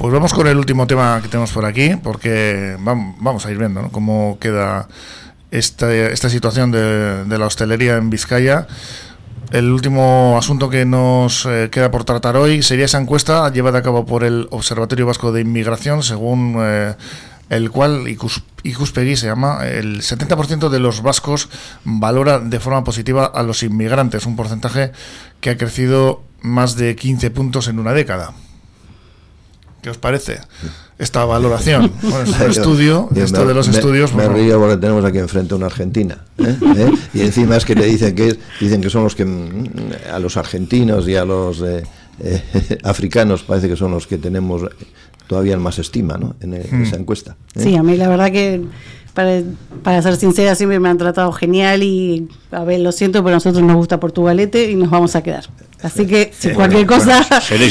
Pues 0.00 0.14
vamos 0.14 0.32
con 0.32 0.46
el 0.46 0.56
último 0.56 0.86
tema 0.86 1.20
que 1.20 1.28
tenemos 1.28 1.52
por 1.52 1.66
aquí, 1.66 1.94
porque 2.02 2.74
vamos 2.80 3.44
a 3.44 3.50
ir 3.50 3.58
viendo 3.58 3.90
cómo 3.92 4.38
queda 4.40 4.88
esta, 5.50 6.30
situación 6.30 6.70
de, 6.70 7.26
la 7.28 7.44
hostelería 7.44 7.98
en 7.98 8.08
Vizcaya. 8.08 8.66
El 9.50 9.70
último 9.70 10.38
asunto 10.38 10.70
que 10.70 10.86
nos 10.86 11.44
eh, 11.44 11.68
queda 11.70 11.90
por 11.90 12.04
tratar 12.04 12.38
hoy 12.38 12.62
sería 12.62 12.86
esa 12.86 12.98
encuesta 12.98 13.52
llevada 13.52 13.80
a 13.80 13.82
cabo 13.82 14.06
por 14.06 14.24
el 14.24 14.48
Observatorio 14.52 15.04
Vasco 15.04 15.32
de 15.32 15.42
Inmigración, 15.42 16.02
según 16.02 16.56
eh, 16.60 16.94
el 17.50 17.70
cual 17.70 18.08
Icuspegui 18.08 19.16
se 19.16 19.26
llama, 19.26 19.66
el 19.68 20.00
70% 20.00 20.70
de 20.70 20.78
los 20.78 21.02
vascos 21.02 21.50
valora 21.84 22.38
de 22.38 22.58
forma 22.58 22.84
positiva 22.84 23.26
a 23.26 23.42
los 23.42 23.62
inmigrantes, 23.62 24.24
un 24.24 24.36
porcentaje 24.36 24.92
que 25.42 25.50
ha 25.50 25.58
crecido 25.58 26.22
más 26.40 26.76
de 26.76 26.96
15 26.96 27.30
puntos 27.32 27.68
en 27.68 27.78
una 27.78 27.92
década. 27.92 28.32
¿Qué 29.82 29.90
os 29.90 29.98
parece 29.98 30.40
esta 30.98 31.24
valoración? 31.24 31.92
Bueno, 32.02 32.24
es 32.24 32.40
un 32.40 32.50
estudio, 32.50 33.08
esto 33.14 33.46
de 33.46 33.54
los 33.54 33.68
estudios... 33.68 34.14
Me, 34.14 34.28
río 34.28 34.58
porque 34.58 34.76
tenemos 34.76 35.04
aquí 35.04 35.18
enfrente 35.18 35.54
una 35.54 35.66
argentina. 35.66 36.18
¿eh? 36.38 36.56
¿Eh? 36.76 36.90
Y 37.14 37.20
encima 37.22 37.56
es 37.56 37.64
que 37.64 37.74
le 37.74 37.86
dicen 37.86 38.14
que, 38.14 38.36
dicen 38.60 38.80
que 38.80 38.90
son 38.90 39.04
los 39.04 39.14
que... 39.14 39.24
Mm, 39.24 39.70
a 40.12 40.18
los 40.18 40.36
argentinos 40.36 41.08
y 41.08 41.16
a 41.16 41.24
los 41.24 41.62
eh, 41.62 41.84
africanos 42.82 43.42
parece 43.42 43.68
que 43.68 43.76
son 43.76 43.92
los 43.92 44.06
que 44.06 44.18
tenemos 44.18 44.62
todavía 45.26 45.56
más 45.56 45.78
estima 45.78 46.18
¿no? 46.18 46.34
en, 46.40 46.50
hmm. 46.50 46.82
esa 46.82 46.96
encuesta. 46.96 47.36
Sí, 47.56 47.76
a 47.76 47.82
mí 47.82 47.96
la 47.96 48.08
verdad 48.08 48.32
que 48.32 48.60
para, 49.20 49.42
para, 49.82 50.02
ser 50.02 50.16
sincera, 50.16 50.54
siempre 50.54 50.80
me 50.80 50.88
han 50.88 50.98
tratado 50.98 51.32
genial 51.32 51.82
y, 51.82 52.28
a 52.50 52.64
ver, 52.64 52.80
lo 52.80 52.92
siento, 52.92 53.22
pero 53.22 53.34
a 53.34 53.36
nosotros 53.36 53.62
nos 53.62 53.76
gusta 53.76 54.00
Portugalete 54.00 54.70
y 54.70 54.76
nos 54.76 54.90
vamos 54.90 55.14
a 55.16 55.22
quedar. 55.22 55.44
Así 55.82 56.06
que 56.06 56.30
si 56.36 56.50
cualquier 56.50 56.86
cosa, 56.86 57.26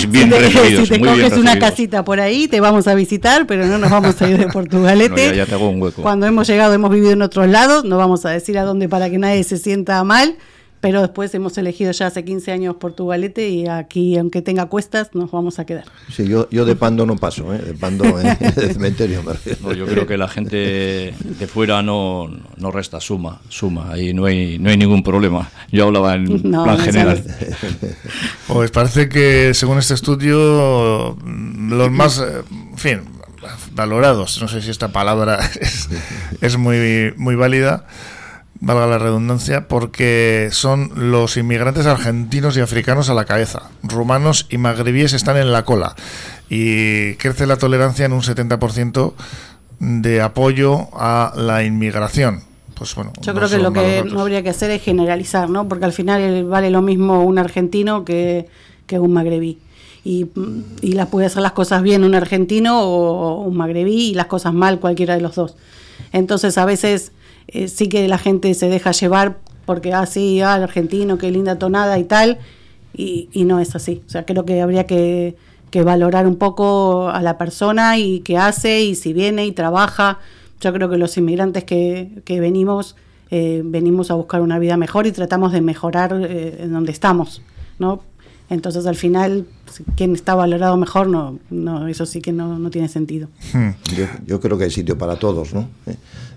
bien 0.10 0.32
si 0.84 0.90
te, 0.90 1.00
coges 1.00 1.34
una 1.34 1.60
casita 1.60 2.04
por 2.04 2.20
ahí, 2.20 2.48
te 2.48 2.60
vamos 2.60 2.88
a 2.88 2.96
visitar, 2.96 3.46
pero 3.46 3.66
no 3.68 3.78
nos 3.78 3.92
vamos 3.92 4.20
a 4.22 4.30
ir 4.30 4.38
de 4.38 4.48
Portugalete. 4.52 5.36
ya, 5.36 5.46
te 5.46 5.54
hago 5.54 5.70
un 5.70 5.82
hueco. 5.82 6.02
Cuando 6.02 6.26
hemos 6.26 6.48
llegado, 6.48 6.74
hemos 6.74 6.90
vivido 6.90 7.12
en 7.12 7.22
otros 7.22 7.48
lados, 7.48 7.86
no 7.86 7.98
vamos 7.98 8.26
a 8.26 8.30
decir 8.32 8.58
a 8.58 8.64
dónde 8.64 8.90
para 8.90 9.10
que 9.10 9.18
nadie 9.20 9.44
se 9.44 9.58
sienta 9.58 10.04
mal 10.04 10.36
pero 10.82 11.02
después 11.02 11.34
hemos 11.36 11.58
elegido 11.58 11.92
ya 11.92 12.08
hace 12.08 12.24
15 12.24 12.52
años 12.52 12.76
Portugalete 12.78 13.50
y 13.50 13.68
aquí, 13.68 14.18
aunque 14.18 14.42
tenga 14.42 14.68
cuestas, 14.68 15.14
nos 15.14 15.30
vamos 15.30 15.60
a 15.60 15.66
quedar. 15.66 15.86
Sí, 16.10 16.28
yo, 16.28 16.50
yo 16.52 16.66
de 16.66 16.76
Pando 16.76 17.06
no 17.06 17.18
paso, 17.18 17.54
¿eh? 17.54 17.58
de 17.58 17.74
Pando 17.74 18.06
en 18.20 18.28
el 18.40 18.74
cementerio. 18.74 19.22
yo 19.76 19.86
creo 19.86 20.08
que 20.08 20.18
la 20.18 20.30
gente 20.30 21.14
de 21.16 21.48
fuera 21.48 21.82
no, 21.82 22.30
no 22.58 22.72
resta, 22.72 23.02
suma, 23.02 23.42
suma, 23.50 23.92
ahí 23.92 24.14
no 24.14 24.26
hay, 24.26 24.58
no 24.58 24.70
hay 24.70 24.78
ningún 24.78 25.04
problema. 25.04 25.50
Yo 25.72 25.88
hablaba 25.88 26.16
en 26.16 26.42
plan 26.42 26.78
general. 26.80 27.24
Pues 28.48 28.72
parece 28.72 29.10
que 29.10 29.54
según 29.54 29.78
este 29.78 29.94
estudio, 29.94 31.16
los 31.24 31.92
más, 31.92 32.20
eh, 32.20 32.42
en 32.72 32.78
fin, 32.78 33.02
valorados, 33.74 34.42
no 34.42 34.48
sé 34.48 34.62
si 34.62 34.72
esta 34.72 34.92
palabra 34.92 35.40
es, 35.62 35.88
es 36.42 36.58
muy, 36.58 37.14
muy 37.16 37.36
válida, 37.36 37.86
valga 38.62 38.88
la 38.88 38.98
redundancia, 38.98 39.68
porque 39.68 40.50
son 40.52 40.92
los 40.96 41.38
inmigrantes 41.38 41.86
argentinos 41.86 42.58
y 42.58 42.62
africanos 42.62 43.10
a 43.10 43.14
la 43.14 43.26
cabeza. 43.26 43.70
Rumanos 43.84 44.48
y 44.50 44.58
magrebíes 44.58 45.14
están 45.14 45.38
en 45.38 45.52
la 45.52 45.64
cola. 45.64 45.96
Y 46.50 47.16
crece 47.16 47.48
la 47.48 47.58
tolerancia 47.58 48.06
en 48.06 48.14
un 48.14 48.22
70% 48.22 49.14
de 49.80 50.22
apoyo 50.22 50.88
a 50.94 51.34
la 51.36 51.64
inmigración. 51.64 52.44
Pues 52.76 52.96
bueno, 52.96 53.12
Yo 53.22 53.34
creo 53.34 53.50
que 53.50 53.58
lo 53.58 53.74
que 53.74 54.04
no 54.06 54.22
habría 54.22 54.42
que 54.42 54.50
hacer 54.50 54.72
es 54.72 54.82
generalizar, 54.82 55.50
¿no? 55.50 55.68
Porque 55.68 55.86
al 55.86 55.94
final 55.94 56.46
vale 56.46 56.70
lo 56.70 56.82
mismo 56.82 57.24
un 57.24 57.38
argentino 57.38 58.06
que, 58.06 58.48
que 58.88 59.00
un 59.00 59.14
magrebí. 59.14 59.60
Y, 60.06 60.28
y 60.82 60.94
las 60.94 61.08
puede 61.08 61.28
hacer 61.28 61.42
las 61.42 61.52
cosas 61.52 61.84
bien 61.84 62.06
un 62.06 62.16
argentino 62.16 62.82
o 62.82 63.42
un 63.42 63.58
magrebí 63.58 64.12
y 64.12 64.14
las 64.14 64.28
cosas 64.28 64.54
mal 64.54 64.80
cualquiera 64.80 65.16
de 65.16 65.22
los 65.22 65.36
dos. 65.36 65.56
Entonces 66.14 66.58
a 66.58 66.64
veces 66.64 67.12
eh, 67.54 67.68
sí 67.68 67.90
que 67.90 68.08
la 68.08 68.18
gente 68.18 68.54
se 68.54 68.70
deja 68.70 68.92
llevar 68.92 69.38
porque, 69.66 69.94
ah, 69.94 70.06
sí, 70.06 70.42
ah, 70.42 70.56
el 70.58 70.64
argentino, 70.64 71.18
qué 71.18 71.30
linda 71.30 71.60
tonada 71.60 72.00
y 72.00 72.04
tal, 72.04 72.40
y, 72.94 73.30
no 73.46 73.60
es 73.60 73.76
así. 73.76 74.02
O 74.08 74.10
sea, 74.10 74.26
creo 74.26 74.44
que 74.44 74.62
habría 74.62 74.88
que, 74.88 75.36
valorar 75.86 76.26
un 76.26 76.38
poco 76.38 77.10
a 77.10 77.22
la 77.22 77.38
persona 77.38 78.00
y 78.00 78.22
qué 78.22 78.38
hace 78.38 78.82
y 78.82 78.96
si 78.96 79.14
viene 79.14 79.46
y 79.46 79.52
trabaja. 79.52 80.18
Yo 80.60 80.74
creo 80.74 80.90
que 80.90 80.98
los 80.98 81.16
inmigrantes 81.18 81.64
que, 81.66 82.10
que 82.26 82.40
venimos, 82.40 82.96
eh, 83.30 83.62
venimos 83.64 84.10
a 84.10 84.16
buscar 84.16 84.42
una 84.42 84.58
vida 84.58 84.76
mejor 84.76 85.06
y 85.06 85.12
tratamos 85.12 85.52
de 85.52 85.62
mejorar 85.62 86.20
eh, 86.20 86.58
en 86.62 86.74
donde 86.74 86.92
estamos, 86.92 87.44
¿no? 87.78 88.02
Entonces, 88.50 88.86
al 88.86 88.96
final, 88.96 89.46
quien 89.96 90.14
está 90.14 90.36
valorado 90.36 90.76
mejor, 90.78 91.08
no, 91.08 91.40
no 91.50 91.88
eso 91.88 92.06
sí 92.06 92.22
que 92.22 92.32
no, 92.32 92.58
no 92.58 92.70
tiene 92.70 92.88
sentido. 92.88 93.28
Hmm. 93.54 93.70
Yo, 93.96 94.06
yo, 94.26 94.40
creo 94.40 94.58
que 94.58 94.66
hay 94.66 94.72
sitio 94.72 94.98
para 94.98 95.18
todos, 95.18 95.54
¿no? 95.54 95.68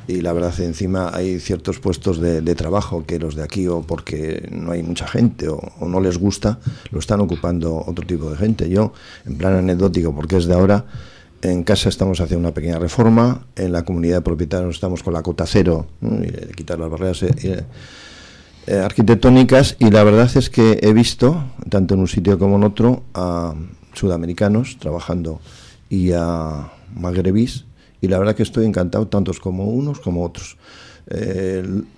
y 0.09 0.21
la 0.21 0.33
verdad 0.33 0.59
encima 0.61 1.15
hay 1.15 1.39
ciertos 1.39 1.79
puestos 1.79 2.21
de, 2.21 2.55
trabajo 2.55 3.05
que 3.07 3.19
los 3.19 3.35
de 3.35 3.43
aquí 3.43 3.67
o 3.67 3.83
porque 3.83 4.49
no 4.51 4.73
hay 4.73 4.83
mucha 4.83 5.07
gente 5.07 5.49
o, 5.49 5.61
no 5.81 6.01
les 6.01 6.19
gusta, 6.19 6.59
lo 6.91 6.99
están 6.99 7.21
ocupando 7.21 7.83
otro 7.87 8.07
tipo 8.07 8.31
de 8.31 8.37
gente. 8.37 8.69
Yo, 8.69 8.93
en 9.25 9.37
plan 9.37 9.55
anecdótico, 9.55 10.15
porque 10.15 10.37
es 10.37 10.47
de 10.47 10.55
ahora, 10.55 10.85
en 11.41 11.65
casa 11.65 11.89
estamos 11.89 12.21
haciendo 12.21 12.47
una 12.47 12.55
pequeña 12.55 12.79
reforma, 12.79 13.47
en 13.57 13.73
la 13.73 13.85
comunidad 13.85 14.17
de 14.17 14.23
propietarios 14.23 14.75
estamos 14.75 15.03
con 15.03 15.15
la 15.15 15.23
cota 15.23 15.47
cero, 15.47 15.87
y 16.01 16.53
quitar 16.55 16.79
las 16.79 16.91
barreras 16.91 17.23
eh, 17.23 17.65
eh, 18.67 18.77
arquitectónicas, 18.77 19.77
y 19.79 19.91
la 19.91 20.05
verdad 20.05 20.31
es 20.37 20.51
que 20.51 20.79
he 20.83 20.93
visto, 20.93 21.45
tanto 21.69 21.95
en 21.95 22.01
un 22.01 22.09
sitio 22.09 22.39
como 22.39 22.57
en 22.57 22.65
otro, 22.65 23.03
a 23.15 23.55
sudamericanos 23.95 24.79
trabajando 24.79 25.41
y 25.91 26.13
a 26.13 26.71
magrebís 26.95 27.67
y 28.03 28.09
la 28.09 28.19
verdad 28.19 28.35
que 28.35 28.43
estoy 28.43 28.67
encantado, 28.67 29.07
tantos 29.07 29.39
como 29.41 29.65
unos 29.67 30.01
como 30.01 30.25
otros. 30.25 30.57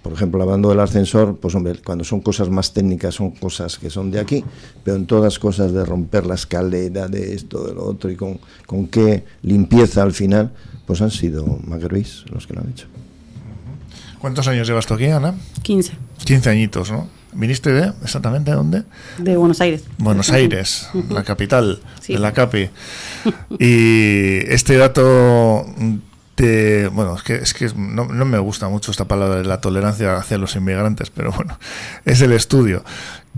por 0.02 0.12
ejemplo, 0.12 0.42
hablando 0.42 0.68
del 0.68 0.80
ascensor, 0.80 1.38
pues 1.38 1.54
hombre, 1.54 1.80
cuando 1.84 2.04
son 2.04 2.20
cosas 2.20 2.50
más 2.50 2.72
técnicas 2.72 3.14
son 3.14 3.30
cosas 3.30 3.78
que 3.78 3.88
son 3.88 4.10
de 4.10 4.20
aquí, 4.20 4.44
pero 4.84 4.96
en 4.96 5.06
todas 5.06 5.38
cosas 5.38 5.72
de 5.72 5.84
romper 5.84 6.26
la 6.26 6.34
escalera, 6.34 7.08
de 7.08 7.34
esto, 7.34 7.64
de 7.64 7.74
lo 7.74 7.84
otro, 7.84 8.10
y 8.10 8.16
con, 8.16 8.38
con 8.66 8.86
qué 8.88 9.24
limpieza 9.42 10.02
al 10.02 10.12
final, 10.12 10.52
pues 10.86 11.00
han 11.00 11.10
sido 11.10 11.46
magrebís 11.64 12.24
los 12.30 12.46
que 12.46 12.54
lo 12.54 12.60
han 12.60 12.70
hecho. 12.70 12.93
¿Cuántos 14.24 14.48
años 14.48 14.66
llevas 14.66 14.86
tú 14.86 14.94
aquí, 14.94 15.04
Ana? 15.04 15.34
15. 15.60 15.92
15 16.24 16.48
añitos, 16.48 16.90
¿no? 16.90 17.10
¿Viniste 17.34 17.70
de 17.70 17.92
exactamente 18.02 18.52
de 18.52 18.56
dónde? 18.56 18.82
De 19.18 19.36
Buenos 19.36 19.60
Aires. 19.60 19.84
Buenos 19.98 20.30
Aires, 20.30 20.88
la 21.10 21.24
capital 21.24 21.82
de 22.08 22.18
la 22.18 22.32
CAPI. 22.32 22.70
Y 23.58 24.38
este 24.50 24.78
dato 24.78 25.66
de, 26.38 26.88
bueno, 26.88 27.16
es 27.16 27.22
que, 27.22 27.34
es 27.34 27.52
que 27.52 27.70
no, 27.76 28.06
no, 28.06 28.24
me 28.24 28.38
gusta 28.38 28.70
mucho 28.70 28.92
esta 28.92 29.04
palabra 29.04 29.36
de 29.36 29.44
la 29.44 29.60
tolerancia 29.60 30.16
hacia 30.16 30.38
los 30.38 30.56
inmigrantes, 30.56 31.10
pero 31.10 31.30
bueno, 31.30 31.58
es 32.06 32.22
el 32.22 32.32
estudio. 32.32 32.82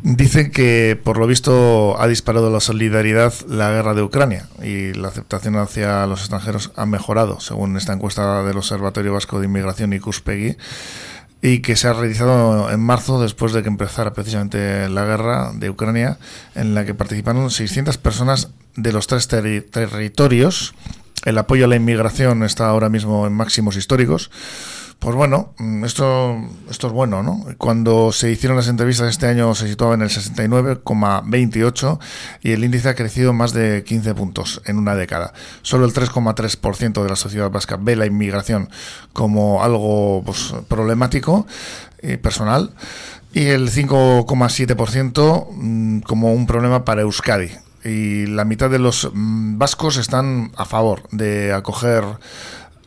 Dicen 0.03 0.51
que 0.51 1.01
por 1.03 1.16
lo 1.16 1.26
visto 1.26 2.01
ha 2.01 2.07
disparado 2.07 2.51
la 2.51 2.61
solidaridad 2.61 3.32
la 3.49 3.70
guerra 3.70 3.94
de 3.94 4.03
Ucrania 4.03 4.47
y 4.62 4.92
la 4.92 5.09
aceptación 5.09 5.57
hacia 5.57 6.07
los 6.07 6.20
extranjeros 6.20 6.70
ha 6.76 6.86
mejorado, 6.86 7.40
según 7.40 7.76
esta 7.76 7.92
encuesta 7.92 8.42
del 8.42 8.59
Observatorio 8.59 9.14
Vasco 9.14 9.40
de 9.40 9.47
Inmigración 9.47 9.92
y 9.94 10.01
Cuspegui 10.01 10.57
y 11.42 11.61
que 11.61 11.76
se 11.76 11.88
ha 11.88 11.92
realizado 11.92 12.70
en 12.70 12.80
marzo 12.80 13.20
después 13.20 13.53
de 13.53 13.62
que 13.62 13.68
empezara 13.68 14.12
precisamente 14.12 14.88
la 14.88 15.05
guerra 15.05 15.53
de 15.55 15.70
Ucrania, 15.70 16.18
en 16.55 16.74
la 16.74 16.84
que 16.84 16.94
participaron 16.94 17.51
600 17.51 17.99
personas 17.99 18.51
de 18.74 18.92
los 18.92 19.07
tres 19.07 19.28
territorios. 19.28 20.74
El 21.24 21.38
apoyo 21.38 21.66
a 21.66 21.68
la 21.68 21.76
inmigración 21.76 22.42
está 22.42 22.68
ahora 22.68 22.88
mismo 22.88 23.26
en 23.26 23.32
máximos 23.32 23.76
históricos. 23.76 24.30
Pues 24.99 25.14
bueno, 25.14 25.53
mm, 25.59 25.84
esto, 25.84 26.36
esto 26.70 26.86
es 26.88 26.92
bueno, 26.92 27.22
¿no? 27.22 27.44
Cuando 27.59 28.12
se 28.12 28.30
hicieron 28.30 28.57
las 28.57 28.68
entrevistas 28.68 29.09
este 29.11 29.26
año 29.26 29.55
se 29.55 29.68
situaba 29.68 29.94
en 29.94 30.03
el 30.03 30.09
69,28 30.09 31.99
y 32.42 32.53
el 32.53 32.64
índice 32.64 32.88
ha 32.88 32.94
crecido 32.94 33.32
más 33.32 33.53
de 33.53 33.84
15 33.84 34.14
puntos 34.14 34.62
en 34.64 34.78
una 34.78 34.94
década. 34.94 35.32
Solo 35.62 35.84
el 35.84 35.92
3,3% 35.92 37.03
de 37.03 37.09
la 37.09 37.16
sociedad 37.16 37.51
vasca 37.51 37.76
ve 37.80 37.94
la 37.94 38.07
inmigración 38.07 38.70
como 39.12 39.62
algo 39.62 40.22
pues, 40.24 40.55
problemático 40.66 41.47
y 42.03 42.16
personal 42.16 42.72
y 43.32 43.47
el 43.49 43.70
5,7% 43.70 45.49
mm, 45.53 46.01
como 46.01 46.32
un 46.32 46.47
problema 46.47 46.84
para 46.84 47.03
Euskadi 47.03 47.51
y 47.84 48.26
la 48.26 48.44
mitad 48.44 48.70
de 48.70 48.78
los 48.78 49.11
mm, 49.12 49.59
vascos 49.59 49.97
están 49.97 50.53
a 50.57 50.64
favor 50.64 51.03
de 51.11 51.53
acoger 51.53 52.05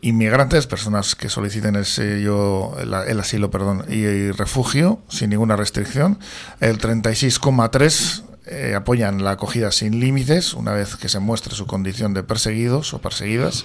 inmigrantes, 0.02 0.66
personas 0.66 1.14
que 1.14 1.28
soliciten 1.28 1.76
el 1.76 1.86
sello, 1.86 2.78
el, 2.78 3.20
asilo, 3.20 3.50
perdón, 3.50 3.84
y, 3.88 4.04
y 4.04 4.30
refugio 4.32 5.00
sin 5.08 5.30
ninguna 5.30 5.56
restricción. 5.56 6.18
El 6.60 6.78
36,3 6.78 8.22
eh, 8.52 8.74
apoyan 8.74 9.22
la 9.22 9.32
acogida 9.32 9.70
sin 9.70 10.00
límites 10.00 10.54
una 10.54 10.72
vez 10.72 10.96
que 10.96 11.08
se 11.08 11.20
muestre 11.20 11.54
su 11.54 11.66
condición 11.66 12.14
de 12.14 12.24
perseguidos 12.24 12.92
o 12.94 12.98
perseguidas. 12.98 13.64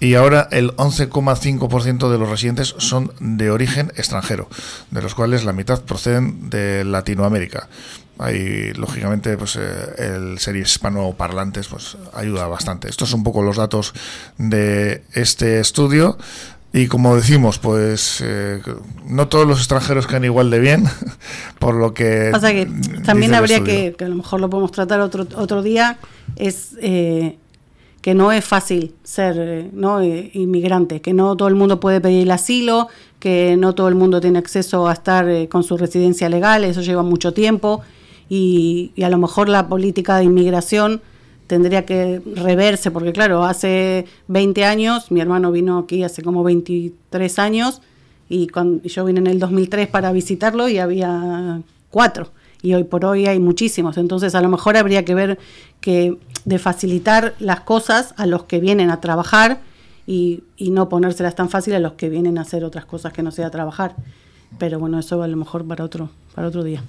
Y 0.00 0.14
ahora 0.14 0.48
el 0.50 0.74
11,5% 0.76 2.08
de 2.08 2.18
los 2.18 2.28
residentes 2.30 2.74
son 2.78 3.12
de 3.20 3.50
origen 3.50 3.92
extranjero, 3.96 4.48
de 4.90 5.02
los 5.02 5.14
cuales 5.14 5.44
la 5.44 5.52
mitad 5.52 5.82
proceden 5.82 6.48
de 6.48 6.84
Latinoamérica. 6.84 7.68
Ahí, 8.18 8.72
lógicamente, 8.74 9.36
pues 9.36 9.56
eh, 9.56 9.60
el 9.98 10.38
ser 10.38 10.56
hispanoparlantes 10.56 11.68
pues 11.68 11.96
ayuda 12.14 12.46
bastante. 12.48 12.88
Estos 12.88 13.10
son 13.10 13.20
un 13.20 13.24
poco 13.24 13.42
los 13.42 13.56
datos 13.56 13.94
de 14.38 15.04
este 15.12 15.60
estudio. 15.60 16.18
Y 16.72 16.86
como 16.86 17.16
decimos, 17.16 17.58
pues 17.58 18.22
eh, 18.22 18.60
no 19.06 19.28
todos 19.28 19.46
los 19.46 19.58
extranjeros 19.58 20.06
caen 20.06 20.24
igual 20.24 20.50
de 20.50 20.58
bien, 20.58 20.84
por 21.58 21.74
lo 21.74 21.94
que... 21.94 22.28
Pasa 22.30 22.52
que 22.52 22.68
también 23.04 23.34
habría 23.34 23.64
que, 23.64 23.94
que 23.96 24.04
a 24.04 24.08
lo 24.08 24.16
mejor 24.16 24.40
lo 24.40 24.50
podemos 24.50 24.72
tratar 24.72 25.00
otro, 25.00 25.26
otro 25.36 25.62
día, 25.62 25.98
es 26.36 26.76
eh, 26.82 27.38
que 28.00 28.14
no 28.14 28.32
es 28.32 28.44
fácil 28.44 28.94
ser 29.02 29.36
eh, 29.38 29.70
¿no? 29.72 30.00
Eh, 30.00 30.30
inmigrante, 30.34 31.00
que 31.00 31.12
no 31.12 31.36
todo 31.36 31.48
el 31.48 31.54
mundo 31.54 31.80
puede 31.80 32.00
pedir 32.00 32.22
el 32.22 32.30
asilo, 32.30 32.88
que 33.18 33.56
no 33.58 33.74
todo 33.74 33.88
el 33.88 33.96
mundo 33.96 34.20
tiene 34.20 34.38
acceso 34.38 34.88
a 34.88 34.92
estar 34.92 35.28
eh, 35.28 35.48
con 35.48 35.62
su 35.62 35.76
residencia 35.76 36.28
legal, 36.28 36.64
eso 36.64 36.80
lleva 36.80 37.02
mucho 37.02 37.32
tiempo 37.32 37.82
y, 38.28 38.92
a 39.02 39.08
lo 39.08 39.18
mejor 39.18 39.48
la 39.48 39.68
política 39.68 40.18
de 40.18 40.24
inmigración 40.24 41.00
tendría 41.46 41.86
que 41.86 42.20
reverse, 42.34 42.90
porque 42.90 43.12
claro, 43.12 43.44
hace 43.44 44.04
20 44.28 44.64
años, 44.64 45.10
mi 45.10 45.20
hermano 45.20 45.50
vino 45.50 45.78
aquí 45.78 46.02
hace 46.02 46.22
como 46.22 46.44
23 46.44 47.38
años, 47.38 47.80
y 48.28 48.48
yo 48.84 49.04
vine 49.06 49.20
en 49.20 49.26
el 49.26 49.38
2003 49.38 49.88
para 49.88 50.12
visitarlo 50.12 50.68
y 50.68 50.78
había 50.78 51.62
cuatro, 51.90 52.30
y 52.60 52.74
hoy 52.74 52.84
por 52.84 53.06
hoy 53.06 53.26
hay 53.26 53.38
muchísimos, 53.38 53.96
entonces 53.96 54.34
a 54.34 54.42
lo 54.42 54.50
mejor 54.50 54.76
habría 54.76 55.06
que 55.06 55.14
ver 55.14 55.38
que 55.80 56.18
de 56.44 56.58
facilitar 56.58 57.34
las 57.38 57.60
cosas 57.60 58.12
a 58.18 58.26
los 58.26 58.44
que 58.44 58.60
vienen 58.60 58.90
a 58.90 59.00
trabajar 59.00 59.60
y, 60.06 60.42
y 60.56 60.70
no 60.70 60.88
ponérselas 60.88 61.34
tan 61.34 61.48
fácil 61.48 61.74
a 61.74 61.78
los 61.78 61.92
que 61.92 62.08
vienen 62.10 62.36
a 62.38 62.42
hacer 62.42 62.64
otras 62.64 62.84
cosas 62.84 63.12
que 63.12 63.22
no 63.22 63.30
sea 63.30 63.50
trabajar. 63.50 63.94
Pero 64.58 64.78
bueno, 64.78 64.98
eso 64.98 65.22
a 65.22 65.28
lo 65.28 65.36
mejor 65.36 65.66
para 65.66 65.84
otro, 65.84 66.08
para 66.34 66.48
otro 66.48 66.64
día. 66.64 66.82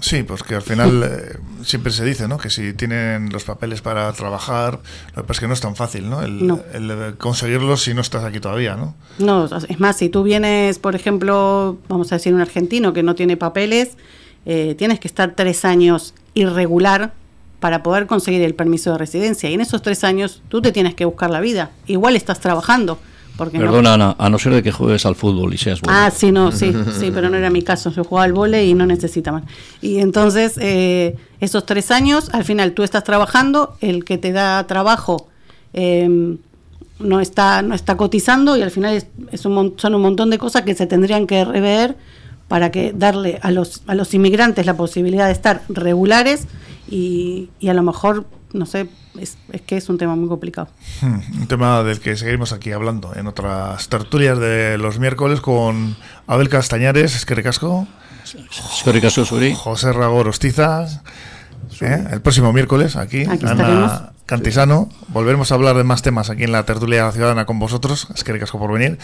Sí, 0.00 0.24
pues 0.24 0.42
que 0.42 0.56
al 0.56 0.62
final 0.62 1.02
eh, 1.04 1.38
siempre 1.64 1.92
se 1.92 2.04
dice, 2.04 2.26
¿no? 2.26 2.36
Que 2.38 2.50
si 2.50 2.72
tienen 2.72 3.30
los 3.30 3.44
papeles 3.44 3.82
para 3.82 4.12
trabajar, 4.12 4.80
lo 5.14 5.22
que 5.22 5.28
pasa 5.28 5.32
es 5.32 5.40
que 5.40 5.46
no 5.48 5.54
es 5.54 5.60
tan 5.60 5.76
fácil, 5.76 6.10
¿no? 6.10 6.22
El, 6.22 6.46
No. 6.46 6.60
el, 6.72 7.16
conseguirlos 7.18 7.82
si 7.82 7.94
no 7.94 8.00
estás 8.00 8.24
aquí 8.24 8.40
todavía, 8.40 8.74
¿no? 8.74 8.94
No, 9.18 9.44
es 9.44 9.78
más, 9.80 9.96
si 9.96 10.08
tú 10.08 10.22
vienes, 10.24 10.78
por 10.78 10.96
ejemplo, 10.96 11.78
vamos 11.88 12.10
a 12.12 12.16
decir 12.16 12.34
un 12.34 12.40
argentino 12.40 12.92
que 12.92 13.02
no 13.02 13.14
tiene 13.14 13.36
papeles, 13.36 13.90
eh, 14.44 14.74
tienes 14.76 14.98
que 14.98 15.06
estar 15.06 15.34
tres 15.36 15.64
años 15.64 16.14
irregular 16.34 17.12
para 17.60 17.84
poder 17.84 18.06
conseguir 18.06 18.42
el 18.42 18.56
permiso 18.56 18.90
de 18.90 18.98
residencia. 18.98 19.48
Y 19.48 19.54
en 19.54 19.60
esos 19.60 19.82
tres 19.82 20.02
años 20.02 20.42
tú 20.48 20.60
te 20.60 20.72
tienes 20.72 20.96
que 20.96 21.04
buscar 21.04 21.30
la 21.30 21.40
vida. 21.40 21.70
Igual 21.86 22.16
estás 22.16 22.40
trabajando. 22.40 22.98
Porque 23.36 23.58
no- 23.58 23.64
Perdona, 23.64 23.94
Ana, 23.94 24.16
a 24.18 24.28
no 24.28 24.38
ser 24.38 24.52
de 24.54 24.62
que 24.62 24.72
juegues 24.72 25.06
al 25.06 25.14
fútbol 25.16 25.52
y 25.54 25.58
seas 25.58 25.80
bueno. 25.80 25.98
Ah, 25.98 26.10
sí, 26.10 26.30
no, 26.32 26.52
sí, 26.52 26.72
sí, 26.98 27.10
pero 27.12 27.30
no 27.30 27.36
era 27.36 27.48
mi 27.50 27.62
caso. 27.62 27.90
Yo 27.90 28.04
jugaba 28.04 28.24
al 28.24 28.32
vole 28.32 28.66
y 28.66 28.74
no 28.74 28.84
necesitaban. 28.86 29.44
Y 29.80 29.98
entonces, 29.98 30.54
eh, 30.60 31.16
esos 31.40 31.64
tres 31.66 31.90
años, 31.90 32.28
al 32.32 32.44
final 32.44 32.72
tú 32.72 32.82
estás 32.82 33.04
trabajando, 33.04 33.76
el 33.80 34.04
que 34.04 34.18
te 34.18 34.32
da 34.32 34.66
trabajo 34.66 35.28
eh, 35.72 36.36
no, 36.98 37.20
está, 37.20 37.62
no 37.62 37.74
está 37.74 37.96
cotizando 37.96 38.56
y 38.56 38.62
al 38.62 38.70
final 38.70 38.94
es, 38.94 39.06
es 39.32 39.44
un, 39.46 39.54
mon- 39.54 39.74
son 39.76 39.94
un 39.94 40.02
montón 40.02 40.30
de 40.30 40.38
cosas 40.38 40.62
que 40.62 40.74
se 40.74 40.86
tendrían 40.86 41.26
que 41.26 41.44
rever 41.44 41.96
para 42.48 42.70
que 42.70 42.92
darle 42.94 43.38
a 43.42 43.50
los, 43.50 43.82
a 43.86 43.94
los 43.94 44.12
inmigrantes 44.14 44.66
la 44.66 44.76
posibilidad 44.76 45.26
de 45.26 45.32
estar 45.32 45.62
regulares 45.68 46.46
y, 46.88 47.48
y 47.58 47.68
a 47.68 47.74
lo 47.74 47.82
mejor, 47.82 48.26
no 48.52 48.66
sé, 48.66 48.88
es, 49.18 49.36
es 49.52 49.62
que 49.62 49.76
es 49.76 49.88
un 49.88 49.98
tema 49.98 50.16
muy 50.16 50.28
complicado. 50.28 50.68
Hmm, 51.00 51.40
Un 51.40 51.46
tema 51.46 51.82
del 51.82 52.00
que 52.00 52.16
seguiremos 52.16 52.52
aquí 52.52 52.72
hablando 52.72 53.14
en 53.14 53.26
otras 53.26 53.88
tertulias 53.88 54.38
de 54.38 54.78
los 54.78 54.98
miércoles 54.98 55.40
con 55.40 55.96
Abel 56.26 56.48
Castañares, 56.48 57.16
es 57.16 57.26
que 57.26 57.34
recasco, 57.34 57.86
zuri. 59.24 59.54
José 59.54 59.92
Ragor 59.92 60.28
Hostiza, 60.28 60.86
¿eh? 61.80 62.04
el 62.10 62.20
próximo 62.20 62.52
miércoles 62.52 62.96
aquí, 62.96 63.22
Aquí 63.22 63.44
estaremos. 63.44 63.90
Ana 63.92 64.08
Cantisano. 64.24 64.88
Volveremos 65.08 65.50
a 65.52 65.56
hablar 65.56 65.76
de 65.76 65.84
más 65.84 66.00
temas 66.00 66.30
aquí 66.30 66.44
en 66.44 66.52
la 66.52 66.64
tertulia 66.64 67.10
ciudadana 67.12 67.44
con 67.44 67.58
vosotros, 67.58 68.08
es 68.14 68.24
que 68.24 68.32
recasco 68.32 68.58
por 68.58 68.72
venir. 68.72 68.98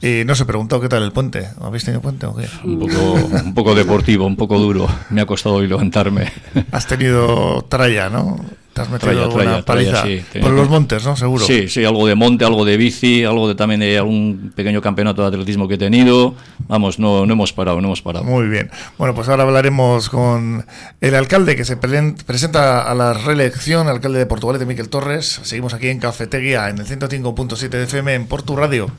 Y 0.00 0.24
no 0.24 0.32
os 0.32 0.40
he 0.40 0.44
preguntado 0.44 0.80
qué 0.80 0.88
tal 0.88 1.02
el 1.04 1.12
puente, 1.12 1.46
¿habéis 1.60 1.84
tenido 1.84 2.00
puente 2.00 2.26
o 2.26 2.34
qué? 2.34 2.48
Un 2.64 2.80
poco, 2.80 3.12
un 3.44 3.54
poco 3.54 3.74
deportivo, 3.74 4.26
un 4.26 4.34
poco 4.36 4.58
duro. 4.58 4.88
Me 5.10 5.20
ha 5.20 5.26
costado 5.26 5.56
hoy 5.56 5.68
levantarme. 5.68 6.32
Has 6.72 6.86
tenido 6.86 7.62
tralla, 7.68 8.08
¿no? 8.08 8.40
Te 8.72 8.80
has 8.80 8.88
metido 8.88 9.12
Tralla, 9.12 9.24
alguna 9.24 9.62
paliza 9.62 10.02
sí. 10.02 10.22
Por 10.40 10.52
los 10.52 10.68
montes, 10.68 11.04
¿no? 11.04 11.14
Seguro. 11.14 11.44
Sí, 11.44 11.68
sí, 11.68 11.84
algo 11.84 12.06
de 12.06 12.14
monte, 12.14 12.44
algo 12.44 12.64
de 12.64 12.78
bici, 12.78 13.22
algo 13.22 13.46
de 13.46 13.54
también 13.54 13.80
de 13.80 13.98
algún 13.98 14.52
pequeño 14.54 14.80
campeonato 14.80 15.20
de 15.22 15.28
atletismo 15.28 15.68
que 15.68 15.74
he 15.74 15.78
tenido. 15.78 16.34
Vamos, 16.68 16.98
no, 16.98 17.26
no 17.26 17.32
hemos 17.34 17.52
parado, 17.52 17.80
no 17.82 17.88
hemos 17.88 18.00
parado. 18.00 18.24
Muy 18.24 18.48
bien. 18.48 18.70
Bueno, 18.96 19.14
pues 19.14 19.28
ahora 19.28 19.42
hablaremos 19.42 20.08
con 20.08 20.64
el 21.02 21.14
alcalde 21.14 21.54
que 21.54 21.64
se 21.64 21.76
presenta 21.76 22.90
a 22.90 22.94
la 22.94 23.12
reelección, 23.12 23.88
alcalde 23.88 24.20
de 24.20 24.26
Portugalete, 24.26 24.64
Miquel 24.64 24.88
Torres. 24.88 25.40
Seguimos 25.42 25.74
aquí 25.74 25.88
en 25.88 25.98
Cafetería, 25.98 26.70
en 26.70 26.78
el 26.78 26.86
105.7 26.86 27.68
de 27.68 27.84
FM, 27.84 28.14
en 28.14 28.26
Portu 28.26 28.56
Radio. 28.56 28.90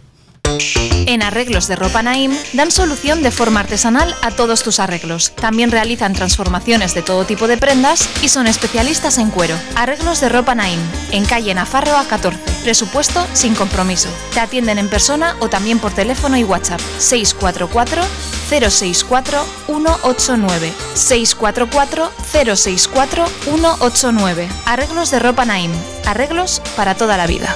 En 1.06 1.22
Arreglos 1.22 1.68
de 1.68 1.76
Ropa 1.76 2.02
Naim 2.04 2.32
dan 2.54 2.72
solución 2.72 3.22
de 3.24 3.32
forma 3.32 3.60
artesanal 3.60 4.16
a 4.22 4.32
todos 4.32 4.64
tus 4.64 4.80
arreglos. 4.80 5.32
También 5.36 5.72
realizan 5.72 6.14
transformaciones 6.14 6.94
de 6.94 7.02
todo 7.02 7.26
tipo 7.26 7.48
de 7.48 7.58
prendas 7.58 8.08
y 8.22 8.30
son 8.30 8.48
especialistas 8.48 9.18
en 9.18 9.30
cuero. 9.30 9.56
Arreglos 9.76 10.22
de 10.22 10.30
Ropa 10.30 10.56
Naim, 10.56 10.80
en 11.12 11.26
calle 11.26 11.54
Nafarroa 11.54 12.06
14. 12.08 12.40
Presupuesto 12.64 13.26
sin 13.34 13.56
compromiso. 13.56 14.10
Te 14.34 14.40
atienden 14.40 14.78
en 14.78 14.90
persona 14.90 15.36
o 15.40 15.50
también 15.50 15.80
por 15.80 15.94
teléfono 15.94 16.38
y 16.38 16.44
WhatsApp. 16.44 16.80
644 16.98 18.02
064 18.50 19.46
189 19.66 20.74
644 20.94 22.12
064 22.32 23.26
189 23.44 24.50
Arreglos 24.66 25.12
de 25.12 25.20
Ropa 25.20 25.46
Naim. 25.46 25.72
Arreglos 26.06 26.62
para 26.76 26.96
toda 26.96 27.18
la 27.18 27.28
vida. 27.28 27.56